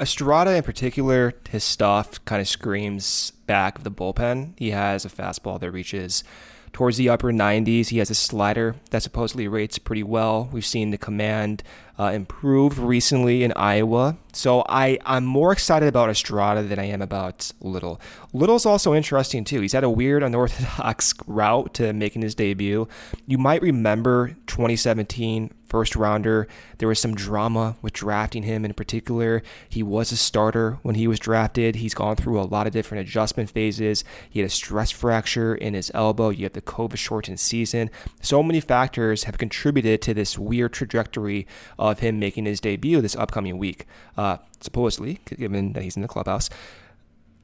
Estrada 0.00 0.56
in 0.56 0.62
particular, 0.62 1.34
his 1.50 1.62
stuff 1.62 2.24
kind 2.24 2.40
of 2.40 2.48
screams 2.48 3.30
back 3.46 3.78
of 3.78 3.84
the 3.84 3.90
bullpen. 3.90 4.54
He 4.56 4.70
has 4.70 5.04
a 5.04 5.08
fastball 5.08 5.60
that 5.60 5.70
reaches 5.70 6.24
towards 6.72 6.96
the 6.96 7.08
upper 7.08 7.32
90s. 7.32 7.88
He 7.88 7.98
has 7.98 8.10
a 8.10 8.14
slider 8.14 8.74
that 8.90 9.02
supposedly 9.02 9.46
rates 9.46 9.78
pretty 9.78 10.02
well. 10.02 10.48
We've 10.52 10.66
seen 10.66 10.90
the 10.90 10.98
command 10.98 11.62
uh, 11.98 12.10
improve 12.12 12.80
recently 12.80 13.44
in 13.44 13.52
Iowa. 13.54 14.16
So 14.32 14.64
I, 14.68 14.98
I'm 15.06 15.24
more 15.24 15.52
excited 15.52 15.88
about 15.88 16.10
Estrada 16.10 16.64
than 16.64 16.80
I 16.80 16.86
am 16.86 17.00
about 17.00 17.52
Little. 17.60 18.00
Little's 18.32 18.66
also 18.66 18.92
interesting 18.92 19.44
too. 19.44 19.60
He's 19.60 19.72
had 19.72 19.84
a 19.84 19.90
weird 19.90 20.24
unorthodox 20.24 21.14
route 21.28 21.72
to 21.74 21.92
making 21.92 22.22
his 22.22 22.34
debut. 22.34 22.88
You 23.26 23.38
might 23.38 23.62
remember 23.62 24.36
2017 24.48 25.52
first 25.74 25.96
rounder. 25.96 26.46
There 26.78 26.86
was 26.86 27.00
some 27.00 27.16
drama 27.16 27.74
with 27.82 27.94
drafting 27.94 28.44
him 28.44 28.64
in 28.64 28.74
particular. 28.74 29.42
He 29.68 29.82
was 29.82 30.12
a 30.12 30.16
starter 30.16 30.78
when 30.82 30.94
he 30.94 31.08
was 31.08 31.18
drafted. 31.18 31.74
He's 31.74 31.94
gone 31.94 32.14
through 32.14 32.40
a 32.40 32.46
lot 32.46 32.68
of 32.68 32.72
different 32.72 33.08
adjustment 33.08 33.50
phases. 33.50 34.04
He 34.30 34.38
had 34.38 34.46
a 34.46 34.50
stress 34.50 34.92
fracture 34.92 35.52
in 35.52 35.74
his 35.74 35.90
elbow. 35.92 36.28
You 36.28 36.44
have 36.44 36.52
the 36.52 36.62
COVID 36.62 36.96
shortened 36.96 37.40
season. 37.40 37.90
So 38.20 38.40
many 38.40 38.60
factors 38.60 39.24
have 39.24 39.36
contributed 39.36 40.00
to 40.02 40.14
this 40.14 40.38
weird 40.38 40.72
trajectory 40.74 41.44
of 41.76 41.98
him 41.98 42.20
making 42.20 42.44
his 42.44 42.60
debut 42.60 43.00
this 43.00 43.16
upcoming 43.16 43.58
week, 43.58 43.84
uh, 44.16 44.36
supposedly, 44.60 45.18
given 45.36 45.72
that 45.72 45.82
he's 45.82 45.96
in 45.96 46.02
the 46.02 46.08
clubhouse. 46.08 46.50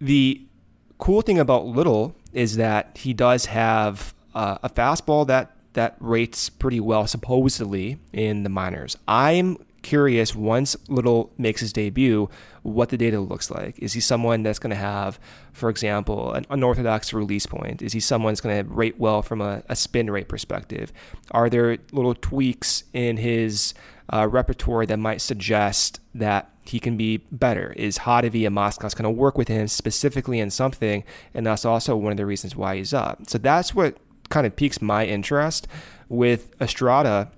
The 0.00 0.40
cool 0.98 1.22
thing 1.22 1.40
about 1.40 1.66
Little 1.66 2.14
is 2.32 2.58
that 2.58 2.96
he 2.96 3.12
does 3.12 3.46
have 3.46 4.14
uh, 4.36 4.58
a 4.62 4.68
fastball 4.68 5.26
that 5.26 5.56
that 5.74 5.96
rates 6.00 6.48
pretty 6.48 6.80
well, 6.80 7.06
supposedly, 7.06 7.98
in 8.12 8.42
the 8.42 8.48
minors. 8.48 8.96
I'm 9.06 9.58
curious 9.82 10.34
once 10.34 10.76
Little 10.88 11.32
makes 11.38 11.60
his 11.60 11.72
debut, 11.72 12.28
what 12.62 12.90
the 12.90 12.96
data 12.96 13.20
looks 13.20 13.50
like. 13.50 13.78
Is 13.78 13.92
he 13.92 14.00
someone 14.00 14.42
that's 14.42 14.58
going 14.58 14.70
to 14.70 14.76
have, 14.76 15.18
for 15.52 15.70
example, 15.70 16.32
an 16.32 16.46
unorthodox 16.50 17.12
release 17.12 17.46
point? 17.46 17.82
Is 17.82 17.92
he 17.92 18.00
someone 18.00 18.32
that's 18.32 18.40
going 18.40 18.64
to 18.64 18.72
rate 18.72 18.98
well 18.98 19.22
from 19.22 19.40
a, 19.40 19.62
a, 19.68 19.76
spin 19.76 20.10
rate 20.10 20.28
perspective? 20.28 20.92
Are 21.30 21.48
there 21.48 21.78
little 21.92 22.14
tweaks 22.14 22.84
in 22.92 23.16
his 23.16 23.74
uh, 24.12 24.28
repertoire 24.28 24.86
that 24.86 24.98
might 24.98 25.20
suggest 25.20 26.00
that 26.14 26.50
he 26.64 26.78
can 26.78 26.96
be 26.96 27.18
better? 27.32 27.72
Is 27.76 27.98
Hottovy 27.98 28.46
and 28.46 28.56
Moskos 28.56 28.94
going 28.94 29.04
to 29.04 29.10
work 29.10 29.38
with 29.38 29.48
him 29.48 29.68
specifically 29.68 30.40
in 30.40 30.50
something? 30.50 31.04
And 31.32 31.46
that's 31.46 31.64
also 31.64 31.96
one 31.96 32.12
of 32.12 32.18
the 32.18 32.26
reasons 32.26 32.54
why 32.54 32.76
he's 32.76 32.92
up. 32.92 33.20
So 33.28 33.38
that's 33.38 33.74
what 33.74 33.96
kind 34.30 34.46
of 34.46 34.56
piques 34.56 34.80
my 34.80 35.04
interest 35.04 35.68
with 36.08 36.54
Estrada. 36.60 37.30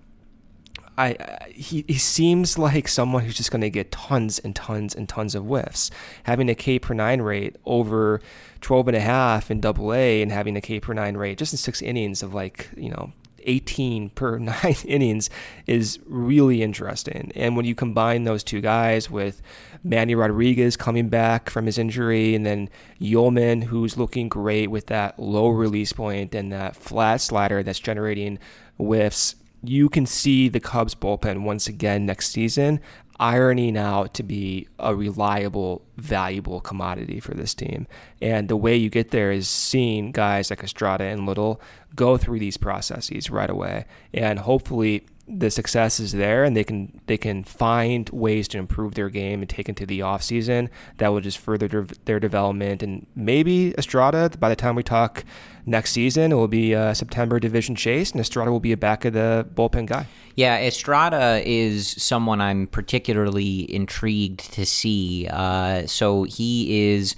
I, 0.96 1.16
he, 1.50 1.84
he 1.88 1.94
seems 1.94 2.58
like 2.58 2.86
someone 2.86 3.24
who's 3.24 3.36
just 3.36 3.50
going 3.50 3.62
to 3.62 3.70
get 3.70 3.90
tons 3.90 4.38
and 4.38 4.54
tons 4.54 4.94
and 4.94 5.08
tons 5.08 5.34
of 5.34 5.44
whiffs. 5.44 5.90
Having 6.24 6.50
a 6.50 6.54
K 6.54 6.78
per 6.78 6.94
nine 6.94 7.22
rate 7.22 7.56
over 7.64 8.20
12 8.60 8.88
and 8.88 8.96
a 8.96 9.00
half 9.00 9.50
in 9.50 9.60
double 9.60 9.92
A 9.92 10.22
and 10.22 10.30
having 10.30 10.56
a 10.56 10.60
K 10.60 10.78
per 10.80 10.92
nine 10.92 11.16
rate 11.16 11.38
just 11.38 11.52
in 11.52 11.56
six 11.56 11.82
innings 11.82 12.22
of 12.22 12.34
like, 12.34 12.68
you 12.76 12.90
know, 12.90 13.12
18 13.44 14.10
per 14.10 14.38
nine 14.38 14.76
innings 14.84 15.30
is 15.66 15.98
really 16.06 16.62
interesting. 16.62 17.32
And 17.34 17.56
when 17.56 17.64
you 17.64 17.74
combine 17.74 18.24
those 18.24 18.44
two 18.44 18.60
guys 18.60 19.10
with 19.10 19.42
Manny 19.84 20.14
Rodriguez 20.14 20.76
coming 20.76 21.08
back 21.08 21.50
from 21.50 21.66
his 21.66 21.78
injury, 21.78 22.34
and 22.34 22.46
then 22.46 22.68
Uelmen, 23.00 23.64
who's 23.64 23.96
looking 23.96 24.28
great 24.28 24.70
with 24.70 24.86
that 24.86 25.18
low 25.18 25.48
release 25.48 25.92
point 25.92 26.34
and 26.34 26.52
that 26.52 26.76
flat 26.76 27.20
slider 27.20 27.62
that's 27.62 27.80
generating 27.80 28.38
whiffs, 28.78 29.36
you 29.64 29.88
can 29.88 30.06
see 30.06 30.48
the 30.48 30.60
Cubs 30.60 30.94
bullpen 30.94 31.42
once 31.42 31.68
again 31.68 32.04
next 32.04 32.30
season 32.30 32.80
ironing 33.22 33.76
out 33.76 34.14
to 34.14 34.24
be 34.24 34.66
a 34.80 34.96
reliable, 34.96 35.80
valuable 35.96 36.60
commodity 36.60 37.20
for 37.20 37.34
this 37.34 37.54
team. 37.54 37.86
And 38.20 38.48
the 38.48 38.56
way 38.56 38.74
you 38.74 38.90
get 38.90 39.12
there 39.12 39.30
is 39.30 39.48
seeing 39.48 40.10
guys 40.10 40.50
like 40.50 40.64
Estrada 40.64 41.04
and 41.04 41.24
Little 41.24 41.60
go 41.94 42.16
through 42.16 42.40
these 42.40 42.56
processes 42.56 43.30
right 43.30 43.48
away. 43.48 43.84
And 44.12 44.40
hopefully 44.40 45.06
the 45.34 45.50
success 45.50 45.98
is 45.98 46.12
there 46.12 46.44
and 46.44 46.54
they 46.56 46.64
can 46.64 47.00
they 47.06 47.16
can 47.16 47.42
find 47.42 48.08
ways 48.10 48.46
to 48.48 48.58
improve 48.58 48.94
their 48.94 49.08
game 49.08 49.40
and 49.40 49.48
take 49.48 49.68
into 49.68 49.86
the 49.86 50.02
off 50.02 50.22
season 50.22 50.68
that 50.98 51.08
will 51.08 51.20
just 51.20 51.38
further 51.38 51.66
their, 51.66 51.86
their 52.04 52.20
development 52.20 52.82
and 52.82 53.06
maybe 53.14 53.74
Estrada 53.78 54.30
by 54.38 54.48
the 54.48 54.56
time 54.56 54.74
we 54.74 54.82
talk 54.82 55.24
next 55.64 55.92
season 55.92 56.32
it 56.32 56.34
will 56.34 56.48
be 56.48 56.74
a 56.74 56.94
September 56.94 57.40
division 57.40 57.74
chase 57.74 58.12
and 58.12 58.20
Estrada 58.20 58.50
will 58.50 58.60
be 58.60 58.72
a 58.72 58.76
back 58.76 59.04
of 59.04 59.14
the 59.14 59.46
bullpen 59.54 59.86
guy. 59.86 60.06
Yeah, 60.34 60.58
Estrada 60.58 61.42
is 61.44 61.88
someone 62.02 62.40
I'm 62.40 62.66
particularly 62.66 63.72
intrigued 63.72 64.52
to 64.54 64.64
see. 64.64 65.28
Uh, 65.30 65.86
so 65.86 66.24
he 66.24 66.92
is 66.92 67.14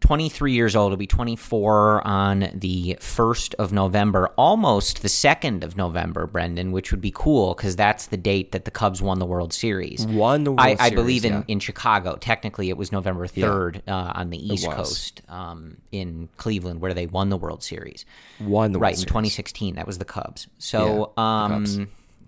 23 0.00 0.52
years 0.52 0.76
old. 0.76 0.92
He'll 0.92 0.96
be 0.96 1.06
24 1.06 2.06
on 2.06 2.50
the 2.54 2.96
1st 3.00 3.54
of 3.54 3.72
November, 3.72 4.28
almost 4.36 5.02
the 5.02 5.08
2nd 5.08 5.64
of 5.64 5.76
November, 5.76 6.26
Brendan, 6.26 6.72
which 6.72 6.90
would 6.90 7.00
be 7.00 7.12
cool 7.14 7.54
because 7.54 7.76
that's 7.76 8.06
the 8.06 8.16
date 8.16 8.52
that 8.52 8.64
the 8.64 8.70
Cubs 8.70 9.02
won 9.02 9.18
the 9.18 9.26
World 9.26 9.52
Series. 9.52 10.06
Won 10.06 10.44
the 10.44 10.52
World 10.52 10.60
I, 10.60 10.76
Series. 10.76 10.92
I 10.92 10.94
believe 10.94 11.24
in, 11.24 11.32
yeah. 11.32 11.42
in 11.48 11.60
Chicago. 11.60 12.16
Technically, 12.16 12.68
it 12.68 12.76
was 12.76 12.92
November 12.92 13.26
3rd 13.26 13.82
yeah. 13.86 13.96
uh, 13.96 14.12
on 14.14 14.30
the 14.30 14.54
East 14.54 14.70
Coast 14.70 15.22
um, 15.28 15.78
in 15.90 16.28
Cleveland 16.36 16.80
where 16.80 16.94
they 16.94 17.06
won 17.06 17.28
the 17.28 17.36
World 17.36 17.62
Series. 17.62 18.04
Won 18.40 18.72
the 18.72 18.78
right, 18.78 18.90
World 18.90 19.00
in 19.00 19.06
2016. 19.06 19.74
That 19.74 19.86
was 19.86 19.98
the 19.98 20.04
Cubs. 20.04 20.46
So 20.58 21.12
Yeah, 21.16 21.44
um, 21.44 21.50
Cubs. 21.64 21.78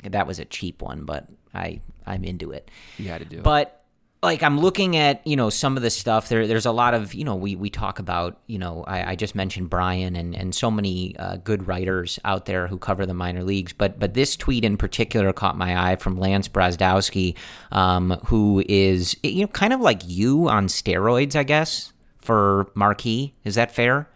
that 0.04 0.26
was 0.26 0.38
a 0.38 0.44
cheap 0.44 0.82
one, 0.82 1.04
but 1.04 1.28
I, 1.54 1.80
I'm 2.06 2.24
into 2.24 2.50
it. 2.50 2.70
You 2.98 3.08
had 3.08 3.18
to 3.18 3.24
do 3.24 3.38
it. 3.38 3.42
But 3.42 3.79
like 4.22 4.42
I'm 4.42 4.60
looking 4.60 4.96
at 4.96 5.26
you 5.26 5.36
know 5.36 5.48
some 5.50 5.76
of 5.76 5.82
the 5.82 5.90
stuff 5.90 6.28
there. 6.28 6.46
There's 6.46 6.66
a 6.66 6.72
lot 6.72 6.94
of 6.94 7.14
you 7.14 7.24
know 7.24 7.36
we 7.36 7.56
we 7.56 7.70
talk 7.70 7.98
about 7.98 8.38
you 8.46 8.58
know 8.58 8.84
I, 8.86 9.12
I 9.12 9.16
just 9.16 9.34
mentioned 9.34 9.70
Brian 9.70 10.14
and 10.16 10.34
and 10.34 10.54
so 10.54 10.70
many 10.70 11.16
uh, 11.18 11.36
good 11.36 11.66
writers 11.66 12.18
out 12.24 12.46
there 12.46 12.66
who 12.66 12.78
cover 12.78 13.06
the 13.06 13.14
minor 13.14 13.42
leagues. 13.42 13.72
But 13.72 13.98
but 13.98 14.14
this 14.14 14.36
tweet 14.36 14.64
in 14.64 14.76
particular 14.76 15.32
caught 15.32 15.56
my 15.56 15.90
eye 15.92 15.96
from 15.96 16.18
Lance 16.18 16.48
Brozdowski, 16.48 17.36
um, 17.72 18.20
who 18.26 18.62
is 18.68 19.16
you 19.22 19.42
know 19.42 19.48
kind 19.48 19.72
of 19.72 19.80
like 19.80 20.02
you 20.04 20.48
on 20.48 20.66
steroids, 20.66 21.34
I 21.34 21.42
guess 21.42 21.92
for 22.18 22.70
Marquee. 22.74 23.34
Is 23.44 23.54
that 23.54 23.72
fair? 23.72 24.08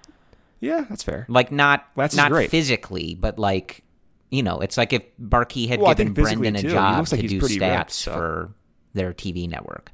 yeah, 0.61 0.86
that's 0.88 1.02
fair. 1.02 1.26
Like 1.28 1.52
not 1.52 1.86
Lance 1.96 2.14
not 2.14 2.32
physically, 2.50 3.14
but 3.14 3.38
like 3.38 3.82
you 4.30 4.42
know, 4.42 4.61
it's 4.61 4.76
like 4.76 4.92
if 4.92 5.02
Marquee 5.18 5.66
had 5.66 5.80
Well, 5.80 5.94
given 5.94 6.12
Brendan 6.12 6.57
a 6.57 6.62
too. 6.62 6.70
Job 6.70 7.07
like 7.12 7.20
to 7.20 7.28
do 7.28 7.40
stats 7.40 7.78
ripped, 7.78 7.90
so. 7.92 8.12
for 8.12 8.55
their 8.95 9.12
TV 9.12 9.49
network. 9.49 9.90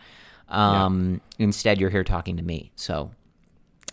Um, 0.48 1.20
Instead, 1.38 1.80
you're 1.80 1.90
here 1.90 2.04
talking 2.04 2.36
to 2.36 2.42
me, 2.42 2.70
so 2.76 3.10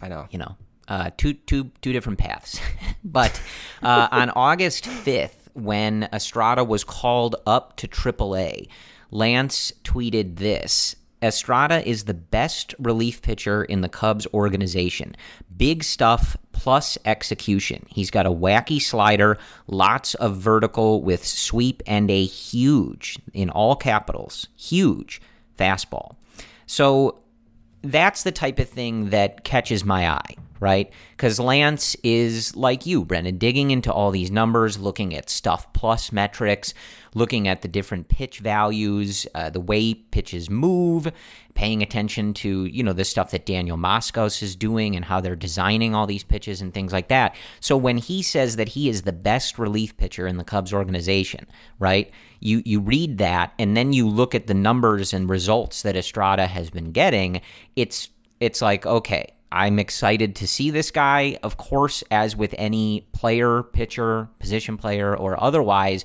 I 0.02 0.08
know. 0.08 0.28
you 0.30 0.40
know, 0.40 0.56
uh, 0.88 1.12
two 1.18 1.34
two 1.34 1.72
two 1.82 1.94
different 1.94 2.20
paths. 2.20 2.60
but 3.04 3.42
uh, 3.82 4.08
on 4.12 4.30
August 4.32 4.86
fifth, 4.86 5.50
when 5.54 6.08
Estrada 6.14 6.64
was 6.64 6.84
called 6.84 7.36
up 7.46 7.76
to 7.78 7.88
AAA, 7.88 8.68
Lance 9.12 9.74
tweeted 9.84 10.38
this. 10.38 10.96
Estrada 11.22 11.88
is 11.88 12.04
the 12.04 12.14
best 12.14 12.76
relief 12.78 13.22
pitcher 13.22 13.64
in 13.64 13.82
the 13.82 13.90
Cubs 13.90 14.28
organization. 14.34 15.16
Big 15.56 15.84
stuff 15.84 16.38
plus 16.52 16.98
execution. 17.06 17.86
He's 17.90 18.12
got 18.12 18.26
a 18.26 18.32
wacky 18.32 18.82
slider, 18.82 19.38
lots 19.68 20.14
of 20.16 20.38
vertical 20.38 21.02
with 21.02 21.26
sweep, 21.26 21.82
and 21.88 22.12
a 22.12 22.26
huge, 22.26 23.18
in 23.34 23.50
all 23.50 23.76
capitals, 23.76 24.48
huge 24.56 25.22
fastball. 25.58 26.16
So 26.68 27.20
that's 27.82 28.24
the 28.24 28.32
type 28.32 28.60
of 28.60 28.70
thing 28.70 29.10
that 29.10 29.44
catches 29.44 29.84
my 29.84 30.10
eye, 30.10 30.36
right? 30.60 30.92
Because 31.12 31.40
Lance 31.40 31.96
is 32.04 32.56
like 32.56 32.86
you, 32.86 33.06
Brendan, 33.06 33.38
digging 33.38 33.72
into 33.72 33.92
all 33.92 34.12
these 34.12 34.32
numbers, 34.32 34.78
looking 34.78 35.16
at 35.16 35.30
stuff 35.30 35.72
plus 35.74 36.12
metrics, 36.12 36.74
looking 37.14 37.48
at 37.48 37.62
the 37.62 37.68
different 37.68 38.10
pitch 38.10 38.40
values, 38.40 39.28
uh, 39.36 39.50
the 39.50 39.60
way 39.60 39.94
pitches 39.94 40.50
move, 40.50 41.12
paying 41.54 41.82
attention 41.82 42.34
to 42.36 42.66
you 42.66 42.84
know 42.84 42.94
the 42.94 43.04
stuff 43.04 43.32
that 43.32 43.46
Daniel 43.46 43.78
Moskos 43.78 44.44
is 44.44 44.56
doing 44.56 44.96
and 44.96 45.04
how 45.06 45.20
they're 45.20 45.36
designing 45.36 45.96
all 45.96 46.06
these 46.06 46.24
pitches 46.24 46.62
and 46.62 46.74
things 46.74 46.94
like 46.94 47.08
that. 47.08 47.36
So 47.60 47.76
when 47.76 47.98
he 47.98 48.22
says 48.22 48.56
that 48.58 48.70
he 48.70 48.90
is 48.90 49.02
the 49.02 49.12
best 49.12 49.58
relief 49.58 49.98
pitcher 49.98 50.28
in 50.28 50.38
the 50.38 50.44
Cubs 50.44 50.74
organization, 50.74 51.48
right? 51.80 52.12
You 52.40 52.62
you 52.64 52.80
read 52.80 53.18
that 53.18 53.54
and 53.58 53.76
then 53.76 53.92
you 53.92 54.08
look 54.08 54.36
at 54.36 54.48
the 54.48 54.54
numbers 54.54 55.14
and 55.14 55.30
results 55.30 55.82
that 55.82 55.96
Estrada 55.96 56.48
has 56.48 56.70
been 56.70 56.92
getting. 56.92 57.42
It's 57.76 58.10
it's 58.40 58.62
like 58.62 58.86
okay, 58.86 59.34
I'm 59.52 59.80
excited 59.80 60.36
to 60.38 60.48
see 60.48 60.72
this 60.72 60.92
guy. 60.92 61.38
Of 61.44 61.58
course, 61.58 62.04
as 62.12 62.36
with 62.36 62.54
any 62.58 63.08
player, 63.14 63.64
pitcher, 63.64 64.30
position 64.40 64.78
player, 64.78 65.16
or 65.16 65.42
otherwise, 65.42 66.04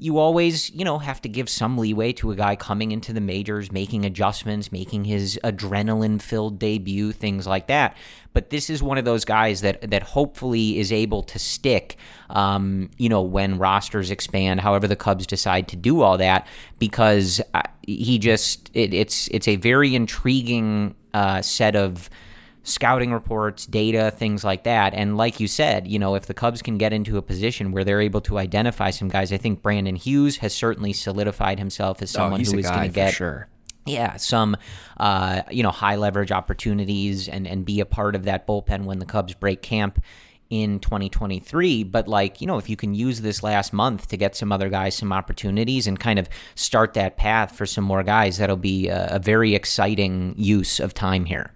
you 0.00 0.18
always, 0.18 0.70
you 0.70 0.84
know, 0.84 0.98
have 0.98 1.20
to 1.22 1.28
give 1.28 1.48
some 1.48 1.76
leeway 1.76 2.12
to 2.12 2.30
a 2.30 2.36
guy 2.36 2.54
coming 2.54 2.92
into 2.92 3.12
the 3.12 3.20
majors, 3.20 3.72
making 3.72 4.04
adjustments, 4.04 4.70
making 4.70 5.04
his 5.04 5.40
adrenaline 5.42 6.22
filled 6.22 6.58
debut, 6.60 7.10
things 7.10 7.48
like 7.48 7.66
that. 7.66 7.96
But 8.32 8.50
this 8.50 8.70
is 8.70 8.80
one 8.80 8.96
of 8.96 9.04
those 9.04 9.24
guys 9.24 9.60
that 9.62 9.90
that 9.90 10.04
hopefully 10.04 10.78
is 10.78 10.92
able 10.92 11.24
to 11.24 11.38
stick, 11.40 11.96
um, 12.30 12.90
you 12.96 13.08
know, 13.08 13.22
when 13.22 13.58
rosters 13.58 14.12
expand. 14.12 14.60
However, 14.60 14.86
the 14.86 14.94
Cubs 14.94 15.26
decide 15.26 15.66
to 15.68 15.76
do 15.76 16.00
all 16.00 16.16
that, 16.18 16.46
because 16.78 17.40
uh, 17.52 17.62
he 17.82 18.20
just 18.20 18.70
it, 18.74 18.94
it's 18.94 19.26
it's 19.28 19.48
a 19.48 19.56
very 19.56 19.96
intriguing 19.96 20.94
uh, 21.12 21.42
set 21.42 21.74
of 21.74 22.08
scouting 22.68 23.12
reports, 23.12 23.66
data, 23.66 24.10
things 24.10 24.44
like 24.44 24.64
that. 24.64 24.94
And 24.94 25.16
like 25.16 25.40
you 25.40 25.48
said, 25.48 25.88
you 25.88 25.98
know, 25.98 26.14
if 26.14 26.26
the 26.26 26.34
Cubs 26.34 26.62
can 26.62 26.78
get 26.78 26.92
into 26.92 27.16
a 27.16 27.22
position 27.22 27.72
where 27.72 27.84
they're 27.84 28.00
able 28.00 28.20
to 28.22 28.38
identify 28.38 28.90
some 28.90 29.08
guys, 29.08 29.32
I 29.32 29.36
think 29.38 29.62
Brandon 29.62 29.96
Hughes 29.96 30.36
has 30.38 30.54
certainly 30.54 30.92
solidified 30.92 31.58
himself 31.58 32.02
as 32.02 32.14
Oh, 32.14 32.18
someone 32.20 32.40
he's 32.40 32.52
who 32.52 32.58
is 32.58 32.68
going 32.68 32.82
to 32.88 32.94
get 32.94 33.14
sure. 33.14 33.48
yeah, 33.86 34.16
some 34.16 34.56
uh, 34.98 35.42
you 35.50 35.62
know 35.62 35.70
high 35.70 35.96
leverage 35.96 36.30
opportunities 36.30 37.28
and 37.28 37.46
and 37.46 37.64
be 37.64 37.80
a 37.80 37.86
part 37.86 38.14
of 38.14 38.24
that 38.24 38.46
bullpen 38.46 38.84
when 38.84 38.98
the 38.98 39.06
Cubs 39.06 39.34
break 39.34 39.62
camp 39.62 40.02
in 40.50 40.78
2023. 40.80 41.84
But 41.84 42.08
like 42.08 42.40
you 42.40 42.46
know, 42.46 42.58
if 42.58 42.68
you 42.68 42.76
can 42.76 42.94
use 42.94 43.20
this 43.22 43.42
last 43.42 43.72
month 43.72 44.08
to 44.08 44.16
get 44.16 44.36
some 44.36 44.52
other 44.52 44.68
guys 44.68 44.94
some 44.94 45.12
opportunities 45.12 45.86
and 45.86 45.98
kind 45.98 46.18
of 46.18 46.28
start 46.54 46.94
that 46.94 47.16
path 47.16 47.56
for 47.56 47.66
some 47.66 47.84
more 47.84 48.02
guys, 48.02 48.38
that'll 48.38 48.56
be 48.56 48.88
a, 48.88 49.08
a 49.16 49.18
very 49.18 49.54
exciting 49.54 50.34
use 50.36 50.80
of 50.80 50.92
time 50.94 51.24
here. 51.24 51.52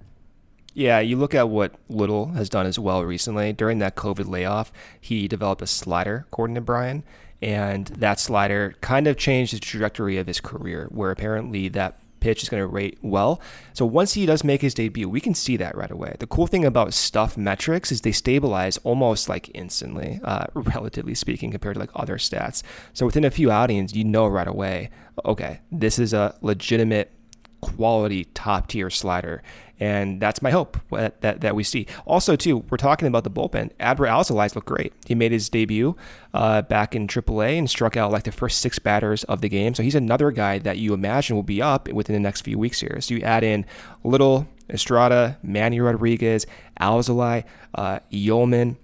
Yeah, 0.75 1.01
you 1.01 1.17
look 1.17 1.35
at 1.35 1.49
what 1.49 1.75
Little 1.89 2.29
has 2.29 2.49
done 2.49 2.67
as 2.67 2.79
well 2.79 3.05
recently. 3.05 3.53
During 3.53 3.79
that 3.79 3.97
COVID 3.97 4.29
layoff, 4.29 4.73
he 5.01 5.29
developed 5.29 5.63
a 5.63 5.67
slider, 5.67 6.25
according 6.29 6.55
to 6.55 6.61
Brian, 6.61 7.05
and 7.43 7.87
that 7.89 8.19
slider 8.19 8.75
kind 8.81 9.07
of 9.07 9.17
changed 9.17 9.55
the 9.55 9.59
trajectory 9.59 10.17
of 10.17 10.27
his 10.27 10.41
career, 10.41 10.89
where 10.91 11.11
apparently 11.11 11.69
that 11.69 11.99
pitch 12.21 12.43
is 12.43 12.49
going 12.49 12.63
to 12.63 12.67
rate 12.67 12.97
well. 13.03 13.41
So 13.75 13.85
once 13.85 14.15
he 14.15 14.25
does 14.25 14.45
make 14.45 14.63
his 14.63 14.75
debut, 14.75 15.09
we 15.09 15.21
can 15.21 15.35
see 15.35 15.57
that 15.57 15.77
right 15.77 15.91
away. 15.91 16.15
The 16.21 16.27
cool 16.29 16.47
thing 16.47 16.65
about 16.65 16.95
stuff 16.95 17.37
metrics 17.37 17.91
is 17.91 18.01
they 18.01 18.13
stabilize 18.13 18.79
almost 18.79 19.29
like 19.29 19.51
instantly, 19.55 20.21
uh, 20.23 20.47
relatively 20.55 21.15
speaking, 21.15 21.51
compared 21.51 21.75
to 21.75 21.81
like 21.81 21.91
other 21.95 22.17
stats. 22.17 22.63
So 22.95 23.05
within 23.05 23.25
a 23.25 23.31
few 23.31 23.51
outings, 23.51 23.95
you 23.95 24.05
know 24.05 24.29
right 24.29 24.47
away, 24.47 24.91
okay, 25.25 25.61
this 25.71 25.99
is 25.99 26.15
a 26.15 26.37
legitimate 26.41 27.13
quality 27.61 28.25
top 28.27 28.69
tier 28.69 28.91
slider. 28.91 29.43
And 29.83 30.21
that's 30.21 30.41
my 30.41 30.53
hope 30.53 30.79
that, 30.93 31.23
that, 31.23 31.41
that 31.41 31.57
we 31.57 31.65
see. 31.65 31.89
Also, 32.07 32.37
too, 32.37 32.59
we're 32.71 32.77
talking 32.77 33.09
about 33.09 33.25
the 33.25 33.33
bullpen. 33.33 33.73
Adbert 33.81 34.09
Alzolay 34.09 34.55
looked 34.55 34.69
great. 34.69 34.93
He 35.07 35.17
made 35.17 35.33
his 35.33 35.49
debut 35.49 35.97
uh, 36.33 36.63
back 36.63 36.95
in 36.95 37.09
AAA 37.09 37.59
and 37.59 37.69
struck 37.69 37.97
out 37.97 38.13
like 38.13 38.23
the 38.23 38.31
first 38.31 38.61
six 38.61 38.79
batters 38.79 39.25
of 39.25 39.41
the 39.41 39.49
game. 39.49 39.75
So 39.75 39.83
he's 39.83 39.97
another 39.97 40.31
guy 40.31 40.61
that 40.61 40.79
you 40.79 40.95
imagine 40.95 41.35
will 41.35 41.43
be 41.43 41.61
up 41.61 41.89
within 41.89 42.15
the 42.15 42.21
next 42.21 42.43
few 42.43 42.61
weeks 42.61 42.79
here. 42.79 43.01
So 43.01 43.15
you 43.15 43.23
add 43.23 43.43
in 43.43 43.67
Little, 44.05 44.47
Estrada, 44.71 45.37
Manny 45.43 45.81
Rodriguez, 45.81 46.47
Alzolay, 46.81 47.43
uh, 47.75 47.99
Uelmen, 48.13 48.77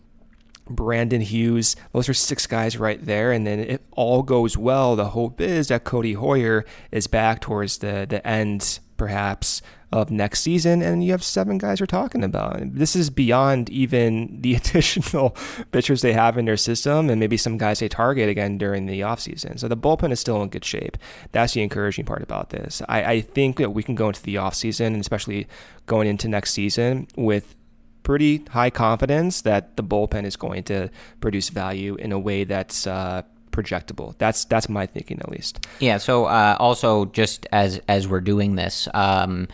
Brandon 0.68 1.20
Hughes. 1.20 1.76
Those 1.92 2.08
are 2.08 2.14
six 2.14 2.48
guys 2.48 2.76
right 2.76 3.02
there. 3.04 3.30
And 3.30 3.46
then 3.46 3.60
if 3.60 3.78
all 3.92 4.24
goes 4.24 4.56
well, 4.56 4.96
the 4.96 5.10
hope 5.10 5.40
is 5.40 5.68
that 5.68 5.84
Codi 5.84 6.16
Heuer 6.16 6.64
is 6.90 7.06
back 7.06 7.40
towards 7.40 7.78
the, 7.78 8.04
the 8.10 8.26
end, 8.26 8.80
perhaps, 8.96 9.62
of 9.90 10.10
next 10.10 10.40
season. 10.40 10.82
And 10.82 11.02
you 11.02 11.12
have 11.12 11.22
seven 11.22 11.58
guys 11.58 11.80
we're 11.80 11.86
talking 11.86 12.22
about. 12.22 12.60
This 12.74 12.94
is 12.94 13.10
beyond 13.10 13.70
even 13.70 14.38
the 14.40 14.54
additional 14.54 15.36
pitchers 15.72 16.02
they 16.02 16.12
have 16.12 16.36
in 16.36 16.44
their 16.44 16.56
system 16.56 17.08
and 17.08 17.18
maybe 17.18 17.36
some 17.36 17.58
guys 17.58 17.80
they 17.80 17.88
target 17.88 18.28
again 18.28 18.58
during 18.58 18.86
the 18.86 19.00
offseason. 19.00 19.58
So 19.58 19.68
the 19.68 19.76
bullpen 19.76 20.12
is 20.12 20.20
still 20.20 20.42
in 20.42 20.48
good 20.48 20.64
shape. 20.64 20.98
That's 21.32 21.54
the 21.54 21.62
encouraging 21.62 22.04
part 22.04 22.22
about 22.22 22.50
this. 22.50 22.82
I, 22.88 23.04
I 23.04 23.20
think 23.20 23.56
that 23.58 23.70
we 23.70 23.82
can 23.82 23.94
go 23.94 24.08
into 24.08 24.22
the 24.22 24.36
offseason, 24.36 24.88
and 24.88 25.00
especially 25.00 25.46
going 25.86 26.08
into 26.08 26.28
next 26.28 26.52
season, 26.52 27.08
with 27.16 27.54
pretty 28.02 28.44
high 28.50 28.70
confidence 28.70 29.42
that 29.42 29.76
the 29.76 29.82
bullpen 29.82 30.24
is 30.24 30.36
going 30.36 30.62
to 30.64 30.88
produce 31.20 31.50
value 31.50 31.94
in 31.96 32.12
a 32.12 32.18
way 32.18 32.44
that's 32.44 32.86
uh, 32.86 33.22
projectable. 33.50 34.16
That's 34.18 34.44
that's 34.44 34.68
my 34.68 34.86
thinking 34.86 35.18
at 35.20 35.28
least. 35.28 35.66
Yeah. 35.80 35.98
So 35.98 36.26
uh, 36.26 36.56
also, 36.58 37.06
just 37.06 37.46
as 37.52 37.80
as 37.88 38.08
we're 38.08 38.20
doing 38.20 38.54
this, 38.54 38.88
um, 38.94 39.48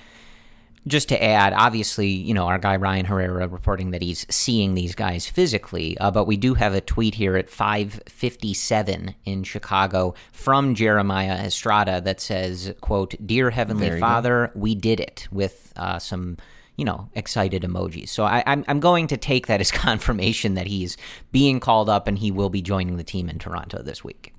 just 0.87 1.09
to 1.09 1.23
add, 1.23 1.53
obviously, 1.55 2.09
you 2.09 2.35
know, 2.35 2.47
our 2.47 2.59
guy 2.59 2.77
Ryan 2.77 3.07
Herrera 3.07 3.49
reporting 3.49 3.93
that 3.93 4.03
he's 4.03 4.27
seeing 4.29 4.75
these 4.75 4.95
guys 4.95 5.27
physically, 5.27 5.97
uh, 5.99 6.11
but 6.11 6.27
we 6.27 6.37
do 6.37 6.55
have 6.55 6.75
a 6.75 6.81
tweet 6.81 7.15
here 7.15 7.37
at 7.37 7.49
5:57 7.49 9.15
in 9.25 9.45
Chicago 9.45 10.15
from 10.33 10.75
Jeremiah 10.75 11.45
Estrada 11.45 12.01
that 12.03 12.21
says, 12.21 12.75
"quote 12.81 13.15
Dear 13.25 13.51
Heavenly 13.51 13.89
There. 13.91 13.99
Father, 13.99 14.51
we 14.55 14.75
did 14.75 15.01
it," 15.01 15.29
with 15.31 15.73
uh, 15.77 15.99
some. 15.99 16.37
You 16.77 16.85
know, 16.85 17.09
excited 17.15 17.63
emojis. 17.63 18.09
So 18.09 18.25
I, 18.25 18.43
I'm 18.49 18.65
I'm 18.67 18.81
going 18.81 19.07
to 19.07 19.17
take 19.17 19.47
that 19.47 19.61
as 19.61 19.71
confirmation 19.87 20.55
that 20.55 20.67
he's 20.67 20.97
being 21.31 21.61
called 21.61 21.89
up 21.89 22.09
and 22.09 22.19
he 22.19 22.33
will 22.33 22.51
be 22.51 22.63
joining 22.63 22.97
the 22.97 23.05
team 23.05 23.29
in 23.29 23.39
Toronto 23.39 23.81
this 23.81 24.03
week. 24.03 24.34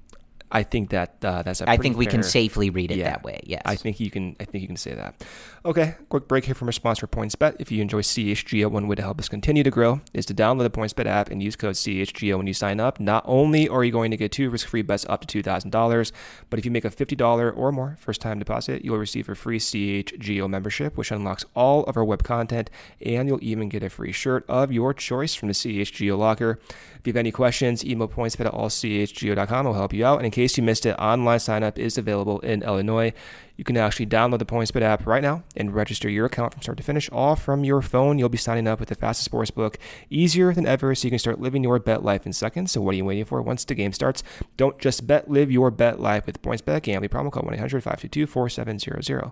I 0.56 0.64
think 0.64 0.92
that 0.92 1.18
uh, 1.22 1.42
that's. 1.44 1.60
A 1.60 1.70
I 1.70 1.74
I 1.74 1.78
think 1.78 1.98
we 1.98 2.06
can 2.06 2.24
safely 2.24 2.70
read 2.70 2.90
it 2.90 2.98
Yeah, 2.98 3.10
that 3.10 3.24
way. 3.24 3.42
Yes. 3.44 3.62
I 3.66 3.76
think 3.76 4.00
you 4.00 4.10
can. 4.10 4.38
I 4.40 4.46
think 4.46 4.62
you 4.62 4.68
can 4.68 4.78
say 4.78 4.94
that. 4.94 5.22
Okay, 5.66 5.96
quick 6.08 6.30
break 6.30 6.46
here 6.46 6.56
from 6.56 6.70
our 6.70 6.72
sponsor, 6.72 7.08
PointsBet. 7.08 7.58
If 7.60 7.74
you 7.74 7.82
enjoy 7.82 8.02
CHGO, 8.02 8.68
one 8.72 8.88
way 8.88 8.96
to 8.96 9.02
help 9.02 9.20
us 9.20 9.28
continue 9.28 9.64
to 9.64 9.72
grow 9.72 10.00
is 10.14 10.26
to 10.28 10.34
download 10.34 10.64
the 10.64 10.70
PointsBet 10.70 11.08
app 11.08 11.30
and 11.30 11.44
use 11.44 11.58
code 11.58 11.76
CHGO 11.76 12.38
when 12.38 12.48
you 12.48 12.54
sign 12.54 12.80
up. 12.80 13.02
Not 13.02 13.26
only 13.28 13.68
are 13.68 13.84
you 13.84 13.92
going 13.92 14.12
to 14.12 14.18
get 14.18 14.32
two 14.32 14.50
risk-free 14.50 14.84
bets 14.84 15.06
up 15.10 15.20
to 15.22 15.28
two 15.28 15.44
thousand 15.44 15.72
dollars, 15.72 16.14
but 16.50 16.58
if 16.58 16.64
you 16.64 16.72
make 16.72 16.86
a 16.86 16.92
fifty 16.92 17.18
dollar 17.18 17.52
or 17.52 17.74
more 17.74 17.98
first-time 18.00 18.40
deposit, 18.40 18.86
you'll 18.86 18.98
receive 18.98 19.28
a 19.28 19.36
free 19.36 19.60
CHGO 19.60 20.50
membership, 20.50 20.96
which 20.96 21.12
unlocks 21.12 21.44
all 21.54 21.84
of 21.84 21.98
our 21.98 22.06
web 22.06 22.24
content, 22.24 22.70
and 23.02 23.28
you'll 23.28 23.44
even 23.44 23.68
get 23.68 23.84
a 23.84 23.90
free 23.90 24.14
shirt 24.14 24.46
of 24.48 24.72
your 24.72 24.94
choice 24.94 25.36
from 25.36 25.50
the 25.50 25.54
CHGO 25.54 26.18
locker. 26.18 26.62
If 26.98 27.08
you 27.08 27.12
have 27.12 27.18
any 27.18 27.32
questions, 27.32 27.84
email 27.84 28.08
pointsbet 28.08 28.46
at 28.46 28.54
allchgo.com. 28.54 29.68
I'll 29.68 29.74
help 29.74 29.94
you 29.94 30.06
out. 30.06 30.18
And 30.18 30.26
in 30.26 30.32
case 30.32 30.45
you 30.58 30.64
missed 30.64 30.86
it, 30.86 30.96
online 31.00 31.40
sign 31.40 31.64
up 31.64 31.80
is 31.80 31.98
available 31.98 32.40
in 32.40 32.64
Illinois. 32.64 33.14
You 33.58 33.64
can 33.64 33.78
actually 33.78 34.06
download 34.08 34.40
the 34.40 34.46
PointsBet 34.46 34.82
app 34.82 35.06
right 35.08 35.24
now 35.24 35.44
and 35.56 35.74
register 35.74 36.10
your 36.10 36.26
account 36.26 36.54
from 36.54 36.62
start 36.62 36.78
to 36.78 36.84
finish, 36.84 37.10
all 37.10 37.36
from 37.36 37.64
your 37.64 37.82
phone. 37.82 38.20
You'll 38.20 38.30
be 38.30 38.38
signing 38.38 38.68
up 38.68 38.80
with 38.80 38.90
the 38.90 38.96
fastest 38.96 39.26
sports 39.26 39.52
book, 39.52 39.78
easier 40.10 40.54
than 40.54 40.66
ever, 40.66 40.94
so 40.94 41.06
you 41.06 41.10
can 41.10 41.20
start 41.20 41.40
living 41.40 41.64
your 41.64 41.80
bet 41.80 42.04
life 42.04 42.26
in 42.26 42.34
seconds. 42.34 42.72
So 42.72 42.82
what 42.82 42.94
are 42.94 42.98
you 42.98 43.06
waiting 43.06 43.26
for? 43.26 43.42
Once 43.42 43.64
the 43.66 43.76
game 43.76 43.94
starts, 43.94 44.24
don't 44.58 44.78
just 44.80 45.08
bet, 45.08 45.30
live 45.30 45.52
your 45.52 45.72
bet 45.72 46.00
life 46.00 46.26
with 46.26 46.42
PointsBet. 46.42 46.84
Gambling 46.84 47.10
promo 47.10 47.32
code 47.32 47.46
1-800-522-4700. 47.46 49.32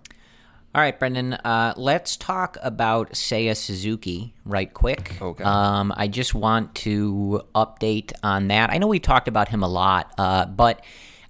All 0.76 0.82
right, 0.82 0.98
Brendan. 0.98 1.34
Uh, 1.34 1.76
let's 1.78 2.18
talk 2.18 2.58
about 2.64 3.12
Seiya 3.12 3.56
Suzuki 3.56 4.34
right 4.44 4.74
quick. 4.74 5.22
Okay. 5.22 5.44
Um, 5.44 5.94
I 5.96 6.08
just 6.08 6.34
want 6.34 6.74
to 6.76 7.44
update 7.54 8.12
on 8.24 8.48
that. 8.48 8.72
I 8.72 8.80
know 8.80 8.88
we've 8.88 9.00
talked 9.00 9.28
about 9.28 9.50
him 9.50 9.62
a 9.62 9.68
lot, 9.68 10.12
uh, 10.18 10.48
but 10.48 10.84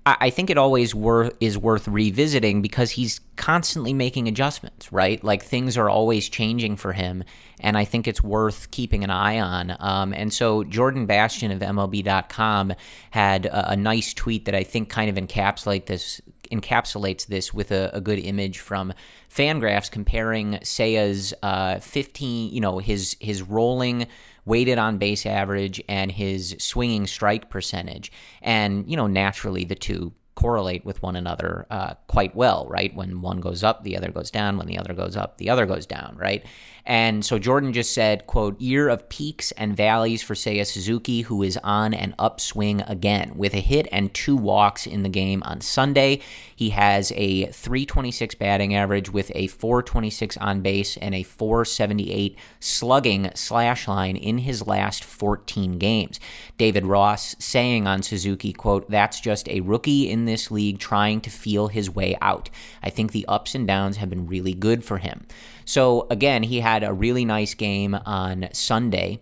I, 0.06 0.16
I 0.22 0.30
think 0.30 0.50
it 0.50 0.58
always 0.58 0.96
wor- 0.96 1.34
is 1.42 1.58
worth 1.58 1.90
revisiting 1.90 2.62
because 2.62 2.92
he's 2.92 3.20
constantly 3.36 3.92
making 3.92 4.30
adjustments, 4.30 4.94
right? 4.94 5.22
Like 5.22 5.44
things 5.44 5.76
are 5.76 5.90
always 5.90 6.30
changing 6.30 6.78
for 6.78 6.94
him, 6.94 7.26
and 7.60 7.78
I 7.78 7.84
think 7.84 8.08
it's 8.08 8.24
worth 8.24 8.72
keeping 8.72 9.04
an 9.04 9.10
eye 9.10 9.42
on. 9.42 9.76
Um, 9.78 10.14
and 10.14 10.32
so 10.32 10.64
Jordan 10.64 11.06
Bastian 11.06 11.52
of 11.52 11.60
MLB.com 11.60 12.76
had 13.12 13.48
a, 13.48 13.72
a 13.72 13.76
nice 13.76 14.14
tweet 14.14 14.46
that 14.46 14.56
I 14.56 14.64
think 14.64 14.88
kind 14.88 15.10
of 15.10 15.22
encapsulate 15.22 15.88
this 15.88 16.22
encapsulates 16.52 17.26
this 17.28 17.54
with 17.54 17.72
a, 17.72 17.90
a 17.94 18.02
good 18.02 18.20
image 18.20 18.60
from 18.60 18.94
Fangraphs 19.34 19.90
comparing 19.90 20.60
Seiya's 20.64 21.34
uh, 21.42 21.80
15, 21.80 22.54
you 22.54 22.62
know, 22.62 22.78
his 22.78 23.18
his 23.20 23.42
rolling 23.42 24.08
weighted 24.46 24.78
on 24.78 24.98
base 24.98 25.26
average 25.26 25.82
and 25.88 26.12
his 26.12 26.56
swinging 26.60 27.08
strike 27.08 27.50
percentage, 27.50 28.12
and 28.42 28.90
you 28.90 28.96
know, 28.96 29.08
naturally 29.08 29.64
the 29.64 29.76
two 29.76 30.14
correlate 30.36 30.84
with 30.84 31.02
one 31.02 31.16
another 31.16 31.66
uh, 31.70 31.94
quite 32.08 32.36
well, 32.36 32.68
right? 32.68 32.96
When 32.96 33.22
one 33.22 33.40
goes 33.40 33.64
up, 33.64 33.84
the 33.84 33.98
other 33.98 34.12
goes 34.12 34.32
down. 34.32 34.58
When 34.58 34.68
the 34.68 34.78
other 34.78 34.94
goes 34.94 35.16
up, 35.16 35.38
the 35.38 35.50
other 35.50 35.66
goes 35.66 35.86
down, 35.86 36.16
right? 36.18 36.46
And 36.86 37.24
so 37.24 37.40
Jordan 37.40 37.72
just 37.72 37.94
said, 37.94 38.28
quote, 38.28 38.60
year 38.60 38.90
of 38.90 39.08
peaks 39.08 39.52
and 39.54 39.76
valleys 39.76 40.22
for 40.22 40.34
Seiya 40.34 40.66
Suzuki, 40.66 41.22
who 41.22 41.42
is 41.42 41.58
on 41.64 41.94
an 41.94 42.14
upswing 42.20 42.82
again 42.82 43.34
with 43.38 43.54
a 43.54 43.62
hit 43.62 43.88
and 43.92 44.14
two 44.14 44.36
walks 44.36 44.86
in 44.86 45.04
the 45.04 45.10
game 45.10 45.42
on 45.46 45.62
Sunday. 45.62 46.20
He 46.54 46.72
has 46.72 47.14
a 47.16 47.46
326 47.46 48.36
batting 48.36 48.76
average 48.76 49.10
with 49.10 49.32
a 49.34 49.48
426 49.48 50.36
on 50.38 50.62
base 50.62 50.98
and 50.98 51.16
a 51.16 51.24
478 51.24 52.38
slugging 52.60 53.32
slash 53.34 53.88
line 53.88 54.18
in 54.18 54.40
his 54.40 54.68
last 54.68 55.06
14 55.06 55.78
games. 55.78 56.20
David 56.58 56.86
Ross 56.86 57.36
saying 57.40 57.88
on 57.88 58.04
Suzuki, 58.04 58.52
quote, 58.52 58.90
that's 58.90 59.22
just 59.22 59.48
a 59.48 59.62
rookie 59.62 60.10
in 60.10 60.26
this 60.26 60.52
league 60.52 60.80
trying 60.80 61.22
to 61.22 61.30
feel 61.30 61.70
his 61.70 61.90
way 61.90 62.18
out. 62.22 62.50
I 62.82 62.90
think 62.90 63.12
the 63.14 63.26
ups 63.28 63.56
and 63.56 63.66
downs 63.66 63.98
have 63.98 64.10
been 64.10 64.28
really 64.28 64.54
good 64.54 64.84
for 64.84 64.98
him. 64.98 65.26
So 65.66 66.08
again, 66.10 66.44
he 66.44 66.60
had 66.60 66.84
a 66.84 66.94
really 66.94 67.26
nice 67.26 67.54
game 67.54 67.96
on 67.96 68.50
Sunday. 68.54 69.22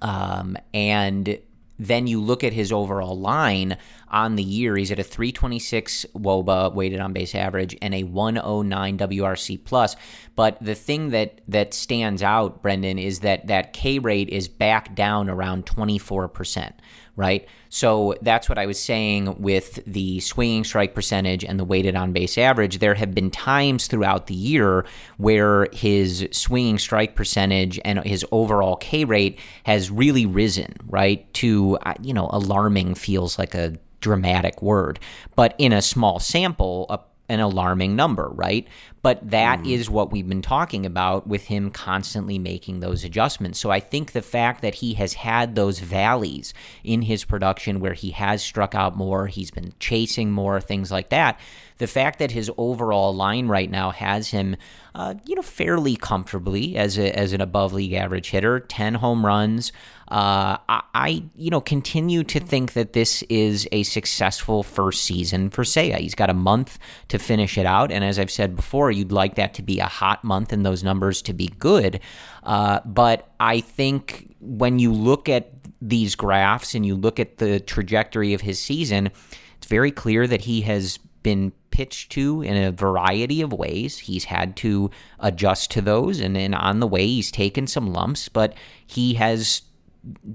Um, 0.00 0.56
and 0.72 1.38
then 1.78 2.06
you 2.06 2.20
look 2.20 2.42
at 2.42 2.52
his 2.52 2.72
overall 2.72 3.18
line 3.18 3.76
on 4.10 4.36
the 4.36 4.42
year. 4.42 4.76
He's 4.76 4.90
at 4.90 4.98
a 4.98 5.04
326 5.04 6.06
WOBA 6.16 6.74
weighted 6.74 7.00
on 7.00 7.12
base 7.12 7.34
average 7.34 7.76
and 7.80 7.94
a 7.94 8.02
109 8.02 8.98
WRC 8.98 9.64
plus. 9.64 9.96
But 10.34 10.58
the 10.60 10.74
thing 10.74 11.10
that 11.10 11.40
that 11.46 11.74
stands 11.74 12.22
out, 12.22 12.62
Brendan, 12.62 12.98
is 12.98 13.20
that 13.20 13.46
that 13.46 13.72
K 13.72 13.98
rate 13.98 14.28
is 14.28 14.48
back 14.48 14.94
down 14.94 15.30
around 15.30 15.66
24 15.66 16.28
percent 16.28 16.74
right? 17.18 17.48
So 17.68 18.14
that's 18.22 18.48
what 18.48 18.58
I 18.58 18.66
was 18.66 18.78
saying 18.80 19.42
with 19.42 19.80
the 19.86 20.20
swinging 20.20 20.62
strike 20.62 20.94
percentage 20.94 21.44
and 21.44 21.58
the 21.58 21.64
weighted 21.64 21.96
on 21.96 22.12
base 22.12 22.38
average. 22.38 22.78
There 22.78 22.94
have 22.94 23.12
been 23.12 23.30
times 23.30 23.88
throughout 23.88 24.28
the 24.28 24.34
year 24.34 24.86
where 25.16 25.66
his 25.72 26.28
swinging 26.30 26.78
strike 26.78 27.16
percentage 27.16 27.80
and 27.84 27.98
his 28.04 28.24
overall 28.30 28.76
K 28.76 29.04
rate 29.04 29.38
has 29.64 29.90
really 29.90 30.26
risen, 30.26 30.76
right? 30.86 31.30
To, 31.34 31.76
uh, 31.84 31.94
you 32.00 32.14
know, 32.14 32.30
alarming 32.32 32.94
feels 32.94 33.36
like 33.36 33.54
a 33.54 33.74
dramatic 34.00 34.62
word, 34.62 35.00
but 35.34 35.56
in 35.58 35.72
a 35.72 35.82
small 35.82 36.20
sample, 36.20 36.86
a 36.88 37.00
an 37.28 37.40
alarming 37.40 37.94
number, 37.94 38.28
right? 38.30 38.66
But 39.00 39.30
that 39.30 39.60
mm. 39.60 39.72
is 39.72 39.88
what 39.88 40.10
we've 40.10 40.28
been 40.28 40.42
talking 40.42 40.84
about 40.84 41.26
with 41.26 41.44
him 41.44 41.70
constantly 41.70 42.38
making 42.38 42.80
those 42.80 43.04
adjustments. 43.04 43.58
So 43.58 43.70
I 43.70 43.80
think 43.80 44.12
the 44.12 44.22
fact 44.22 44.62
that 44.62 44.76
he 44.76 44.94
has 44.94 45.14
had 45.14 45.54
those 45.54 45.78
valleys 45.78 46.52
in 46.82 47.02
his 47.02 47.24
production 47.24 47.80
where 47.80 47.94
he 47.94 48.10
has 48.10 48.42
struck 48.42 48.74
out 48.74 48.96
more, 48.96 49.26
he's 49.28 49.50
been 49.50 49.72
chasing 49.78 50.32
more, 50.32 50.60
things 50.60 50.90
like 50.90 51.10
that. 51.10 51.38
The 51.78 51.86
fact 51.86 52.18
that 52.18 52.32
his 52.32 52.50
overall 52.56 53.14
line 53.14 53.46
right 53.46 53.70
now 53.70 53.90
has 53.92 54.30
him, 54.30 54.56
uh, 54.96 55.14
you 55.24 55.36
know, 55.36 55.42
fairly 55.42 55.94
comfortably 55.94 56.76
as 56.76 56.98
a, 56.98 57.16
as 57.16 57.32
an 57.32 57.40
above 57.40 57.72
league 57.72 57.92
average 57.92 58.30
hitter, 58.30 58.58
ten 58.58 58.94
home 58.94 59.24
runs, 59.24 59.70
uh, 60.10 60.56
I, 60.68 61.22
you 61.36 61.50
know, 61.50 61.60
continue 61.60 62.24
to 62.24 62.40
think 62.40 62.72
that 62.72 62.94
this 62.94 63.22
is 63.24 63.68
a 63.72 63.82
successful 63.82 64.62
first 64.62 65.02
season 65.02 65.50
for 65.50 65.64
Seiya. 65.64 65.98
He's 65.98 66.14
got 66.14 66.30
a 66.30 66.34
month 66.34 66.78
to 67.08 67.18
finish 67.18 67.58
it 67.58 67.66
out, 67.66 67.92
and 67.92 68.02
as 68.02 68.18
I've 68.18 68.30
said 68.30 68.56
before, 68.56 68.90
you'd 68.90 69.12
like 69.12 69.34
that 69.34 69.54
to 69.54 69.62
be 69.62 69.80
a 69.80 69.86
hot 69.86 70.24
month 70.24 70.52
and 70.52 70.64
those 70.64 70.82
numbers 70.82 71.20
to 71.22 71.34
be 71.34 71.48
good. 71.58 72.00
Uh, 72.42 72.80
but 72.86 73.30
I 73.38 73.60
think 73.60 74.34
when 74.40 74.78
you 74.78 74.92
look 74.92 75.28
at 75.28 75.52
these 75.82 76.14
graphs 76.14 76.74
and 76.74 76.86
you 76.86 76.94
look 76.94 77.20
at 77.20 77.36
the 77.36 77.60
trajectory 77.60 78.32
of 78.32 78.40
his 78.40 78.58
season, 78.58 79.10
it's 79.58 79.66
very 79.66 79.90
clear 79.90 80.26
that 80.26 80.42
he 80.42 80.62
has 80.62 80.98
been 81.22 81.52
pitched 81.70 82.10
to 82.12 82.40
in 82.42 82.56
a 82.56 82.72
variety 82.72 83.42
of 83.42 83.52
ways. 83.52 83.98
He's 83.98 84.24
had 84.24 84.56
to 84.56 84.90
adjust 85.20 85.70
to 85.72 85.82
those, 85.82 86.18
and, 86.18 86.36
and 86.36 86.54
on 86.54 86.80
the 86.80 86.86
way, 86.86 87.06
he's 87.06 87.30
taken 87.30 87.66
some 87.66 87.92
lumps, 87.92 88.28
but 88.30 88.54
he 88.86 89.14
has 89.14 89.62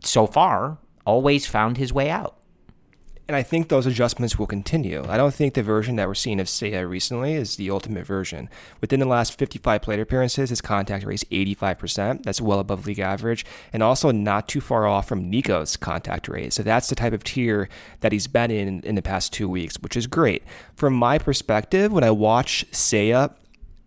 so 0.03 0.27
far 0.27 0.77
always 1.05 1.45
found 1.45 1.77
his 1.77 1.93
way 1.93 2.09
out. 2.09 2.37
And 3.25 3.37
I 3.37 3.43
think 3.43 3.69
those 3.69 3.85
adjustments 3.85 4.37
will 4.37 4.47
continue. 4.47 5.05
I 5.07 5.15
don't 5.15 5.33
think 5.33 5.53
the 5.53 5.63
version 5.63 5.95
that 5.95 6.09
we're 6.09 6.13
seeing 6.13 6.41
of 6.41 6.47
Seiya 6.47 6.87
recently 6.87 7.35
is 7.35 7.55
the 7.55 7.71
ultimate 7.71 8.05
version. 8.05 8.49
Within 8.81 8.99
the 8.99 9.05
last 9.05 9.39
55 9.39 9.81
plate 9.81 10.01
appearances, 10.01 10.49
his 10.49 10.59
contact 10.59 11.05
rate 11.05 11.23
is 11.23 11.23
85%. 11.23 12.23
That's 12.23 12.41
well 12.41 12.59
above 12.59 12.85
league 12.85 12.99
average, 12.99 13.45
and 13.71 13.81
also 13.81 14.11
not 14.11 14.49
too 14.49 14.59
far 14.59 14.85
off 14.85 15.07
from 15.07 15.29
Nico's 15.29 15.77
contact 15.77 16.27
rate. 16.27 16.51
So 16.51 16.63
that's 16.63 16.89
the 16.89 16.95
type 16.95 17.13
of 17.13 17.23
tier 17.23 17.69
that 18.01 18.11
he's 18.11 18.27
been 18.27 18.51
in 18.51 18.81
in 18.81 18.95
the 18.95 19.01
past 19.01 19.31
two 19.31 19.47
weeks, 19.47 19.77
which 19.79 19.95
is 19.95 20.05
great. 20.05 20.43
From 20.75 20.93
my 20.93 21.17
perspective, 21.17 21.93
when 21.93 22.03
I 22.03 22.11
watch 22.11 22.65
Seiya, 22.71 23.33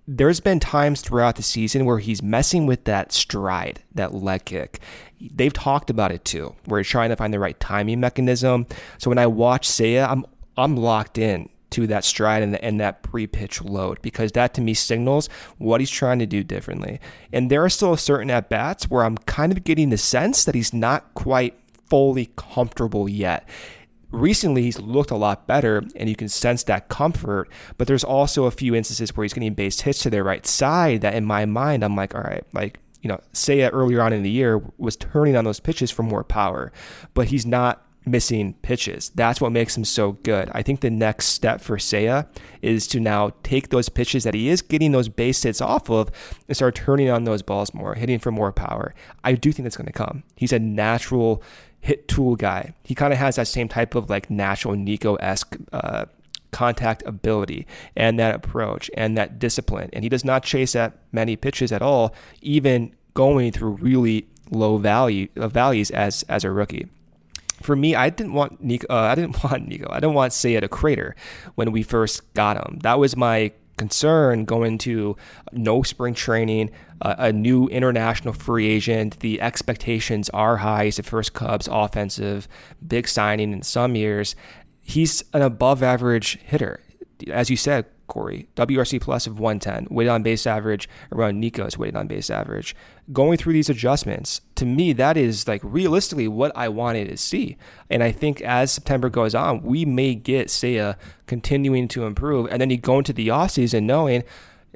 there's 0.09 0.41
been 0.41 0.61
times 0.61 1.01
throughout 1.01 1.37
the 1.37 1.43
season 1.43 1.84
where 1.84 1.99
he's 1.99 2.22
messing 2.22 2.64
with 2.64 2.84
that 2.84 3.12
stride, 3.12 3.82
that 3.95 4.14
leg 4.14 4.45
kick. 4.45 4.80
They've 5.21 5.53
talked 5.53 5.91
about 5.91 6.12
it 6.12 6.25
too, 6.25 6.55
We're 6.67 6.85
trying 6.85 7.11
to 7.11 7.17
find 7.17 7.33
the 7.33 7.39
right 7.39 7.59
timing 7.59 8.01
mechanism. 8.01 8.67
So 8.99 9.11
when 9.11 9.19
I 9.19 9.27
watch 9.27 9.69
Seiya, 9.69 10.09
I'm 10.09 10.27
I'm 10.57 10.77
locked 10.77 11.19
in 11.19 11.49
to 11.71 11.87
that 11.89 12.05
stride 12.05 12.43
and, 12.43 12.57
and 12.57 12.81
that 12.81 13.03
pre-pitch 13.03 13.61
load 13.62 14.01
because 14.01 14.33
that 14.33 14.55
to 14.55 14.61
me 14.61 14.73
signals 14.73 15.29
what 15.59 15.81
he's 15.81 15.91
trying 15.91 16.19
to 16.21 16.27
do 16.27 16.45
differently. 16.45 17.01
And 17.33 17.51
there 17.51 17.64
are 17.64 17.69
still 17.69 17.93
a 17.93 17.99
certain 17.99 18.31
at 18.31 18.49
bats 18.49 18.89
where 18.89 19.05
I'm 19.05 19.19
kind 19.19 19.53
of 19.53 19.64
getting 19.64 19.91
the 19.91 19.99
sense 19.99 20.45
that 20.45 20.55
he's 20.55 20.73
not 20.73 21.12
quite 21.14 21.59
fully 21.89 22.31
comfortable 22.37 23.09
yet 23.09 23.49
recently 24.11 24.62
he's 24.62 24.79
looked 24.79 25.11
a 25.11 25.17
lot 25.17 25.47
better 25.47 25.83
and 25.97 26.09
you 26.09 26.17
can 26.17 26.29
sense 26.29 26.62
that 26.64 26.89
comfort 26.89 27.49
but 27.77 27.87
there's 27.87 28.05
also 28.05 28.45
a 28.45 28.51
few 28.51 28.75
instances 28.75 29.14
where 29.17 29.25
he's 29.25 29.33
getting 29.33 29.55
base 29.55 29.81
hits 29.81 30.01
to 30.01 30.11
their 30.11 30.25
right 30.25 30.47
side 30.47 31.01
that 31.01 31.14
in 31.14 31.25
my 31.25 31.45
mind 31.45 31.85
i'm 31.85 31.97
like 31.97 32.14
all 32.14 32.23
right 32.23 32.45
like 32.53 32.79
you 33.07 33.12
know 33.12 33.20
Seiya 33.32 33.70
earlier 33.72 34.02
on 34.02 34.12
in 34.12 34.24
the 34.24 34.30
year 34.30 34.61
was 34.78 34.96
turning 34.96 35.36
on 35.36 35.44
those 35.44 35.61
pitches 35.61 35.92
for 35.92 36.02
more 36.02 36.24
power 36.24 36.72
but 37.14 37.28
he's 37.28 37.46
not 37.46 37.86
missing 38.07 38.54
pitches. 38.62 39.11
That's 39.14 39.40
what 39.40 39.50
makes 39.50 39.76
him 39.76 39.84
so 39.84 40.12
good. 40.12 40.48
I 40.52 40.62
think 40.62 40.80
the 40.80 40.90
next 40.90 41.26
step 41.26 41.61
for 41.61 41.76
Seiya 41.76 42.28
is 42.62 42.86
to 42.88 43.00
now 43.00 43.32
take 43.42 43.70
those 43.70 43.88
pitches 43.88 44.24
that 44.24 44.34
he 44.34 44.48
is 44.48 44.62
getting 44.62 44.92
those 44.92 45.09
base 45.09 45.42
hits 45.42 45.61
off 45.61 45.90
of 45.90 46.11
and 46.46 46.57
start 46.57 46.76
turning 46.76 47.11
on 47.11 47.24
those 47.24 47.42
balls 47.42 47.74
more 47.74 47.94
hitting 47.94 48.20
for 48.20 48.30
more 48.30 48.52
power. 48.52 48.94
I 49.24 49.32
do 49.32 49.50
think 49.50 49.64
that's 49.64 49.76
going 49.76 49.86
to 49.86 49.92
come. 49.92 50.22
He's 50.36 50.52
a 50.52 50.61
natural 50.61 51.42
hit 51.80 52.09
tool 52.09 52.36
guy. 52.36 52.74
He 52.84 52.94
kind 52.94 53.12
of 53.12 53.18
has 53.18 53.36
that 53.36 53.48
same 53.48 53.68
type 53.68 53.94
of 53.94 54.09
like 54.09 54.30
natural 54.30 54.74
Nico 54.74 55.16
esque 55.16 55.57
uh, 55.72 56.07
contact 56.57 57.02
ability 57.04 57.66
and 57.96 58.18
that 58.18 58.34
approach 58.34 58.90
and 58.96 59.16
that 59.18 59.38
discipline. 59.38 59.90
And 59.92 60.02
he 60.02 60.09
does 60.09 60.24
not 60.24 60.42
chase 60.42 60.74
at 60.74 60.96
many 61.12 61.36
pitches 61.36 61.70
at 61.70 61.82
all, 61.82 62.14
even 62.40 62.94
going 63.12 63.52
through 63.52 63.72
really 63.72 64.26
low 64.50 64.78
value 64.78 65.28
uh, 65.36 65.48
values 65.48 65.90
as 65.90 66.22
as 66.30 66.44
a 66.44 66.50
rookie. 66.50 66.86
For 67.61 67.76
me, 67.76 67.94
I 67.94 68.09
didn't 68.09 68.32
want 68.32 68.62
Nico. 68.62 68.86
Uh, 68.88 69.12
I 69.12 69.14
didn't 69.14 69.42
want 69.44 69.68
Nico. 69.68 69.88
I 69.90 70.00
didn't 70.00 70.14
want 70.14 70.32
Seiya 70.32 70.62
to 70.62 70.68
crater 70.68 71.14
when 71.57 71.72
we 71.72 71.82
first 71.82 72.32
got 72.32 72.57
him. 72.57 72.78
That 72.82 72.98
was 72.98 73.16
my 73.16 73.52
concern 73.76 74.46
going 74.46 74.78
to 74.78 75.14
no 75.52 75.82
spring 75.82 76.14
training, 76.14 76.70
uh, 77.02 77.16
a 77.18 77.32
new 77.32 77.68
international 77.68 78.32
free 78.32 78.66
agent. 78.66 79.20
The 79.20 79.42
expectations 79.42 80.30
are 80.30 80.57
high. 80.57 80.86
He's 80.86 80.96
the 80.96 81.02
first 81.02 81.34
Cubs 81.34 81.68
offensive 81.70 82.48
big 82.86 83.07
signing 83.07 83.52
in 83.52 83.62
some 83.62 83.94
years. 83.94 84.34
He's 84.89 85.24
an 85.32 85.43
above 85.43 85.82
average 85.82 86.39
hitter. 86.45 86.80
As 87.28 87.51
you 87.51 87.57
said, 87.57 87.87
Corey. 88.07 88.47
WRC 88.55 89.01
plus 89.01 89.26
of 89.26 89.41
110, 89.41 89.89
weighted 89.91 90.12
on 90.12 90.22
base 90.22 90.47
average 90.47 90.89
around 91.11 91.41
Nico's 91.41 91.76
weighted 91.76 91.97
on 91.97 92.07
base 92.07 92.30
average. 92.30 92.76
Going 93.12 93.37
through 93.37 93.55
these 93.55 93.68
adjustments, 93.68 94.43
to 94.55 94.64
me, 94.64 94.93
that 94.93 95.16
is 95.16 95.49
like 95.49 95.61
realistically 95.64 96.28
what 96.28 96.53
I 96.55 96.68
wanted 96.68 97.09
to 97.09 97.16
see. 97.16 97.57
And 97.91 98.05
I 98.05 98.12
think 98.12 98.41
as 98.43 98.70
September 98.70 99.11
goes 99.11 99.34
on, 99.34 99.62
we 99.62 99.84
may 99.84 100.14
get 100.14 100.49
Seiya 100.49 100.97
continuing 101.26 101.89
to 101.89 102.05
improve. 102.05 102.49
And 102.51 102.61
then 102.61 102.70
you 102.70 102.76
go 102.76 102.99
into 102.99 103.12
the 103.12 103.26
offseason 103.26 103.82
knowing, 103.82 104.22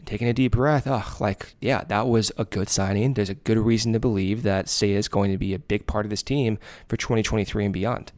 taking 0.06 0.26
a 0.26 0.32
deep 0.32 0.52
breath, 0.52 0.88
oh, 0.88 1.16
like, 1.20 1.54
yeah, 1.61 1.84
that 1.84 2.08
was 2.08 2.32
a 2.36 2.44
good 2.44 2.68
signing. 2.68 3.14
There's 3.14 3.30
a 3.30 3.34
good 3.34 3.58
reason 3.58 3.92
to 3.92 4.00
believe 4.00 4.42
that 4.42 4.66
Seiya 4.66 4.96
is 4.96 5.06
going 5.06 5.30
to 5.30 5.38
be 5.38 5.54
a 5.54 5.58
big 5.61 5.86
part 5.86 6.04
of 6.04 6.11
this 6.11 6.24
team 6.24 6.58
for 6.88 6.96
2023 6.96 7.66
and 7.66 7.72
beyond. 7.72 8.11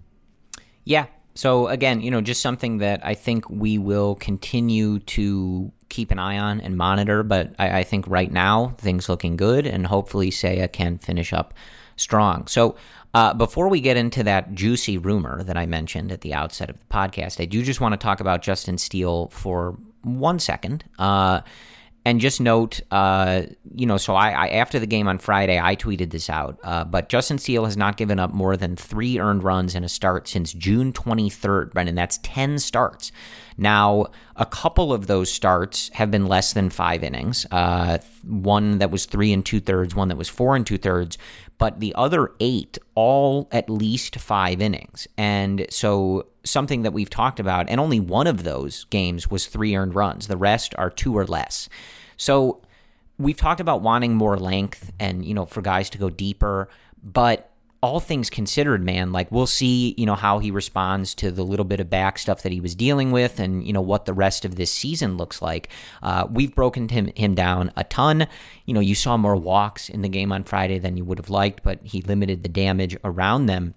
Yeah, 0.85 1.07
so 1.35 1.69
again, 1.69 2.01
you 2.01 2.11
know, 2.11 2.21
just 2.21 2.43
something 2.43 2.79
that 2.79 3.05
I 3.05 3.15
think 3.15 3.49
we 3.49 3.79
will 3.79 4.15
continue 4.17 4.99
to 5.01 5.73
keep 5.89 6.11
an 6.11 6.19
eye 6.19 6.39
on 6.39 6.61
and 6.61 6.77
monitor. 6.77 7.23
But 7.23 7.55
I, 7.59 7.81
I 7.81 7.85
think 7.85 8.07
right 8.09 8.31
now 8.31 8.75
things 8.79 9.09
looking 9.09 9.37
good, 9.37 9.67
and 9.67 9.87
hopefully 9.87 10.31
Seiya 10.31 10.73
can 10.73 10.99
finish 10.99 11.33
up 11.33 11.55
strong. 11.97 12.47
So 12.47 12.77
uh, 13.15 13.35
before 13.35 13.69
we 13.69 13.81
get 13.81 13.97
into 13.97 14.23
that 14.25 14.55
juicy 14.55 14.99
rumor 14.99 15.43
that 15.43 15.57
I 15.57 15.67
mentioned 15.67 16.13
at 16.13 16.23
the 16.23 16.35
outset 16.35 16.71
of 16.71 16.79
the 16.79 16.87
podcast, 16.87 17.41
I 17.41 17.45
do 17.45 17.63
just 17.63 17.81
want 17.81 17.93
to 17.93 17.99
talk 17.99 18.21
about 18.21 18.43
Justin 18.43 18.79
Steele 18.79 19.29
for 19.29 19.77
one 20.03 20.39
second. 20.39 20.85
Uh, 20.99 21.43
and 22.05 22.21
just 22.21 22.41
note, 22.41 22.81
uh, 22.91 23.43
you 23.75 23.87
know, 23.87 23.97
so 23.97 24.15
I, 24.15 24.31
I, 24.31 24.49
after 24.49 24.81
the 24.81 24.87
game 24.87 25.07
on 25.07 25.19
Friday, 25.19 25.61
I 25.61 25.77
tweeted 25.77 26.11
this 26.11 26.29
out. 26.29 26.59
Uh, 26.65 26.85
but 26.85 27.09
Justin 27.09 27.39
Steele 27.39 27.65
has 27.65 27.77
not 27.77 27.97
given 27.97 28.19
up 28.19 28.33
more 28.33 28.57
than 28.57 28.75
three 28.75 29.21
earned 29.21 29.45
runs 29.45 29.75
in 29.77 29.85
a 29.85 29.89
start 29.89 30.27
since 30.27 30.53
June 30.53 30.93
23rd, 30.93 31.73
Brendan. 31.73 31.95
That's 31.95 32.19
10 32.23 32.59
starts. 32.59 33.13
Now, 33.57 34.07
a 34.35 34.47
couple 34.47 34.93
of 34.93 35.07
those 35.07 35.31
starts 35.31 35.91
have 35.95 36.11
been 36.11 36.27
less 36.27 36.53
than 36.53 36.71
five 36.71 37.05
innings. 37.05 37.47
Uh, 37.51 37.99
one 38.25 38.79
that 38.79 38.91
was 38.91 39.05
three 39.05 39.33
and 39.33 39.45
two 39.45 39.61
thirds, 39.61 39.95
one 39.95 40.09
that 40.09 40.17
was 40.17 40.29
four 40.29 40.57
and 40.57 40.67
two 40.67 40.79
thirds, 40.79 41.19
but 41.63 41.79
the 41.79 41.95
other 41.95 42.33
eight 42.41 42.77
all 42.97 43.49
at 43.53 43.71
least 43.71 44.17
five 44.17 44.61
innings. 44.61 45.07
And 45.17 45.65
so 45.71 46.27
something 46.43 46.83
that 46.83 46.93
we've 46.93 47.09
talked 47.09 47.39
about, 47.39 47.71
and 47.71 47.79
only 47.79 48.01
one 48.01 48.27
of 48.27 48.43
those 48.43 48.83
games 48.91 49.31
was 49.31 49.47
three 49.47 49.77
earned 49.77 49.95
runs. 49.95 50.27
The 50.27 50.37
rest 50.37 50.75
are 50.77 50.91
two 50.91 51.17
or 51.17 51.25
less. 51.25 51.69
So 52.17 52.63
we've 53.17 53.37
talked 53.37 53.61
about 53.61 53.81
wanting 53.81 54.17
more 54.17 54.37
length 54.37 54.91
and, 54.99 55.25
you 55.25 55.35
know, 55.35 55.47
for 55.47 55.63
guys 55.63 55.89
to 55.91 55.99
go 55.99 56.11
deeper, 56.11 56.69
but 57.01 57.52
all 57.83 57.99
things 57.99 58.31
considered, 58.31 58.85
man, 58.85 59.11
like 59.11 59.31
we'll 59.33 59.47
see, 59.47 59.93
you 59.99 60.07
know, 60.07 60.15
how 60.15 60.39
he 60.39 60.53
responds 60.53 61.17
to 61.17 61.33
the 61.33 61.43
little 61.43 61.65
bit 61.65 61.81
of 61.81 61.91
back 61.91 62.17
stuff 62.17 62.43
that 62.43 62.53
he 62.53 62.61
was 62.61 62.77
dealing 62.77 63.11
with 63.11 63.41
and, 63.41 63.67
you 63.67 63.73
know, 63.73 63.81
what 63.81 64.07
the 64.07 64.15
rest 64.15 64.45
of 64.45 64.55
this 64.55 64.71
season 64.71 65.17
looks 65.17 65.43
like. 65.43 65.69
Uh, 66.01 66.27
we've 66.31 66.55
broken 66.55 66.89
him, 66.89 67.09
him 67.17 67.35
down 67.35 67.73
a 67.77 67.83
ton. 67.83 68.29
You 68.67 68.75
know, 68.75 68.81
you 68.81 68.95
saw 68.95 69.17
more 69.17 69.35
walks 69.35 69.89
in 69.89 70.03
the 70.03 70.09
game 70.09 70.31
on 70.31 70.45
Friday 70.45 70.79
than 70.79 70.97
you 70.97 71.05
would 71.05 71.19
have 71.19 71.29
liked, 71.29 71.65
but 71.65 71.81
he 71.83 72.03
limited 72.03 72.45
the 72.45 72.49
damage 72.49 72.97
around 73.03 73.47
them. 73.47 73.75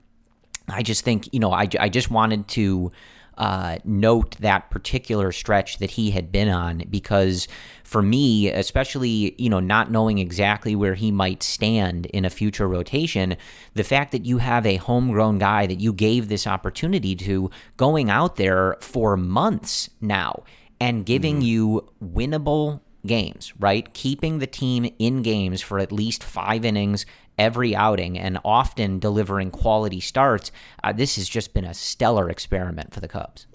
I 0.70 0.84
just 0.84 1.03
think, 1.03 1.34
you 1.34 1.39
know, 1.39 1.51
I, 1.51 1.68
I 1.80 1.89
just 1.89 2.12
wanted 2.12 2.47
to 2.49 2.91
uh, 3.38 3.77
note 3.83 4.38
that 4.39 4.69
particular 4.69 5.31
stretch 5.31 5.77
that 5.79 5.91
he 5.91 6.11
had 6.11 6.31
been 6.31 6.49
on 6.49 6.83
because 6.89 7.47
for 7.83 8.01
me, 8.01 8.49
especially, 8.49 9.36
you 9.38 9.49
know, 9.49 9.59
not 9.59 9.91
knowing 9.91 10.17
exactly 10.17 10.75
where 10.75 10.95
he 10.95 11.11
might 11.11 11.43
stand 11.43 12.05
in 12.07 12.25
a 12.25 12.29
future 12.29 12.67
rotation, 12.67 13.38
the 13.73 13.83
fact 13.83 14.11
that 14.11 14.25
you 14.25 14.39
have 14.39 14.65
a 14.65 14.77
homegrown 14.77 15.38
guy 15.38 15.67
that 15.67 15.79
you 15.79 15.93
gave 15.93 16.27
this 16.27 16.47
opportunity 16.47 17.15
to 17.15 17.49
going 17.77 18.09
out 18.09 18.38
there 18.38 18.77
for 18.79 19.15
months 19.15 19.89
now 20.01 20.43
and 20.79 21.05
giving 21.05 21.41
mm. 21.41 21.45
you 21.45 21.89
winnable 22.03 22.81
games, 23.05 23.53
right? 23.59 23.93
Keeping 23.93 24.39
the 24.39 24.47
team 24.47 24.91
in 24.99 25.21
games 25.21 25.61
for 25.61 25.79
at 25.79 25.91
least 25.91 26.23
five 26.23 26.65
innings 26.65 27.05
every 27.38 27.75
outing 27.75 28.17
and 28.17 28.39
often 28.45 28.99
delivering 28.99 29.51
quality 29.51 29.99
starts. 29.99 30.51
Uh, 30.83 30.93
this 30.93 31.15
has 31.15 31.27
just 31.27 31.53
been 31.53 31.65
a 31.65 31.73
stellar 31.73 32.29
experiment 32.29 32.93
for 32.93 32.99
the 32.99 33.07
Cubs. 33.07 33.47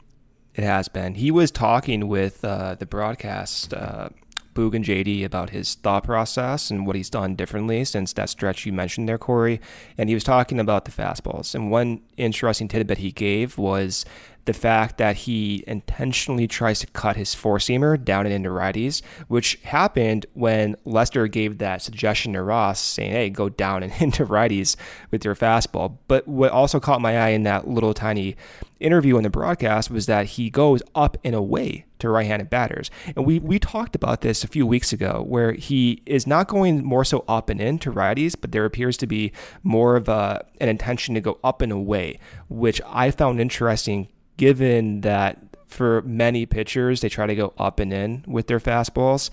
It 0.55 0.65
has 0.65 0.89
been. 0.89 1.15
He 1.15 1.31
was 1.31 1.51
talking 1.51 2.09
with 2.09 2.45
uh, 2.45 2.75
the 2.75 2.87
broadcast, 2.87 3.73
uh, 3.73 4.09
Boog 4.55 4.75
and 4.75 4.85
JD, 4.85 5.25
about 5.25 5.51
his 5.51 5.75
thought 5.75 6.05
process 6.05 6.71
and 6.71 6.87
what 6.87 6.97
he's 6.97 7.11
done 7.11 7.35
differently 7.35 7.85
since 7.85 8.13
that 8.15 8.29
stretch 8.29 8.67
you 8.67 8.73
mentioned 8.73 9.09
there, 9.09 9.19
Corey. 9.19 9.61
And 9.97 10.09
he 10.09 10.15
was 10.15 10.25
talking 10.25 10.59
about 10.59 10.85
the 10.85 10.91
fastballs. 10.91 11.55
And 11.55 11.71
one 11.71 12.01
interesting 12.17 12.69
tidbit 12.69 12.99
he 12.99 13.13
gave 13.13 13.59
was 13.59 14.05
the 14.47 14.53
fact 14.53 14.99
that 14.99 15.17
he 15.17 15.63
intentionally 15.67 16.49
tries 16.49 16.81
to 16.81 16.87
cut 16.89 17.17
his 17.17 17.35
four 17.35 17.59
seamer 17.59 18.03
down 18.03 18.27
and 18.27 18.35
into 18.35 18.49
righties, 18.49 19.03
which 19.29 19.57
happened 19.63 20.27
when 20.33 20.77
Lester 20.85 21.29
gave 21.29 21.59
that 21.59 21.83
suggestion 21.83 22.33
to 22.33 22.43
Ross 22.43 22.81
saying, 22.81 23.13
hey, 23.13 23.31
go 23.31 23.49
down 23.49 23.83
and 23.83 23.93
into 24.01 24.25
righties 24.25 24.77
with 25.11 25.25
your 25.25 25.35
fastball. 25.35 25.99
But 26.09 26.27
what 26.27 26.51
also 26.51 26.81
caught 26.81 27.01
my 27.01 27.19
eye 27.19 27.31
in 27.31 27.45
that 27.45 27.69
little 27.69 27.95
tiny 27.95 28.37
interview 28.81 29.17
on 29.17 29.23
the 29.23 29.31
broadcast 29.31 29.91
was 29.91 30.07
that 30.07 30.27
he 30.27 30.51
goes 30.51 30.83
up 30.95 31.17
and 31.23 31.35
away 31.35 31.85
to 31.99 32.09
right-handed 32.09 32.51
batters. 32.51 32.91
And 33.15 33.25
we 33.27 33.39
we 33.39 33.59
talked 33.59 33.95
about 33.95 34.23
this 34.23 34.43
a 34.43 34.49
few 34.49 34.67
weeks 34.67 34.93
ago 34.93 35.23
where 35.27 35.53
he 35.53 36.03
is 36.07 36.27
not 36.27 36.49
going 36.49 36.85
more 36.85 37.05
so 37.05 37.25
up 37.29 37.51
and 37.51 37.61
in 37.61 37.79
to 37.81 37.93
righties, 37.93 38.35
but 38.41 38.53
there 38.53 38.65
appears 38.65 38.97
to 38.99 39.07
be 39.07 39.33
more 39.63 39.97
of 39.97 40.09
a, 40.09 40.45
an 40.61 40.69
intention 40.69 41.15
to 41.15 41.21
go 41.21 41.39
up 41.45 41.63
and 41.63 41.71
away, 41.71 42.19
which 42.49 42.81
I 42.87 43.11
found 43.11 43.41
interesting 43.41 44.09
given 44.37 45.03
that 45.03 45.39
for 45.67 46.03
many 46.03 46.47
pitchers, 46.47 47.01
they 47.01 47.09
try 47.09 47.27
to 47.27 47.35
go 47.35 47.53
up 47.57 47.79
and 47.79 47.93
in 47.93 48.25
with 48.27 48.49
their 48.49 48.59
fastballs. 48.59 49.31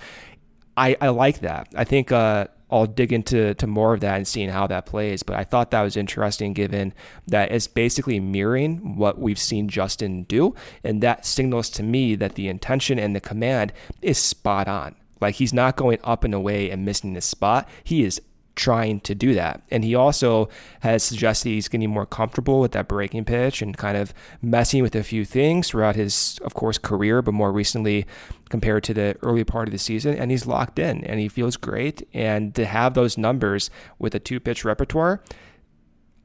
I, 0.75 0.95
I 1.01 1.09
like 1.09 1.39
that. 1.39 1.69
I 1.75 1.83
think 1.85 2.11
uh, 2.11 2.47
I'll 2.69 2.85
dig 2.85 3.13
into 3.13 3.53
to 3.53 3.67
more 3.67 3.93
of 3.93 4.01
that 4.01 4.17
and 4.17 4.27
seeing 4.27 4.49
how 4.49 4.67
that 4.67 4.85
plays. 4.85 5.23
But 5.23 5.37
I 5.37 5.43
thought 5.43 5.71
that 5.71 5.81
was 5.81 5.95
interesting 5.95 6.53
given 6.53 6.93
that 7.27 7.51
it's 7.51 7.67
basically 7.67 8.19
mirroring 8.19 8.97
what 8.97 9.19
we've 9.19 9.39
seen 9.39 9.69
Justin 9.69 10.23
do. 10.23 10.53
And 10.83 11.01
that 11.01 11.25
signals 11.25 11.69
to 11.71 11.83
me 11.83 12.15
that 12.15 12.35
the 12.35 12.47
intention 12.47 12.99
and 12.99 13.15
the 13.15 13.21
command 13.21 13.73
is 14.01 14.17
spot 14.17 14.67
on. 14.67 14.95
Like 15.19 15.35
he's 15.35 15.53
not 15.53 15.77
going 15.77 15.99
up 16.03 16.23
and 16.23 16.33
away 16.33 16.69
and 16.69 16.85
missing 16.85 17.13
the 17.13 17.21
spot. 17.21 17.67
He 17.83 18.03
is 18.03 18.21
trying 18.57 18.99
to 19.01 19.15
do 19.15 19.33
that. 19.35 19.61
And 19.71 19.83
he 19.83 19.95
also 19.95 20.49
has 20.81 21.03
suggested 21.03 21.49
he's 21.49 21.69
getting 21.69 21.89
more 21.89 22.05
comfortable 22.05 22.59
with 22.59 22.73
that 22.73 22.89
breaking 22.89 23.23
pitch 23.23 23.61
and 23.61 23.77
kind 23.77 23.95
of 23.95 24.13
messing 24.41 24.83
with 24.83 24.95
a 24.95 25.03
few 25.03 25.23
things 25.23 25.69
throughout 25.69 25.95
his, 25.95 26.39
of 26.43 26.53
course, 26.53 26.77
career, 26.77 27.21
but 27.21 27.33
more 27.33 27.51
recently 27.53 28.05
compared 28.49 28.83
to 28.85 28.93
the 28.93 29.15
early 29.21 29.43
part 29.43 29.67
of 29.67 29.71
the 29.71 29.77
season. 29.77 30.15
And 30.15 30.31
he's 30.31 30.45
locked 30.45 30.79
in 30.79 31.05
and 31.05 31.19
he 31.19 31.29
feels 31.29 31.55
great. 31.55 32.05
And 32.13 32.53
to 32.55 32.65
have 32.65 32.95
those 32.95 33.17
numbers 33.17 33.69
with 33.99 34.13
a 34.15 34.19
two 34.19 34.39
pitch 34.39 34.65
repertoire, 34.65 35.21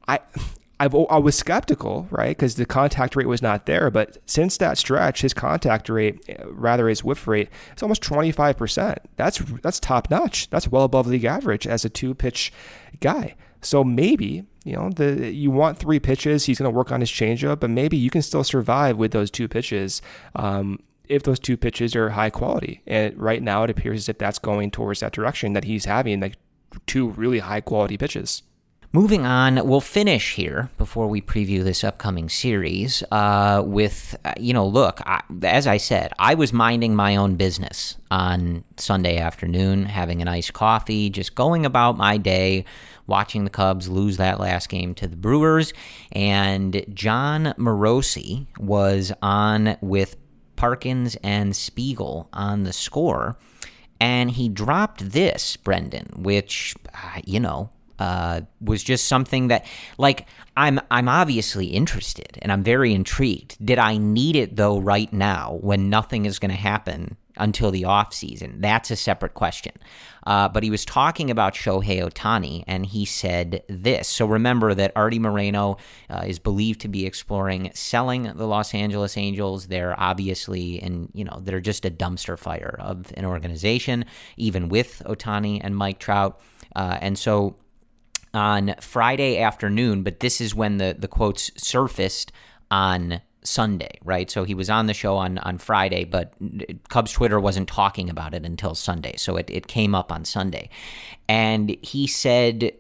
I 0.09 0.21
I've, 0.83 0.97
I 0.97 1.19
was 1.19 1.37
skeptical, 1.37 2.09
right? 2.11 2.37
Because 2.37 2.57
the 2.57 2.67
contact 2.67 3.15
rate 3.15 3.29
was 3.29 3.41
not 3.41 3.67
there. 3.67 3.89
But 3.89 4.19
since 4.27 4.57
that 4.57 4.79
stretch, 4.79 5.23
his 5.23 5.33
contact 5.33 5.89
rate, 5.89 6.29
rather 6.47 6.89
his 6.89 7.05
whiff 7.05 7.29
rate, 7.29 7.51
is 7.77 7.85
almost 7.85 8.03
25%. 8.03 8.99
That's 9.15 9.39
that's 9.63 9.79
top 9.79 10.11
notch. 10.11 10.51
That's 10.51 10.67
well 10.67 10.83
above 10.83 11.07
league 11.07 11.25
average 11.25 11.69
as 11.69 11.85
a 11.85 11.89
two 11.89 12.15
pitch 12.15 12.53
guy. 12.99 13.37
So 13.61 13.85
maybe 13.85 14.45
you 14.65 14.75
know 14.75 14.91
the 14.91 15.31
you 15.33 15.53
want 15.53 15.79
three 15.79 16.01
pitches. 16.01 16.47
He's 16.47 16.59
going 16.59 16.71
to 16.71 16.77
work 16.77 16.91
on 16.91 16.99
his 16.99 17.11
changeup, 17.11 17.61
but 17.61 17.71
maybe 17.71 17.97
you 17.97 18.11
can 18.11 18.23
still 18.23 18.43
survive 18.43 18.97
with 18.97 19.13
those 19.13 19.31
two 19.31 19.47
pitches. 19.47 20.03
Um, 20.35 20.81
if 21.09 21.23
those 21.23 21.39
two 21.39 21.57
pitches 21.57 21.95
are 21.95 22.11
high 22.11 22.31
quality, 22.31 22.83
and 22.89 23.17
right 23.17 23.41
now 23.43 23.63
it 23.63 23.71
appears 23.71 24.01
as 24.01 24.09
if 24.09 24.19
that's 24.19 24.41
going 24.41 24.73
towards 24.73 24.99
that 24.99 25.13
direction 25.13 25.53
that 25.53 25.63
he's 25.63 25.85
having 25.85 26.19
like 26.19 26.39
two 26.87 27.11
really 27.11 27.39
high 27.39 27.61
quality 27.61 27.97
pitches. 27.97 28.43
Moving 28.95 29.25
on, 29.25 29.67
we'll 29.67 29.81
finish 29.81 30.35
here 30.35 30.69
before 30.77 31.09
we 31.09 31.23
preview 31.23 31.65
this 31.65 31.83
upcoming 31.83 32.29
series 32.29 33.03
uh, 33.11 33.63
with, 33.65 34.15
uh, 34.23 34.35
you 34.39 34.53
know, 34.53 34.67
look, 34.67 35.01
I, 35.07 35.23
as 35.45 35.67
I 35.67 35.79
said, 35.79 36.13
I 36.19 36.35
was 36.35 36.53
minding 36.53 36.95
my 36.95 37.17
own 37.17 37.37
business 37.37 37.97
on 38.11 38.65
Sunday 38.77 39.17
afternoon, 39.17 39.87
having 39.87 40.21
a 40.21 40.27
nice 40.27 40.51
coffee, 40.51 41.09
just 41.09 41.35
going 41.35 41.65
about 41.65 41.97
my 41.97 42.19
day, 42.19 42.67
watching 43.07 43.45
the 43.45 43.51
Cubs 43.51 43.89
lose 43.89 44.19
that 44.19 44.39
last 44.39 44.69
game 44.69 44.95
to 44.97 45.09
the 45.09 45.17
Brewers. 45.17 45.73
And 46.13 46.85
Jon 46.93 47.55
Morosi 47.57 48.47
was 48.59 49.11
on 49.23 49.79
with 49.81 50.19
Parkins 50.57 51.17
and 51.23 51.57
Spiegel 51.57 52.29
on 52.35 52.65
the 52.65 52.75
score. 52.75 53.39
And 53.99 54.33
he 54.33 54.51
dropped 54.51 55.13
this, 55.13 55.57
Brendan, 55.57 56.11
which, 56.15 56.75
uh, 56.93 57.23
you 57.25 57.41
know, 57.41 57.71
uh, 58.03 58.41
was 58.61 58.83
just 58.83 59.07
something 59.07 59.47
that 59.47 59.65
like 59.97 60.27
I'm 60.57 60.81
I'm 60.91 61.09
obviously 61.09 61.67
interested 61.67 62.37
and 62.43 62.51
I'm 62.51 62.65
very 62.65 62.93
intrigued. 62.93 63.65
Did 63.65 63.79
I 63.79 63.97
need 63.97 64.35
it 64.35 64.57
though 64.57 64.81
right 64.81 65.13
now 65.13 65.59
when 65.61 65.89
nothing 65.89 66.27
is 66.27 66.41
going 66.41 66.51
to 66.51 66.57
happen 66.57 67.17
until 67.37 67.71
the 67.71 67.85
off 67.85 68.13
season? 68.13 68.61
That's 68.61 68.91
a 68.91 68.97
separate 68.97 69.35
question. 69.35 69.75
Uh, 70.27 70.49
but 70.49 70.65
he 70.65 70.71
was 70.71 70.85
talking 70.85 71.31
about 71.31 71.55
Shohei 71.55 72.03
Ohtani 72.03 72.65
and 72.67 72.85
he 72.85 73.05
said 73.05 73.63
this. 73.69 74.09
So 74.09 74.27
remember 74.27 74.75
that 74.75 74.91
Arte 74.97 75.21
Moreno 75.21 75.77
uh, 76.11 76.25
is 76.27 76.41
believed 76.41 76.81
to 76.81 76.89
be 76.89 77.07
exploring 77.07 77.71
selling 77.73 78.25
the 78.25 78.49
Los 78.49 78.75
Angeles 78.75 79.17
Angels. 79.17 79.69
They're 79.69 79.99
obviously 79.99 80.83
and 80.83 81.09
you 81.15 81.23
know 81.23 81.39
they're 81.41 81.61
just 81.61 81.85
a 81.85 81.91
dumpster 81.91 82.37
fire 82.37 82.77
of 82.81 83.13
an 83.17 83.25
organization, 83.27 84.07
even 84.37 84.69
with 84.69 85.03
Ohtani 85.07 85.61
and 85.63 85.77
Mike 85.77 86.01
Trout. 86.01 86.41
Uh, 86.75 86.99
and 87.01 87.19
so 87.19 87.57
on 88.35 88.75
Friday 88.81 89.39
afternoon, 89.39 90.03
but 90.03 90.21
this 90.21 90.41
is 90.41 90.55
when 90.55 90.79
the, 90.79 90.97
the 90.99 91.09
quotes 91.09 91.51
surfaced 91.57 92.33
on 92.71 93.21
Sunday, 93.45 93.99
right? 94.05 94.31
So 94.31 94.45
he 94.45 94.55
was 94.55 94.71
on 94.71 94.87
the 94.87 94.95
show 94.95 95.17
on, 95.17 95.39
on 95.39 95.59
Friday, 95.59 96.05
but 96.05 96.33
Cubs 96.89 97.13
Twitter 97.13 97.41
wasn't 97.41 97.69
talking 97.69 98.09
about 98.09 98.35
it 98.35 98.45
until 98.45 98.75
Sunday. 98.75 99.17
So 99.17 99.37
it, 99.37 99.51
it 99.51 99.67
came 99.67 99.95
up 99.95 100.13
on 100.13 100.25
Sunday. 100.25 100.71
And 101.29 101.77
he 101.83 102.07
said, 102.07 102.73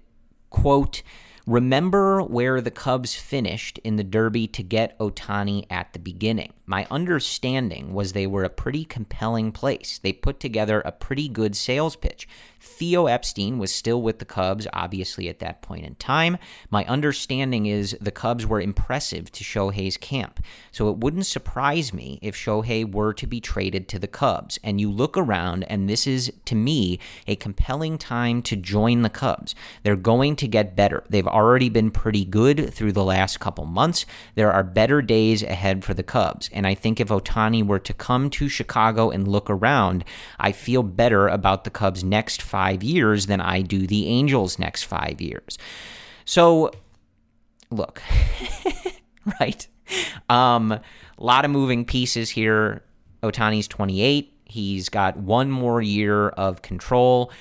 quote, 0.51 1.03
Remember 1.45 2.23
where 2.23 2.61
the 2.61 2.71
Cubs 2.71 3.17
finished 3.17 3.79
in 3.83 3.97
the 3.97 4.05
Derby 4.05 4.47
to 4.47 4.63
get 4.63 4.97
Ohtani 5.01 5.67
at 5.69 5.93
the 5.93 5.99
beginning. 5.99 6.53
My 6.67 6.87
understanding 6.89 7.93
was 7.93 8.13
they 8.13 8.29
were 8.29 8.45
a 8.45 8.49
pretty 8.49 8.85
compelling 8.85 9.51
place. 9.51 9.99
They 9.99 10.13
put 10.13 10.39
together 10.39 10.81
a 10.83 10.93
pretty 10.93 11.29
good 11.29 11.57
sales 11.57 11.97
pitch. 11.97 12.29
Theo 12.65 13.07
Epstein 13.07 13.59
was 13.59 13.75
still 13.75 14.01
with 14.01 14.21
the 14.21 14.25
Cubs, 14.25 14.69
obviously, 14.73 15.29
at 15.29 15.41
that 15.41 15.63
point 15.63 15.85
in 15.85 15.97
time. 15.97 16.39
My 16.71 16.85
understanding 16.85 17.67
is 17.67 17.97
the 18.01 18.13
Cubs 18.13 18.47
were 18.47 18.61
impressive 18.61 19.33
to 19.33 19.43
Shohei's 19.43 19.97
camp. 19.97 20.39
So 20.71 20.89
it 20.89 20.99
wouldn't 20.99 21.27
surprise 21.27 21.93
me 21.93 22.21
if 22.23 22.37
Shohei 22.37 22.89
were 22.89 23.15
to 23.15 23.27
be 23.27 23.41
traded 23.41 23.89
to 23.89 23.99
the 23.99 24.07
Cubs. 24.07 24.61
And 24.63 24.81
you 24.81 24.93
look 24.93 25.17
around, 25.17 25.65
and 25.65 25.89
this 25.89 26.07
is, 26.07 26.33
to 26.45 26.55
me, 26.55 27.01
a 27.27 27.35
compelling 27.35 27.99
time 27.99 28.43
to 28.43 28.55
join 28.55 29.03
the 29.03 29.11
Cubs. 29.11 29.57
They're 29.83 29.97
going 29.97 30.37
to 30.37 30.47
get 30.47 30.77
better. 30.77 31.03
They've 31.09 31.27
already 31.27 31.69
been 31.69 31.91
pretty 31.91 32.25
good 32.25 32.73
through 32.73 32.93
the 32.93 33.05
last 33.05 33.41
couple 33.41 33.67
months. 33.67 34.07
There 34.37 34.53
are 34.53 34.63
better 34.63 35.03
days 35.03 35.43
ahead 35.43 35.85
for 35.85 35.95
the 35.95 36.05
Cubs. 36.05 36.49
And 36.53 36.65
I 36.65 36.75
think 36.75 37.01
if 37.01 37.09
Ohtani 37.09 37.67
were 37.67 37.81
to 37.81 37.93
come 37.93 38.31
to 38.31 38.49
Chicago 38.49 39.11
and 39.11 39.27
look 39.27 39.51
around, 39.51 40.05
I 40.39 40.53
feel 40.53 40.85
better 40.85 41.27
about 41.27 41.65
the 41.65 41.71
Cubs' 41.71 42.05
next 42.05 42.41
five 42.53 42.83
years 42.83 43.27
than 43.27 43.41
I 43.41 43.63
do 43.63 43.87
the 43.87 44.07
Angels' 44.09 44.59
next 44.59 44.83
five 44.83 45.23
years. 45.23 45.57
So, 46.27 46.71
look, 47.71 48.03
right? 49.41 49.67
Um, 50.29 50.73
a 50.73 50.83
lot 51.17 51.47
of 51.47 51.51
moving 51.51 51.87
pieces 51.87 52.29
here. 52.29 52.83
Ohtani's 53.23 53.67
28. 53.69 54.37
He's 54.45 54.91
got 54.91 55.17
one 55.17 55.51
more 55.51 55.81
year 55.81 56.29
of 56.29 56.61
control. 56.61 57.33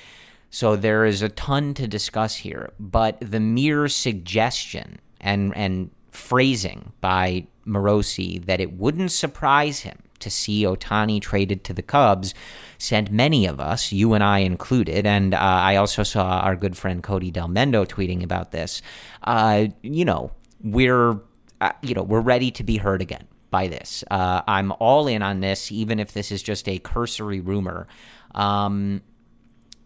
So 0.48 0.76
there 0.76 1.04
is 1.04 1.20
a 1.20 1.28
ton 1.28 1.74
to 1.74 1.86
discuss 1.86 2.36
here. 2.36 2.72
But 2.80 3.18
the 3.20 3.40
mere 3.40 3.88
suggestion 3.88 4.98
and 5.20 5.54
and 5.54 5.90
phrasing 6.10 6.92
by 7.02 7.46
Morosi 7.66 8.44
that 8.46 8.60
it 8.60 8.72
wouldn't 8.72 9.12
surprise 9.12 9.80
him 9.80 9.98
to 10.22 10.30
see 10.30 10.64
Ohtani 10.64 11.20
traded 11.20 11.64
to 11.64 11.74
the 11.74 11.82
Cubs 11.82 12.34
sent 12.78 13.12
many 13.12 13.46
of 13.46 13.60
us, 13.60 13.92
you 13.92 14.14
and 14.14 14.24
I 14.24 14.40
included, 14.40 15.06
and 15.06 15.34
uh, 15.34 15.38
I 15.38 15.76
also 15.76 16.02
saw 16.02 16.40
our 16.40 16.56
good 16.56 16.76
friend 16.76 17.02
Cody 17.02 17.30
Delmendo 17.30 17.86
tweeting 17.86 18.24
about 18.24 18.50
this. 18.50 18.82
Uh, 19.22 19.66
you 19.82 20.04
know, 20.04 20.32
we're 20.62 21.20
uh, 21.60 21.72
you 21.82 21.94
know 21.94 22.02
we're 22.02 22.20
ready 22.20 22.50
to 22.52 22.64
be 22.64 22.78
heard 22.78 23.00
again 23.00 23.28
by 23.50 23.68
this. 23.68 24.02
Uh, 24.10 24.42
I'm 24.48 24.72
all 24.80 25.06
in 25.06 25.22
on 25.22 25.40
this, 25.40 25.70
even 25.70 26.00
if 26.00 26.12
this 26.12 26.32
is 26.32 26.42
just 26.42 26.68
a 26.68 26.78
cursory 26.78 27.40
rumor. 27.40 27.86
Um, 28.34 29.02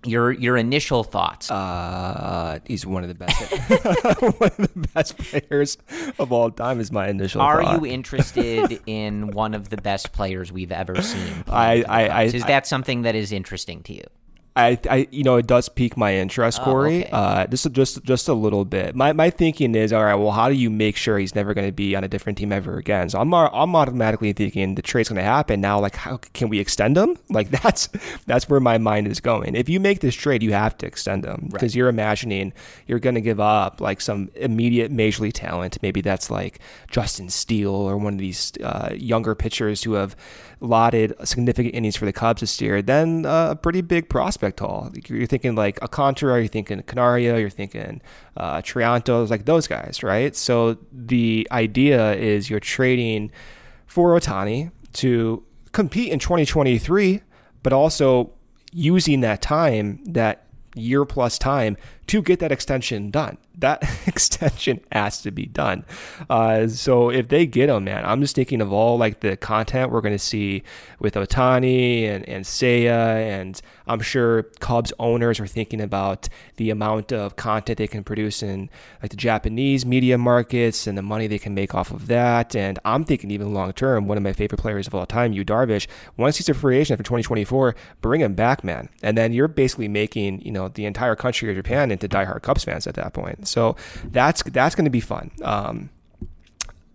your 0.06 0.32
your 0.32 0.56
initial 0.56 1.04
thoughts? 1.04 1.50
Uh, 1.50 2.58
he's 2.66 2.86
one 2.86 3.02
of 3.02 3.08
the 3.08 3.14
best, 3.14 3.52
one 4.40 4.50
of 4.58 4.74
the 4.74 4.88
best 4.94 5.18
players 5.18 5.78
of 6.18 6.32
all 6.32 6.50
time. 6.50 6.80
Is 6.80 6.92
my 6.92 7.08
initial. 7.08 7.40
Are 7.40 7.62
thought. 7.62 7.80
you 7.80 7.86
interested 7.86 8.80
in 8.86 9.30
one 9.30 9.54
of 9.54 9.68
the 9.70 9.76
best 9.76 10.12
players 10.12 10.52
we've 10.52 10.72
ever 10.72 11.00
seen? 11.02 11.44
I, 11.48 11.84
I, 11.88 12.08
I, 12.08 12.22
is 12.24 12.44
that 12.44 12.66
something 12.66 13.02
that 13.02 13.14
is 13.14 13.32
interesting 13.32 13.82
to 13.84 13.94
you? 13.94 14.04
I, 14.56 14.78
I, 14.88 15.08
you 15.10 15.22
know, 15.22 15.36
it 15.36 15.46
does 15.46 15.68
pique 15.68 15.96
my 15.98 16.16
interest, 16.16 16.62
Corey. 16.62 17.04
okay. 17.04 17.10
Uh, 17.12 17.46
just, 17.46 17.70
just, 17.72 18.02
just 18.04 18.26
a 18.28 18.32
little 18.32 18.64
bit. 18.64 18.96
My, 18.96 19.12
my 19.12 19.28
thinking 19.28 19.74
is, 19.74 19.92
all 19.92 20.02
right. 20.02 20.14
Well, 20.14 20.30
how 20.30 20.48
do 20.48 20.54
you 20.54 20.70
make 20.70 20.96
sure 20.96 21.18
he's 21.18 21.34
never 21.34 21.52
going 21.52 21.66
to 21.66 21.72
be 21.72 21.94
on 21.94 22.04
a 22.04 22.08
different 22.08 22.38
team 22.38 22.52
ever 22.52 22.78
again? 22.78 23.10
So 23.10 23.20
I'm, 23.20 23.32
I'm 23.34 23.76
automatically 23.76 24.32
thinking 24.32 24.74
the 24.74 24.82
trade's 24.82 25.10
going 25.10 25.18
to 25.18 25.22
happen 25.22 25.60
now. 25.60 25.78
Like, 25.78 25.96
how 25.96 26.16
can 26.32 26.48
we 26.48 26.58
extend 26.58 26.96
him? 26.96 27.18
Like, 27.36 27.50
that's, 27.50 27.90
that's 28.24 28.48
where 28.48 28.60
my 28.60 28.78
mind 28.78 29.08
is 29.08 29.20
going. 29.20 29.56
If 29.56 29.68
you 29.68 29.78
make 29.78 30.00
this 30.00 30.14
trade, 30.14 30.42
you 30.42 30.54
have 30.54 30.78
to 30.78 30.86
extend 30.86 31.26
him 31.26 31.50
because 31.52 31.76
you're 31.76 31.90
imagining 31.90 32.54
you're 32.86 32.98
going 32.98 33.14
to 33.14 33.20
give 33.20 33.40
up 33.40 33.82
like 33.82 34.00
some 34.00 34.30
immediate 34.36 34.90
major 34.90 35.24
league 35.24 35.34
talent. 35.34 35.76
Maybe 35.82 36.00
that's 36.00 36.30
like 36.30 36.60
Justin 36.90 37.28
Steele 37.28 37.74
or 37.74 37.98
one 37.98 38.14
of 38.14 38.18
these 38.20 38.52
uh, 38.62 38.94
younger 38.94 39.34
pitchers 39.34 39.82
who 39.82 39.94
have 39.94 40.16
lauded 40.60 41.14
significant 41.24 41.74
innings 41.74 41.96
for 41.96 42.06
the 42.06 42.12
Cubs 42.12 42.40
this 42.40 42.60
year. 42.60 42.80
Then 42.82 43.26
uh, 43.26 43.50
a 43.50 43.56
pretty 43.56 43.82
big 43.82 44.08
prospect 44.08 44.60
haul. 44.60 44.90
You're 45.06 45.26
thinking 45.26 45.54
like 45.54 45.78
a 45.78 45.82
Alcantara, 45.82 46.38
you're 46.38 46.48
thinking 46.48 46.82
Canario, 46.82 47.36
you're 47.36 47.50
thinking 47.50 48.00
uh, 48.36 48.62
Triantos, 48.62 49.30
like 49.30 49.44
those 49.44 49.66
guys, 49.66 50.02
right? 50.02 50.34
So 50.34 50.78
the 50.92 51.46
idea 51.50 52.14
is 52.14 52.48
you're 52.48 52.60
trading 52.60 53.30
for 53.86 54.18
Ohtani 54.18 54.70
to 54.94 55.44
compete 55.72 56.10
in 56.10 56.18
2023, 56.18 57.20
but 57.62 57.72
also 57.72 58.32
using 58.72 59.20
that 59.20 59.42
time, 59.42 60.02
that 60.04 60.46
year 60.74 61.04
plus 61.04 61.38
time, 61.38 61.76
to 62.06 62.22
get 62.22 62.38
that 62.38 62.52
extension 62.52 63.10
done. 63.10 63.38
That 63.58 63.82
extension 64.06 64.80
has 64.92 65.22
to 65.22 65.30
be 65.30 65.46
done. 65.46 65.84
Uh, 66.28 66.68
so 66.68 67.10
if 67.10 67.28
they 67.28 67.46
get 67.46 67.68
him, 67.68 67.84
man, 67.84 68.04
I'm 68.04 68.20
just 68.20 68.36
thinking 68.36 68.60
of 68.60 68.72
all 68.72 68.98
like 68.98 69.20
the 69.20 69.36
content 69.36 69.90
we're 69.90 70.00
going 70.00 70.14
to 70.14 70.18
see 70.18 70.62
with 71.00 71.14
Ohtani 71.14 72.04
and, 72.04 72.28
and 72.28 72.44
Seiya. 72.44 73.16
And 73.16 73.60
I'm 73.86 74.00
sure 74.00 74.44
Cubs 74.60 74.92
owners 74.98 75.40
are 75.40 75.46
thinking 75.46 75.80
about 75.80 76.28
the 76.56 76.70
amount 76.70 77.12
of 77.12 77.36
content 77.36 77.78
they 77.78 77.86
can 77.86 78.04
produce 78.04 78.42
in 78.42 78.70
like 79.02 79.10
the 79.10 79.16
Japanese 79.16 79.84
media 79.84 80.18
markets 80.18 80.86
and 80.86 80.96
the 80.96 81.02
money 81.02 81.26
they 81.26 81.38
can 81.38 81.54
make 81.54 81.74
off 81.74 81.90
of 81.90 82.06
that. 82.06 82.54
And 82.54 82.78
I'm 82.84 83.04
thinking 83.04 83.30
even 83.30 83.54
long 83.54 83.72
term, 83.72 84.06
one 84.06 84.16
of 84.16 84.22
my 84.22 84.32
favorite 84.32 84.60
players 84.60 84.86
of 84.86 84.94
all 84.94 85.06
time, 85.06 85.32
Yu 85.32 85.44
Darvish, 85.44 85.86
once 86.16 86.36
he's 86.36 86.48
a 86.48 86.54
free 86.54 86.76
agent 86.76 86.98
for 86.98 87.04
2024, 87.04 87.74
bring 88.00 88.20
him 88.20 88.34
back, 88.34 88.62
man. 88.62 88.88
And 89.02 89.16
then 89.16 89.32
you're 89.32 89.48
basically 89.48 89.88
making, 89.88 90.42
you 90.42 90.52
know, 90.52 90.68
the 90.68 90.84
entire 90.84 91.16
country 91.16 91.50
of 91.50 91.56
Japan 91.56 91.95
into 92.02 92.08
diehard 92.08 92.42
Cubs 92.42 92.64
fans 92.64 92.86
at 92.86 92.94
that 92.94 93.12
point. 93.12 93.48
So 93.48 93.76
that's 94.04 94.42
that's 94.42 94.74
going 94.74 94.84
to 94.84 94.90
be 94.90 95.00
fun. 95.00 95.30
Um, 95.42 95.90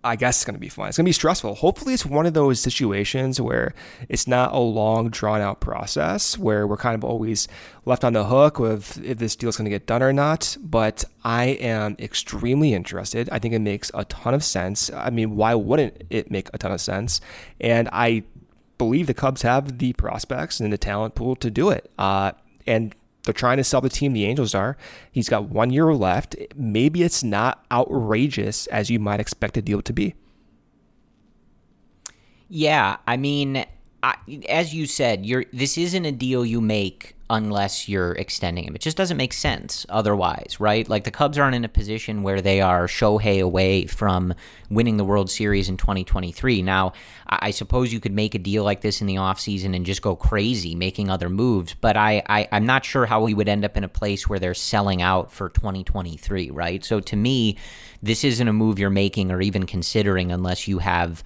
I 0.04 0.16
guess 0.16 0.38
it's 0.38 0.44
going 0.44 0.54
to 0.54 0.60
be 0.60 0.68
fun. 0.68 0.88
It's 0.88 0.96
going 0.96 1.04
to 1.04 1.08
be 1.08 1.12
stressful. 1.12 1.54
Hopefully, 1.54 1.94
it's 1.94 2.04
one 2.04 2.26
of 2.26 2.34
those 2.34 2.58
situations 2.58 3.40
where 3.40 3.72
it's 4.08 4.26
not 4.26 4.52
a 4.52 4.58
long, 4.58 5.10
drawn 5.10 5.40
out 5.40 5.60
process 5.60 6.36
where 6.36 6.66
we're 6.66 6.76
kind 6.76 6.96
of 6.96 7.04
always 7.04 7.46
left 7.84 8.02
on 8.02 8.12
the 8.12 8.24
hook 8.24 8.58
with 8.58 9.02
if 9.04 9.18
this 9.18 9.36
deal 9.36 9.48
is 9.48 9.56
going 9.56 9.66
to 9.66 9.70
get 9.70 9.86
done 9.86 10.02
or 10.02 10.12
not. 10.12 10.56
But 10.60 11.04
I 11.22 11.44
am 11.44 11.94
extremely 12.00 12.74
interested. 12.74 13.28
I 13.30 13.38
think 13.38 13.54
it 13.54 13.60
makes 13.60 13.92
a 13.94 14.04
ton 14.06 14.34
of 14.34 14.42
sense. 14.42 14.90
I 14.92 15.10
mean, 15.10 15.36
why 15.36 15.54
wouldn't 15.54 16.02
it 16.10 16.32
make 16.32 16.48
a 16.52 16.58
ton 16.58 16.72
of 16.72 16.80
sense? 16.80 17.20
And 17.60 17.88
I 17.92 18.24
believe 18.78 19.06
the 19.06 19.14
Cubs 19.14 19.42
have 19.42 19.78
the 19.78 19.92
prospects 19.92 20.58
and 20.58 20.72
the 20.72 20.78
talent 20.78 21.14
pool 21.14 21.36
to 21.36 21.48
do 21.48 21.70
it. 21.70 21.92
Uh, 21.96 22.32
and 22.66 22.92
they're 23.24 23.34
trying 23.34 23.56
to 23.58 23.64
sell 23.64 23.80
the 23.80 23.88
team. 23.88 24.12
The 24.12 24.24
Angels 24.24 24.54
are. 24.54 24.76
He's 25.10 25.28
got 25.28 25.48
one 25.48 25.70
year 25.70 25.92
left. 25.94 26.36
Maybe 26.56 27.02
it's 27.02 27.22
not 27.22 27.64
outrageous 27.70 28.66
as 28.68 28.90
you 28.90 28.98
might 28.98 29.20
expect 29.20 29.56
a 29.56 29.62
deal 29.62 29.82
to 29.82 29.92
be. 29.92 30.14
Yeah, 32.48 32.96
I 33.06 33.16
mean, 33.16 33.64
I, 34.02 34.16
as 34.48 34.74
you 34.74 34.86
said, 34.86 35.24
this 35.52 35.78
isn't 35.78 36.04
a 36.04 36.12
deal 36.12 36.44
you 36.44 36.60
make 36.60 37.14
unless 37.32 37.88
you're 37.88 38.12
extending 38.12 38.64
him. 38.64 38.74
It 38.74 38.82
just 38.82 38.96
doesn't 38.98 39.16
make 39.16 39.32
sense 39.32 39.86
otherwise, 39.88 40.58
right? 40.60 40.86
Like 40.86 41.04
the 41.04 41.10
Cubs 41.10 41.38
aren't 41.38 41.56
in 41.56 41.64
a 41.64 41.68
position 41.68 42.22
where 42.22 42.42
they 42.42 42.60
are 42.60 42.86
Shohei 42.86 43.42
away 43.42 43.86
from 43.86 44.34
winning 44.68 44.98
the 44.98 45.04
World 45.04 45.30
Series 45.30 45.70
in 45.70 45.78
2023. 45.78 46.60
Now, 46.60 46.92
I 47.26 47.50
suppose 47.50 47.90
you 47.90 48.00
could 48.00 48.12
make 48.12 48.34
a 48.34 48.38
deal 48.38 48.64
like 48.64 48.82
this 48.82 49.00
in 49.00 49.06
the 49.06 49.14
offseason 49.14 49.74
and 49.74 49.86
just 49.86 50.02
go 50.02 50.14
crazy 50.14 50.74
making 50.74 51.08
other 51.08 51.30
moves, 51.30 51.72
but 51.72 51.96
I, 51.96 52.22
I, 52.28 52.48
I'm 52.52 52.66
not 52.66 52.84
sure 52.84 53.06
how 53.06 53.22
we 53.22 53.32
would 53.32 53.48
end 53.48 53.64
up 53.64 53.78
in 53.78 53.84
a 53.84 53.88
place 53.88 54.28
where 54.28 54.38
they're 54.38 54.52
selling 54.52 55.00
out 55.00 55.32
for 55.32 55.48
2023, 55.48 56.50
right? 56.50 56.84
So 56.84 57.00
to 57.00 57.16
me, 57.16 57.56
this 58.02 58.24
isn't 58.24 58.46
a 58.46 58.52
move 58.52 58.78
you're 58.78 58.90
making 58.90 59.32
or 59.32 59.40
even 59.40 59.64
considering 59.64 60.30
unless 60.30 60.68
you 60.68 60.80
have 60.80 61.24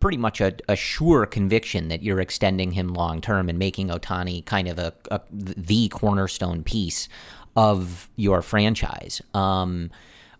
pretty 0.00 0.16
much 0.16 0.40
a, 0.40 0.54
a 0.68 0.76
sure 0.76 1.26
conviction 1.26 1.88
that 1.88 2.02
you're 2.02 2.20
extending 2.20 2.72
him 2.72 2.88
long 2.88 3.20
term 3.20 3.48
and 3.48 3.58
making 3.58 3.88
Ohtani 3.88 4.44
kind 4.44 4.68
of 4.68 4.78
a, 4.78 4.92
a 5.10 5.20
the 5.30 5.88
cornerstone 5.88 6.62
piece 6.62 7.08
of 7.56 8.08
your 8.16 8.42
franchise. 8.42 9.20
Um, 9.34 9.90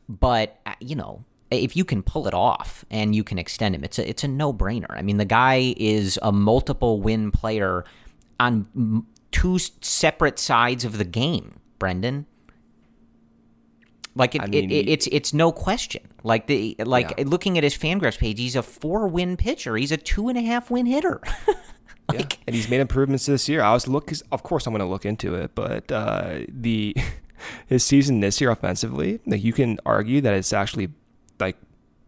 but 0.09 0.59
uh, 0.66 0.74
you 0.81 0.97
know, 0.97 1.24
if 1.51 1.76
you 1.76 1.85
can 1.85 2.03
pull 2.03 2.26
it 2.26 2.35
off 2.35 2.85
and 2.91 3.14
you 3.14 3.24
can 3.24 3.39
extend 3.39 3.74
him, 3.74 3.85
it's 3.85 3.99
a 3.99 4.09
it's 4.09 4.24
a 4.24 4.29
no 4.29 4.53
brainer. 4.53 4.91
I 4.91 5.03
mean, 5.03 5.16
the 5.16 5.24
guy 5.24 5.74
is 5.76 6.18
a 6.22 6.33
multiple 6.33 7.01
win 7.01 7.31
player 7.31 7.85
on 8.41 9.05
two 9.31 9.59
separate 9.59 10.39
sides 10.39 10.85
of 10.85 10.99
the 10.99 11.05
game. 11.05 11.61
Brendan. 11.79 12.26
Like 14.19 14.35
it, 14.35 14.43
I 14.43 14.47
mean, 14.47 14.71
it, 14.71 14.75
it, 14.75 14.89
it's 14.91 15.07
it's 15.07 15.33
no 15.33 15.53
question. 15.53 16.03
Like 16.25 16.47
the 16.49 16.75
like 16.81 17.14
Yeah. 17.16 17.25
looking 17.27 17.57
at 17.57 17.64
his 17.64 17.79
Fangraphs 17.79 18.19
page, 18.19 18.39
he's 18.39 18.57
a 18.57 18.62
four 18.62 19.09
win 19.09 19.37
pitcher. 19.37 19.77
He's 19.77 19.93
a 19.93 19.97
two 19.97 20.29
and 20.29 20.37
a 20.37 20.43
half 20.43 20.71
win 20.71 20.85
hitter. 20.87 21.21
Yeah. 22.11 22.25
And 22.47 22.57
he's 22.57 22.71
made 22.71 22.81
improvements 22.81 23.27
this 23.27 23.51
year. 23.51 23.61
I 23.61 23.75
was 23.75 23.87
look, 23.87 24.11
of 24.33 24.43
course, 24.43 24.66
I'm 24.66 24.73
going 24.73 24.81
to 24.81 24.87
look 24.87 25.05
into 25.05 25.35
it, 25.35 25.55
but 25.55 25.93
uh, 25.93 26.39
the 26.49 26.97
his 27.66 27.85
season 27.85 28.21
this 28.21 28.41
year 28.41 28.51
offensively, 28.51 29.21
like 29.27 29.45
you 29.45 29.53
can 29.53 29.79
argue 29.85 30.23
that 30.23 30.33
it's 30.33 30.55
actually 30.55 30.89
like 31.39 31.57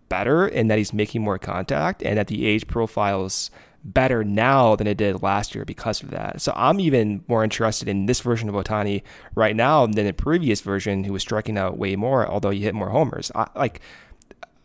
better 0.08 0.46
and 0.46 0.70
that 0.70 0.78
he's 0.78 0.94
making 0.94 1.20
more 1.22 1.36
contact 1.38 2.02
and 2.02 2.16
that 2.16 2.28
the 2.28 2.46
age 2.46 2.66
profile 2.66 3.26
is 3.26 3.50
better 3.84 4.22
now 4.24 4.76
than 4.76 4.86
it 4.86 4.96
did 4.96 5.22
last 5.22 5.54
year 5.54 5.64
because 5.64 6.02
of 6.02 6.10
that. 6.10 6.40
So 6.40 6.52
I'm 6.54 6.80
even 6.80 7.24
more 7.28 7.42
interested 7.42 7.88
in 7.88 8.06
this 8.06 8.20
version 8.20 8.48
of 8.48 8.54
Ohtani 8.54 9.02
right 9.34 9.56
now 9.56 9.86
than 9.86 10.06
the 10.06 10.12
previous 10.12 10.60
version 10.60 11.04
who 11.04 11.12
was 11.12 11.22
striking 11.22 11.56
out 11.56 11.78
way 11.78 11.96
more, 11.96 12.26
although 12.26 12.50
he 12.50 12.60
hit 12.60 12.74
more 12.74 12.90
homers. 12.90 13.32
I, 13.34 13.48
like 13.56 13.80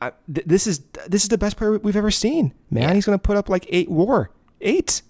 I, 0.01 0.11
th- 0.33 0.45
this 0.45 0.67
is 0.67 0.81
this 1.07 1.23
is 1.23 1.29
the 1.29 1.37
best 1.37 1.57
player 1.57 1.77
we've 1.79 1.95
ever 1.95 2.11
seen, 2.11 2.53
man. 2.69 2.89
Yeah. 2.89 2.93
He's 2.95 3.05
going 3.05 3.17
to 3.17 3.21
put 3.21 3.37
up 3.37 3.49
like 3.49 3.65
eight 3.69 3.89
WAR, 3.89 4.29
eight. 4.61 5.01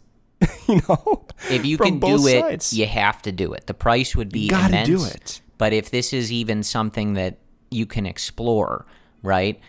you 0.67 0.81
know, 0.87 1.25
if 1.49 1.65
you 1.65 1.77
can 1.77 1.99
do 1.99 2.27
it, 2.27 2.41
sides. 2.41 2.73
you 2.73 2.85
have 2.85 3.21
to 3.23 3.31
do 3.31 3.53
it. 3.53 3.67
The 3.67 3.73
price 3.73 4.15
would 4.15 4.31
be 4.31 4.49
gotta 4.49 4.67
immense. 4.67 4.87
do 4.87 5.05
it. 5.05 5.41
But 5.57 5.73
if 5.73 5.89
this 5.91 6.11
is 6.13 6.31
even 6.31 6.61
something 6.61 7.13
that 7.13 7.37
you 7.71 7.85
can 7.85 8.05
explore, 8.05 8.85
right? 9.23 9.59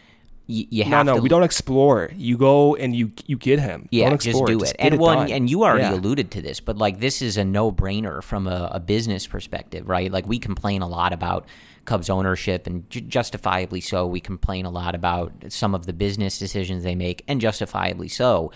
You, 0.49 0.67
you 0.71 0.85
No, 0.85 0.97
have 0.99 1.07
no, 1.07 1.17
to 1.17 1.23
we 1.23 1.29
don't 1.29 1.43
explore. 1.43 2.11
You 2.17 2.37
go 2.39 2.77
and 2.77 2.95
you 2.95 3.11
you 3.27 3.37
get 3.37 3.59
him. 3.59 3.89
Yeah, 3.91 4.09
don't 4.11 4.19
just 4.19 4.29
explore. 4.29 4.47
do 4.47 4.61
Just 4.61 4.75
it. 4.75 4.79
get 4.79 4.93
And 4.93 5.01
one, 5.01 5.19
done. 5.19 5.31
and 5.33 5.51
you 5.51 5.65
already 5.65 5.83
Yeah. 5.83 5.95
alluded 5.95 6.31
to 6.33 6.43
this, 6.43 6.61
but 6.61 6.77
like 6.79 7.01
this 7.01 7.21
is 7.21 7.37
a 7.37 7.45
no-brainer 7.45 8.23
from 8.23 8.47
a, 8.47 8.71
a 8.73 8.79
business 8.81 9.27
perspective, 9.27 9.89
right? 9.89 10.11
Like 10.11 10.27
we 10.29 10.39
complain 10.39 10.83
a 10.83 10.89
lot 10.89 11.13
about 11.13 11.47
Cubs 11.85 12.09
ownership, 12.11 12.67
and 12.67 12.89
ju- 12.91 13.01
justifiably 13.01 13.81
so. 13.81 14.07
We 14.07 14.21
complain 14.21 14.67
a 14.67 14.71
lot 14.71 14.95
about 14.95 15.33
some 15.49 15.75
of 15.75 15.87
the 15.87 15.93
business 15.93 16.39
decisions 16.39 16.83
they 16.85 16.95
make, 16.97 17.23
and 17.29 17.41
justifiably 17.41 18.09
so. 18.09 18.51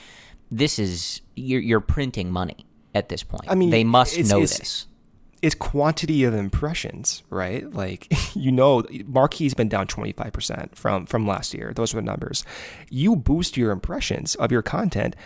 This 0.51 0.79
is 0.81 1.21
you're, 1.37 1.61
you're 1.61 1.81
printing 1.81 2.31
money 2.31 2.67
at 2.95 3.09
this 3.09 3.23
point. 3.23 3.45
I 3.49 3.55
mean, 3.55 3.71
they 3.71 3.85
must 3.85 4.15
it's- 4.15 4.29
know 4.31 4.43
it's- 4.43 4.59
this. 4.59 4.87
It's 5.43 5.55
quantity 5.55 6.25
of 6.25 6.35
impressions, 6.35 7.23
right? 7.31 7.73
Like 7.73 8.13
you 8.35 8.53
know, 8.53 8.85
Marquee's 9.07 9.55
been 9.55 9.69
down 9.69 9.87
twenty 9.87 10.13
five 10.13 10.33
percent 10.33 10.77
from 10.77 11.07
from 11.07 11.27
last 11.27 11.55
year. 11.55 11.73
Those 11.75 11.95
were 11.95 12.01
the 12.01 12.07
numbers. 12.07 12.45
You 12.91 13.17
boost 13.17 13.57
your 13.57 13.71
impressions 13.73 14.35
of 14.37 14.53
your 14.53 14.63
content 14.63 15.17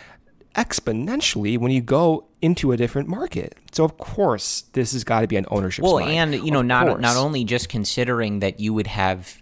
exponentially 0.55 1.57
when 1.57 1.71
you 1.71 1.81
go 1.81 2.25
into 2.41 2.71
a 2.71 2.77
different 2.77 3.09
market. 3.09 3.55
So 3.71 3.83
of 3.83 3.97
course, 3.97 4.61
this 4.73 4.93
has 4.93 5.03
got 5.03 5.21
to 5.21 5.27
be 5.27 5.35
an 5.35 5.45
ownership. 5.49 5.83
Well, 5.83 5.99
and 5.99 6.33
you 6.33 6.51
know, 6.51 6.61
Of 6.61 6.65
not 6.65 6.87
course. 6.87 7.01
not 7.01 7.17
only 7.17 7.43
just 7.43 7.69
considering 7.69 8.39
that 8.39 8.59
you 8.59 8.73
would 8.73 8.87
have 8.87 9.41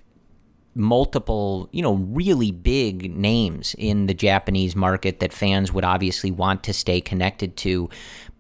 multiple, 0.76 1.70
you 1.72 1.84
know, 1.84 1.94
really 1.96 2.52
big 2.52 3.16
names 3.16 3.76
in 3.78 4.08
the 4.08 4.14
Japanese 4.14 4.76
market 4.76 5.20
that 5.20 5.32
fans 5.32 5.72
would 5.72 5.84
obviously 5.84 6.32
want 6.32 6.64
to 6.64 6.74
stay 6.74 7.00
connected 7.00 7.56
to, 7.58 7.90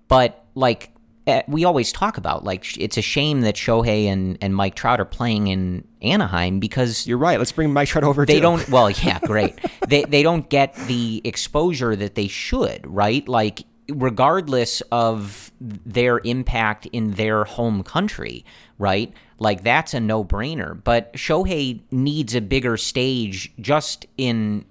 but 0.07 0.43
like 0.55 0.89
Eh, 1.25 1.41
we 1.47 1.63
always 1.63 1.91
talk 1.93 2.17
about 2.17 2.43
like 2.43 2.77
it's 2.77 2.97
a 2.97 3.01
shame 3.01 3.41
that 3.41 3.55
Shohei 3.55 4.05
and, 4.05 4.37
and 4.41 4.53
Mike 4.53 4.75
Trout 4.75 4.99
are 4.99 5.05
playing 5.05 5.47
in 5.47 5.87
Anaheim 6.01 6.59
because 6.59 7.07
you're 7.07 7.17
right. 7.17 7.39
Let's 7.39 7.53
bring 7.53 7.71
Mike 7.71 7.87
Trout 7.87 8.03
over. 8.03 8.25
They 8.25 8.35
too. 8.35 8.41
don't. 8.41 8.69
Well, 8.69 8.89
yeah, 8.91 9.19
great. 9.19 9.57
they 9.87 10.03
they 10.03 10.21
don't 10.21 10.49
get 10.49 10.75
the 10.87 11.21
exposure 11.23 11.95
that 11.95 12.15
they 12.15 12.27
should. 12.27 12.81
Right, 12.85 13.27
like 13.27 13.63
regardless 13.89 14.81
of 14.91 15.51
their 15.59 16.19
impact 16.23 16.87
in 16.87 17.11
their 17.11 17.45
home 17.45 17.83
country, 17.83 18.45
right? 18.77 19.13
Like 19.39 19.63
that's 19.63 19.93
a 19.93 19.99
no-brainer. 19.99 20.81
But 20.83 21.13
Shohei 21.13 21.81
needs 21.91 22.35
a 22.35 22.41
bigger 22.41 22.77
stage 22.77 23.53
just 23.59 24.05
in 24.17 24.65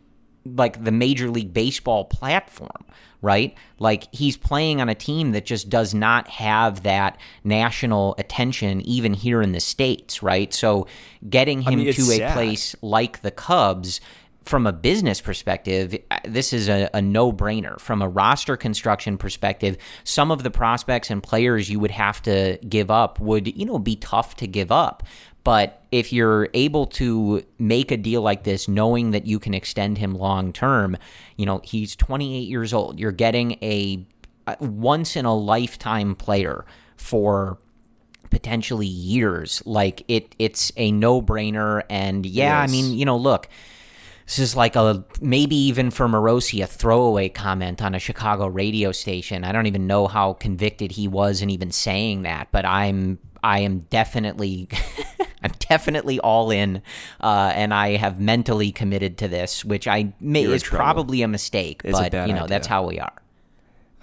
like 0.45 0.85
the 0.85 0.93
Major 0.93 1.31
League 1.31 1.53
Baseball 1.53 2.05
platform, 2.05 2.85
right? 3.23 3.55
Like 3.79 4.13
he's 4.13 4.37
playing 4.37 4.81
on 4.81 4.89
a 4.89 4.95
team 4.95 5.33
that 5.33 5.47
just 5.47 5.71
does 5.71 5.95
not 5.95 6.29
have 6.29 6.83
that 6.83 7.19
national 7.45 8.17
attention 8.19 8.81
even 8.83 9.15
here 9.15 9.41
in 9.41 9.53
the 9.53 9.61
states, 9.61 10.23
right? 10.23 10.53
So 10.53 10.87
getting 11.29 11.63
him 11.63 11.73
I 11.73 11.77
mean, 11.77 11.93
to 11.95 12.03
a 12.03 12.17
sad. 12.17 12.35
place 12.35 12.77
like 12.83 13.23
the 13.23 13.31
Cubs 13.31 14.01
from 14.45 14.67
a 14.67 14.73
business 14.73 15.21
perspective, 15.21 15.97
uh, 16.11 16.19
this 16.25 16.53
is 16.53 16.69
a, 16.69 16.91
a 16.95 17.01
no 17.01 17.33
brainer. 17.33 17.79
From 17.81 18.03
a 18.03 18.09
roster 18.09 18.57
construction 18.57 19.17
perspective, 19.17 19.77
some 20.05 20.31
of 20.31 20.43
the 20.43 20.51
prospects 20.51 21.11
and 21.11 21.23
players 21.23 21.71
you 21.71 21.79
would 21.79 21.91
have 21.91 22.21
to 22.23 22.59
give 22.69 22.91
up 22.91 23.21
would, 23.21 23.57
you 23.57 23.65
know, 23.65 23.79
be 23.79 23.97
tough 23.97 24.37
to 24.37 24.47
give 24.47 24.73
up. 24.73 25.05
But 25.45 25.83
if 25.91 26.13
you're 26.13 26.49
able 26.55 26.87
to 26.87 27.43
make 27.59 27.91
a 27.91 27.97
deal 27.97 28.23
like 28.23 28.45
this, 28.45 28.69
knowing 28.69 29.11
that 29.11 29.27
you 29.27 29.39
can 29.39 29.55
extend 29.55 29.99
him 29.99 30.15
long 30.15 30.53
term, 30.53 30.97
you 31.37 31.47
know, 31.47 31.61
he's 31.65 31.97
28 31.97 32.49
years 32.49 32.73
old. 32.73 33.01
You're 33.01 33.13
getting 33.13 33.53
a, 33.63 34.07
once 34.61 35.17
in 35.17 35.25
a 35.25 35.35
lifetime 35.35 36.15
player 36.15 36.65
for 36.97 37.59
potentially 38.31 38.87
years. 38.87 39.63
Like 39.67 40.05
it, 40.09 40.35
it's 40.39 40.73
a 40.77 40.93
no 40.93 41.21
brainer. 41.21 41.83
And 41.91 42.25
yeah, 42.25 42.61
I 42.61 42.69
mean, 42.69 42.97
you 42.97 43.05
know, 43.05 43.17
look, 43.17 43.49
this 44.27 44.39
is 44.39 44.57
like 44.57 44.77
a 44.77 45.05
maybe 45.21 45.57
even 45.57 45.91
for 45.91 46.07
Morosi 46.07 46.63
a 46.63 46.67
throwaway 46.67 47.29
comment 47.29 47.83
on 47.83 47.95
a 47.95 47.99
Chicago 47.99 48.47
radio 48.47 48.93
station. 48.93 49.45
I 49.45 49.53
don't 49.53 49.67
even 49.67 49.87
know 49.87 50.07
how 50.07 50.35
convicted 50.35 50.93
he 50.93 51.09
was 51.09 51.43
in 51.43 51.51
even 51.51 51.71
saying 51.71 52.23
that, 52.23 52.49
but 52.53 52.65
I'm 52.65 53.19
I 53.43 53.61
am 53.61 53.81
definitely 53.91 54.69
I'm 55.43 55.53
definitely 55.59 56.21
all 56.21 56.51
in, 56.51 56.83
uh, 57.21 57.53
and 57.55 57.73
I 57.75 57.97
have 57.97 58.21
mentally 58.21 58.73
committed 58.73 59.19
to 59.19 59.29
this, 59.29 59.65
which 59.65 59.89
I 59.89 60.13
may 60.21 60.43
You're 60.43 60.55
is 60.55 60.63
probably 60.63 61.23
a 61.23 61.29
mistake, 61.29 61.83
It's 61.85 61.99
but 61.99 62.13
bad 62.13 62.29
you 62.29 62.35
know 62.35 62.47
that's 62.47 62.67
how 62.67 62.87
we 62.87 62.99
are. 62.99 63.23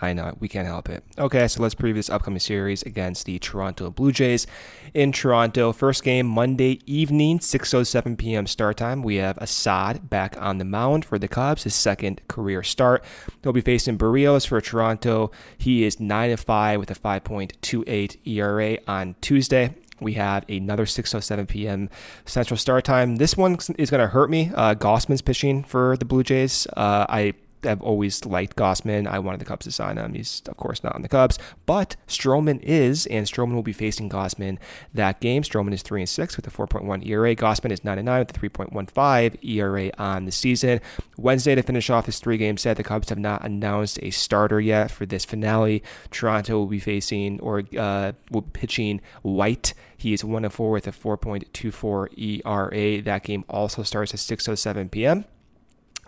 I 0.01 0.13
know 0.13 0.35
we 0.39 0.47
can't 0.47 0.67
help 0.67 0.89
it. 0.89 1.03
Okay, 1.17 1.47
so 1.47 1.61
let's 1.61 1.75
preview 1.75 1.95
this 1.95 2.09
upcoming 2.09 2.39
series 2.39 2.81
against 2.83 3.25
the 3.25 3.37
Toronto 3.39 3.89
Blue 3.89 4.11
Jays 4.11 4.47
in 4.93 5.11
Toronto. 5.11 5.73
First 5.73 6.03
game 6.03 6.25
Monday 6.25 6.79
evening, 6.85 7.39
6:07 7.39 8.17
p.m. 8.17 8.47
start 8.47 8.77
time. 8.77 9.03
We 9.03 9.17
have 9.17 9.37
Assad 9.39 10.09
back 10.09 10.35
on 10.39 10.57
the 10.57 10.65
mound 10.65 11.05
for 11.05 11.19
the 11.19 11.27
Cubs, 11.27 11.63
his 11.63 11.75
second 11.75 12.21
career 12.27 12.63
start. 12.63 13.03
He'll 13.43 13.53
be 13.53 13.61
facing 13.61 13.97
Berríos 13.97 14.47
for 14.47 14.61
Toronto. 14.61 15.31
He 15.57 15.83
is 15.83 15.99
nine 15.99 16.29
and 16.29 16.39
five 16.39 16.79
with 16.79 16.91
a 16.91 16.95
5.28 16.95 18.17
ERA 18.25 18.77
on 18.87 19.15
Tuesday. 19.21 19.75
We 20.01 20.13
have 20.13 20.45
another 20.49 20.85
6:07 20.85 21.47
p.m. 21.47 21.89
Central 22.25 22.57
start 22.57 22.85
time. 22.85 23.17
This 23.17 23.35
one 23.37 23.57
is 23.77 23.89
going 23.89 24.01
to 24.01 24.07
hurt 24.07 24.29
me. 24.29 24.51
Uh, 24.53 24.75
Gausman's 24.75 25.21
pitching 25.21 25.63
for 25.63 25.97
the 25.97 26.05
Blue 26.05 26.23
Jays. 26.23 26.67
Uh, 26.75 27.05
I 27.09 27.33
I've 27.63 27.81
always 27.81 28.25
liked 28.25 28.55
Gausman. 28.55 29.07
I 29.07 29.19
wanted 29.19 29.39
the 29.39 29.45
Cubs 29.45 29.65
to 29.65 29.71
sign 29.71 29.97
him. 29.97 30.13
He's, 30.13 30.41
of 30.47 30.57
course, 30.57 30.83
not 30.83 30.95
on 30.95 31.01
the 31.01 31.09
Cubs, 31.09 31.37
but 31.65 31.95
Stroman 32.07 32.61
is, 32.61 33.05
and 33.07 33.25
Stroman 33.25 33.53
will 33.53 33.63
be 33.63 33.73
facing 33.73 34.09
Gausman 34.09 34.57
that 34.93 35.19
game. 35.19 35.43
Stroman 35.43 35.73
is 35.73 35.81
3 35.81 36.01
and 36.01 36.09
6 36.09 36.35
with 36.37 36.47
a 36.47 36.51
4.1 36.51 37.07
ERA. 37.07 37.35
Gausman 37.35 37.71
is 37.71 37.83
9 37.83 37.97
and 37.97 38.05
9 38.05 38.19
with 38.19 38.37
a 38.37 38.39
3.15 38.39 39.43
ERA 39.43 39.91
on 39.97 40.25
the 40.25 40.31
season. 40.31 40.79
Wednesday 41.17 41.55
to 41.55 41.61
finish 41.61 41.89
off 41.89 42.05
his 42.05 42.19
three 42.19 42.37
game 42.37 42.57
set, 42.57 42.77
the 42.77 42.83
Cubs 42.83 43.09
have 43.09 43.19
not 43.19 43.43
announced 43.43 43.99
a 44.01 44.09
starter 44.11 44.59
yet 44.59 44.91
for 44.91 45.05
this 45.05 45.25
finale. 45.25 45.83
Toronto 46.11 46.57
will 46.57 46.67
be 46.67 46.79
facing 46.79 47.39
or 47.39 47.63
uh, 47.77 48.13
will 48.31 48.41
be 48.41 48.51
pitching 48.51 49.01
White. 49.21 49.73
He 49.97 50.13
is 50.13 50.23
1 50.23 50.45
and 50.45 50.53
4 50.53 50.71
with 50.71 50.87
a 50.87 50.91
4.24 50.91 52.43
ERA. 52.45 53.01
That 53.01 53.23
game 53.23 53.43
also 53.49 53.83
starts 53.83 54.13
at 54.13 54.19
6:07 54.19 54.91
p.m. 54.91 55.25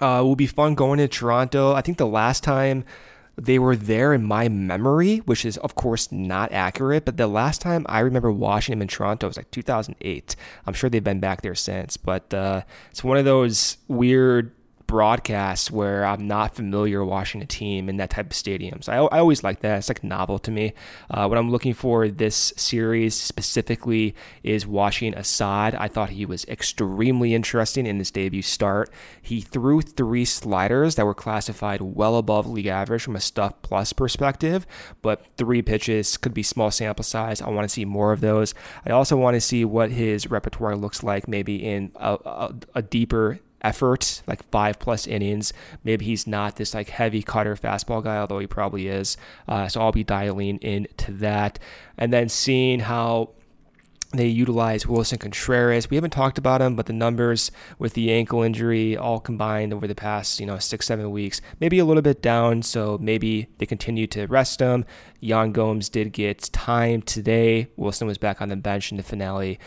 Uh, 0.02 0.22
will 0.24 0.36
be 0.36 0.48
fun 0.48 0.76
going 0.76 0.98
to 0.98 1.08
Toronto. 1.08 1.74
I 1.74 1.82
think 1.82 1.98
the 1.98 2.08
last 2.08 2.44
time 2.44 2.84
they 3.38 3.60
were 3.60 3.76
there 3.76 4.14
in 4.14 4.24
my 4.24 4.50
memory, 4.50 5.18
which 5.20 5.46
is 5.46 5.58
of 5.58 5.76
course 5.76 6.12
not 6.12 6.52
accurate, 6.52 7.06
but 7.06 7.18
the 7.18 7.28
last 7.28 7.62
time 7.62 7.86
I 7.88 8.00
remember 8.00 8.32
watching 8.32 8.74
them 8.74 8.82
in 8.82 8.88
Toronto 8.88 9.28
was 9.28 9.38
like 9.38 9.52
2008. 9.52 10.36
I'm 10.66 10.74
sure 10.74 10.90
they've 10.90 11.04
been 11.04 11.20
back 11.20 11.42
there 11.42 11.56
since, 11.56 11.98
but 11.98 12.34
uh, 12.34 12.64
it's 12.90 13.04
one 13.04 13.18
of 13.18 13.26
those 13.26 13.78
weird 13.88 14.52
broadcasts 14.92 15.72
where 15.72 16.06
I'm 16.06 16.28
not 16.28 16.54
familiar 16.54 17.06
watching 17.06 17.42
a 17.42 17.46
team 17.46 17.88
in 17.88 17.96
that 17.96 18.10
type 18.10 18.26
of 18.26 18.34
stadium. 18.34 18.82
So 18.82 18.92
I, 18.92 19.16
I 19.16 19.20
always 19.20 19.42
like 19.42 19.62
that. 19.62 19.78
It's 19.78 19.88
like 19.88 20.04
novel 20.04 20.38
to 20.40 20.52
me. 20.52 20.74
Uh, 21.10 21.28
what 21.28 21.38
I'm 21.38 21.50
looking 21.50 21.74
for 21.74 22.10
this 22.10 22.52
series 22.58 23.16
specifically 23.16 24.14
is 24.44 24.68
watching 24.68 25.14
Assad. 25.14 25.76
I 25.76 25.88
thought 25.88 26.10
he 26.10 26.26
was 26.26 26.44
extremely 26.44 27.34
interesting 27.34 27.86
in 27.86 28.00
his 28.00 28.12
debut 28.12 28.42
start. 28.42 28.90
He 29.22 29.40
threw 29.40 29.80
three 29.82 30.26
sliders 30.26 30.96
that 30.96 31.06
were 31.06 31.16
classified 31.16 31.80
well 31.80 32.18
above 32.18 32.46
league 32.46 32.68
average 32.68 33.04
from 33.04 33.16
a 33.16 33.22
stuff 33.22 33.62
plus 33.62 33.94
perspective, 33.94 34.68
but 35.02 35.26
three 35.38 35.62
pitches 35.62 36.18
could 36.18 36.34
be 36.34 36.44
small 36.44 36.70
sample 36.70 37.06
size. 37.06 37.42
I 37.42 37.50
want 37.50 37.64
to 37.64 37.74
see 37.74 37.86
more 37.86 38.12
of 38.12 38.20
those. 38.20 38.54
I 38.86 38.90
also 38.90 39.16
want 39.16 39.36
to 39.36 39.42
see 39.42 39.64
what 39.64 39.90
his 39.90 40.30
repertoire 40.30 40.76
looks 40.76 41.02
like, 41.02 41.30
maybe 41.30 41.64
in 41.64 41.94
a, 41.96 42.18
a, 42.26 42.56
a 42.76 42.82
deeper 42.82 43.40
effort, 43.62 44.24
like 44.28 44.44
five 44.52 44.80
plus 44.80 45.08
innings. 45.08 45.54
Maybe 45.84 46.06
he's 46.06 46.28
not 46.28 46.56
this 46.56 46.74
like 46.74 46.90
heavy 46.90 47.22
cutter 47.22 47.56
fastball 47.56 48.04
guy, 48.04 48.18
although 48.18 48.40
he 48.40 48.48
probably 48.48 48.88
is. 48.88 49.18
Uh, 49.48 49.68
so 49.68 49.82
I'll 49.82 49.92
be 49.92 50.04
dialing 50.04 50.58
into 50.60 51.12
that, 51.14 51.60
and 51.98 52.12
then 52.12 52.30
seeing 52.30 52.82
how 52.82 53.32
they 54.14 54.28
utilize 54.28 54.86
Willson 54.86 55.20
Contreras. 55.20 55.90
We 55.90 55.96
haven't 55.96 56.12
talked 56.12 56.38
about 56.38 56.62
him, 56.62 56.76
but 56.76 56.86
the 56.86 56.94
numbers 56.94 57.52
with 57.80 57.94
the 57.94 58.12
ankle 58.12 58.44
injury 58.44 58.98
all 58.98 59.20
combined 59.20 59.74
over 59.74 59.88
the 59.88 59.96
past, 59.96 60.40
you 60.40 60.46
know, 60.46 60.60
six, 60.60 60.86
seven 60.86 61.12
weeks, 61.12 61.42
maybe 61.60 61.80
a 61.80 61.86
little 61.86 62.02
bit 62.02 62.22
down. 62.22 62.62
So 62.62 62.98
maybe 63.00 63.48
they 63.58 63.66
continue 63.66 64.08
to 64.08 64.28
rest 64.28 64.60
him. 64.60 64.86
Yan 65.22 65.52
Gomes 65.52 65.90
did 65.90 66.12
get 66.12 66.42
time 66.52 67.02
today. 67.02 67.68
Willson 67.78 68.08
was 68.08 68.18
back 68.18 68.42
on 68.42 68.50
the 68.50 68.56
bench 68.58 68.92
in 68.92 68.98
the 68.98 69.04
finale. 69.04 69.60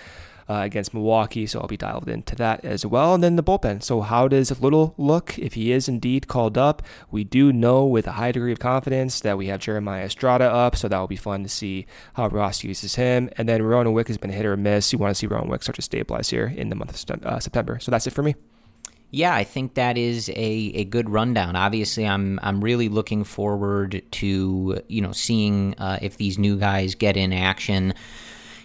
Uh, 0.47 0.61
against 0.61 0.93
Milwaukee, 0.93 1.47
so 1.47 1.59
I'll 1.59 1.67
be 1.67 1.79
dialed 1.79 2.07
into 2.07 2.37
that 2.37 2.63
as 2.67 2.85
well. 2.85 3.15
And 3.15 3.25
then 3.25 3.37
the 3.37 3.43
bullpen. 3.43 3.83
So, 3.83 4.03
how 4.03 4.29
does 4.29 4.61
Little 4.61 4.95
look 4.99 5.39
if 5.39 5.55
he 5.55 5.73
is 5.73 5.89
indeed 5.89 6.29
called 6.29 6.59
up? 6.59 6.83
We 7.11 7.25
do 7.25 7.51
know 7.51 7.87
with 7.87 8.07
a 8.07 8.13
high 8.13 8.31
degree 8.31 8.53
of 8.53 8.59
confidence 8.59 9.21
that 9.21 9.39
we 9.39 9.47
have 9.47 9.61
Jeremiah 9.61 10.05
Estrada 10.05 10.45
up, 10.45 10.77
so 10.77 10.87
that 10.87 10.99
will 10.99 11.07
be 11.07 11.17
fun 11.17 11.45
to 11.45 11.49
see 11.49 11.87
how 12.13 12.29
Ross 12.29 12.63
uses 12.63 12.97
him. 12.97 13.31
And 13.39 13.49
then 13.49 13.63
Rowan 13.63 13.95
Wick 13.95 14.09
has 14.09 14.19
been 14.19 14.33
hit 14.33 14.45
or 14.45 14.55
miss. 14.59 14.93
You 14.93 14.99
want 14.99 15.13
to 15.13 15.15
see 15.15 15.27
Rowan 15.27 15.49
Wick 15.49 15.63
start 15.63 15.77
to 15.77 15.83
stabilize 15.83 16.29
here 16.29 16.53
in 16.55 16.69
the 16.69 16.77
month 16.77 17.11
of 17.11 17.25
uh, 17.25 17.41
September. 17.41 17.79
So, 17.81 17.91
that's 17.91 18.07
it 18.07 18.13
for 18.13 18.23
me. 18.23 18.35
Yeah, 19.15 19.35
I 19.35 19.45
think 19.45 19.75
that 19.75 19.97
is 19.97 20.29
a, 20.29 20.35
a 20.35 20.85
good 20.85 21.09
rundown. 21.09 21.55
Obviously, 21.55 22.05
I'm 22.05 22.41
I'm 22.43 22.61
really 22.61 22.89
looking 22.89 23.23
forward 23.23 24.03
to 24.11 24.83
you 24.89 25.01
know 25.01 25.13
seeing 25.13 25.75
uh, 25.79 26.01
if 26.03 26.17
these 26.17 26.37
new 26.37 26.59
guys 26.59 26.95
get 26.95 27.17
in 27.17 27.33
action. 27.33 27.95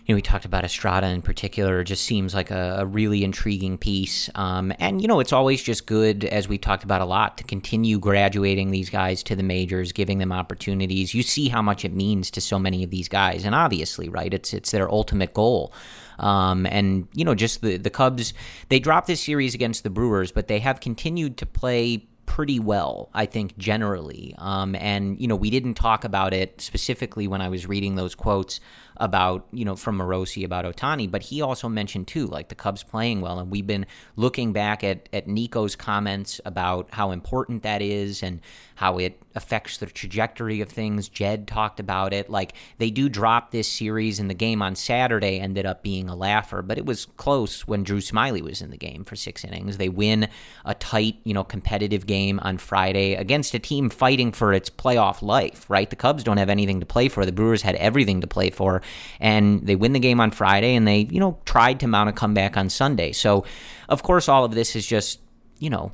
You 0.09 0.13
know, 0.13 0.17
we 0.17 0.23
talked 0.23 0.45
about 0.45 0.63
Estrada 0.63 1.05
in 1.05 1.21
particular. 1.21 1.81
It 1.81 1.83
just 1.83 2.03
seems 2.03 2.33
like 2.33 2.49
a, 2.49 2.77
a 2.79 2.85
really 2.87 3.23
intriguing 3.23 3.77
piece. 3.77 4.27
Um, 4.33 4.73
and, 4.79 5.03
you 5.03 5.07
know, 5.07 5.19
it's 5.19 5.31
always 5.31 5.61
just 5.61 5.85
good, 5.85 6.25
as 6.25 6.47
we've 6.47 6.59
talked 6.59 6.83
about 6.83 7.01
a 7.01 7.05
lot, 7.05 7.37
to 7.37 7.43
continue 7.43 7.99
graduating 7.99 8.71
these 8.71 8.89
guys 8.89 9.21
to 9.21 9.35
the 9.35 9.43
majors, 9.43 9.91
giving 9.91 10.17
them 10.17 10.31
opportunities. 10.31 11.13
You 11.13 11.21
see 11.21 11.47
how 11.47 11.61
much 11.61 11.85
it 11.85 11.93
means 11.93 12.31
to 12.31 12.41
so 12.41 12.57
many 12.57 12.83
of 12.83 12.89
these 12.89 13.07
guys. 13.07 13.45
And 13.45 13.53
obviously, 13.53 14.09
right, 14.09 14.33
it's, 14.33 14.51
it's 14.51 14.71
their 14.71 14.89
ultimate 14.89 15.35
goal. 15.35 15.71
Um, 16.17 16.65
and, 16.65 17.07
you 17.13 17.23
know, 17.23 17.35
just 17.35 17.61
the, 17.61 17.77
the 17.77 17.91
Cubs, 17.91 18.33
they 18.69 18.79
dropped 18.79 19.05
this 19.05 19.21
series 19.21 19.53
against 19.53 19.83
the 19.83 19.91
Brewers, 19.91 20.31
but 20.31 20.47
they 20.47 20.57
have 20.57 20.79
continued 20.79 21.37
to 21.37 21.45
play 21.45 22.07
pretty 22.25 22.59
well, 22.59 23.09
I 23.13 23.25
think, 23.25 23.57
generally. 23.57 24.35
Um, 24.37 24.75
and, 24.75 25.19
you 25.19 25.27
know, 25.27 25.35
we 25.35 25.49
didn't 25.49 25.73
talk 25.73 26.03
about 26.03 26.33
it 26.33 26.61
specifically 26.61 27.27
when 27.27 27.41
I 27.41 27.49
was 27.49 27.67
reading 27.67 27.95
those 27.95 28.15
quotes 28.15 28.59
about, 28.99 29.47
you 29.51 29.65
know, 29.65 29.75
from 29.75 29.97
Morosi 29.97 30.43
about 30.43 30.65
Ohtani, 30.65 31.09
but 31.09 31.23
he 31.23 31.41
also 31.41 31.69
mentioned 31.69 32.07
too, 32.07 32.27
like 32.27 32.49
the 32.49 32.55
Cubs 32.55 32.83
playing 32.83 33.21
well. 33.21 33.39
And 33.39 33.49
we've 33.49 33.67
been 33.67 33.85
looking 34.15 34.53
back 34.53 34.83
at, 34.83 35.07
at 35.13 35.27
Nico's 35.27 35.75
comments 35.75 36.41
about 36.45 36.89
how 36.91 37.11
important 37.11 37.63
that 37.63 37.81
is 37.81 38.21
and 38.21 38.41
how 38.75 38.97
it 38.97 39.21
affects 39.35 39.77
the 39.77 39.85
trajectory 39.85 40.61
of 40.61 40.69
things. 40.69 41.09
Jed 41.09 41.47
talked 41.47 41.79
about 41.79 42.13
it. 42.13 42.29
Like 42.29 42.53
they 42.77 42.89
do 42.89 43.09
drop 43.09 43.51
this 43.51 43.67
series, 43.67 44.19
and 44.19 44.29
the 44.29 44.33
game 44.33 44.61
on 44.61 44.75
Saturday 44.75 45.39
ended 45.39 45.65
up 45.65 45.83
being 45.83 46.09
a 46.09 46.15
laugher, 46.15 46.61
but 46.61 46.77
it 46.77 46.85
was 46.85 47.05
close 47.05 47.67
when 47.67 47.83
Drew 47.83 47.99
Smyly 47.99 48.41
was 48.41 48.61
in 48.61 48.69
the 48.69 48.77
game 48.77 49.03
for 49.03 49.15
six 49.15 49.43
innings. 49.43 49.77
They 49.77 49.89
win 49.89 50.29
a 50.65 50.73
tight, 50.73 51.17
you 51.23 51.33
know, 51.33 51.43
competitive 51.43 52.05
game 52.05 52.39
on 52.41 52.57
Friday 52.57 53.15
against 53.15 53.53
a 53.53 53.59
team 53.59 53.89
fighting 53.89 54.31
for 54.31 54.53
its 54.53 54.69
playoff 54.69 55.21
life, 55.21 55.69
right? 55.69 55.89
The 55.89 55.95
Cubs 55.95 56.23
don't 56.23 56.37
have 56.37 56.49
anything 56.49 56.79
to 56.79 56.85
play 56.85 57.09
for. 57.09 57.25
The 57.25 57.31
Brewers 57.31 57.61
had 57.61 57.75
everything 57.75 58.21
to 58.21 58.27
play 58.27 58.49
for, 58.49 58.81
and 59.19 59.65
they 59.65 59.75
win 59.75 59.93
the 59.93 59.99
game 59.99 60.19
on 60.19 60.31
Friday, 60.31 60.75
and 60.75 60.87
they, 60.87 61.07
you 61.11 61.19
know, 61.19 61.37
tried 61.45 61.79
to 61.81 61.87
mount 61.87 62.09
a 62.09 62.13
comeback 62.13 62.57
on 62.57 62.69
Sunday. 62.69 63.11
So, 63.11 63.45
of 63.87 64.03
course, 64.03 64.29
all 64.29 64.45
of 64.45 64.53
this 64.53 64.75
is 64.75 64.85
just, 64.85 65.19
you 65.59 65.69
know, 65.69 65.91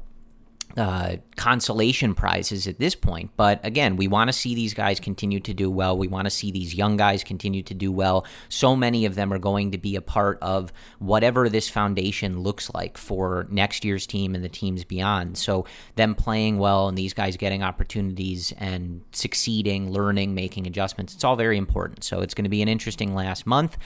uh, 0.77 1.15
consolation 1.37 2.13
prizes 2.13 2.67
at 2.67 2.79
this 2.79 2.95
point. 2.95 3.31
But 3.37 3.63
again, 3.63 3.95
we 3.95 4.07
want 4.07 4.27
to 4.27 4.33
see 4.33 4.55
these 4.55 4.73
guys 4.73 4.99
continue 4.99 5.39
to 5.39 5.53
do 5.53 5.71
well. 5.71 5.97
We 5.97 6.07
want 6.07 6.25
to 6.25 6.29
see 6.29 6.51
these 6.51 6.75
young 6.75 6.97
guys 6.97 7.23
continue 7.23 7.63
to 7.63 7.73
do 7.73 7.91
well. 7.91 8.25
So 8.49 8.75
many 8.75 9.05
of 9.05 9.15
them 9.15 9.31
are 9.31 9.39
going 9.39 9.71
to 9.71 9.77
be 9.77 9.95
a 9.95 10.01
part 10.01 10.37
of 10.41 10.73
whatever 10.99 11.47
this 11.47 11.69
foundation 11.69 12.41
looks 12.41 12.73
like 12.73 12.97
for 12.97 13.47
next 13.49 13.85
year's 13.85 14.05
team 14.05 14.35
and 14.35 14.43
the 14.43 14.49
teams 14.49 14.83
beyond. 14.83 15.37
So 15.37 15.65
them 15.95 16.13
playing 16.13 16.57
well 16.57 16.87
and 16.87 16.97
these 16.97 17.13
guys 17.13 17.37
getting 17.37 17.63
opportunities 17.63 18.53
and 18.57 19.01
succeeding, 19.11 19.91
learning, 19.91 20.35
making 20.35 20.67
adjustments, 20.67 21.13
it's 21.13 21.23
all 21.23 21.35
very 21.35 21.57
important. 21.57 22.03
So 22.03 22.19
it's 22.19 22.33
going 22.33 22.43
to 22.43 22.49
be 22.49 22.61
an 22.61 22.67
interesting 22.67 23.15
last 23.15 23.45
month. 23.45 23.77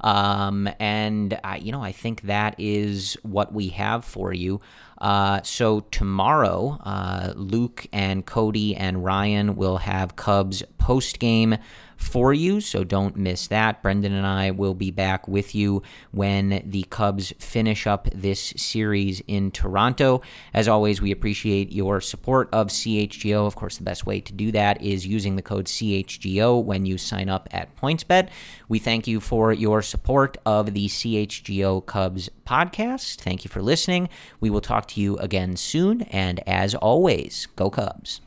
Um, 0.00 0.68
and, 0.78 1.38
I, 1.42 1.56
you 1.56 1.72
know, 1.72 1.82
I 1.82 1.92
think 1.92 2.22
that 2.22 2.54
is 2.58 3.16
what 3.22 3.52
we 3.52 3.68
have 3.70 4.04
for 4.04 4.32
you. 4.32 4.60
Uh, 4.98 5.42
so 5.42 5.80
tomorrow, 5.80 6.78
uh, 6.84 7.32
Luke 7.36 7.86
and 7.92 8.26
Cody 8.26 8.74
and 8.74 9.04
Ryan 9.04 9.56
will 9.56 9.78
have 9.78 10.16
Cubs 10.16 10.62
post 10.78 11.18
game 11.18 11.56
for 11.98 12.32
you, 12.32 12.60
so 12.60 12.84
don't 12.84 13.16
miss 13.16 13.48
that. 13.48 13.82
Brendan 13.82 14.12
and 14.12 14.26
I 14.26 14.52
will 14.52 14.72
be 14.72 14.90
back 14.90 15.26
with 15.26 15.54
you 15.54 15.82
when 16.12 16.62
the 16.64 16.84
Cubs 16.84 17.34
finish 17.38 17.86
up 17.86 18.08
this 18.14 18.54
series 18.56 19.20
in 19.26 19.50
Toronto. 19.50 20.22
As 20.54 20.68
always, 20.68 21.02
we 21.02 21.10
appreciate 21.10 21.72
your 21.72 22.00
support 22.00 22.48
of 22.52 22.68
CHGO. 22.68 23.46
Of 23.46 23.56
course, 23.56 23.76
the 23.76 23.84
best 23.84 24.06
way 24.06 24.20
to 24.20 24.32
do 24.32 24.52
that 24.52 24.80
is 24.80 25.06
using 25.06 25.36
the 25.36 25.42
code 25.42 25.66
CHGO 25.66 26.62
when 26.64 26.86
you 26.86 26.96
sign 26.96 27.28
up 27.28 27.48
at 27.50 27.76
PointsBet. 27.76 28.28
We 28.68 28.78
thank 28.78 29.06
you 29.06 29.20
for 29.20 29.52
your 29.52 29.82
support 29.82 30.38
of 30.46 30.72
the 30.72 30.86
CHGO 30.86 31.84
Cubs 31.84 32.30
podcast. 32.46 33.16
Thank 33.16 33.44
you 33.44 33.48
for 33.48 33.60
listening. 33.60 34.08
We 34.40 34.50
will 34.50 34.60
talk 34.60 34.86
to 34.88 35.00
you 35.00 35.16
again 35.18 35.56
soon, 35.56 36.02
and 36.02 36.40
as 36.46 36.76
always, 36.76 37.46
go 37.56 37.70
Cubs. 37.70 38.20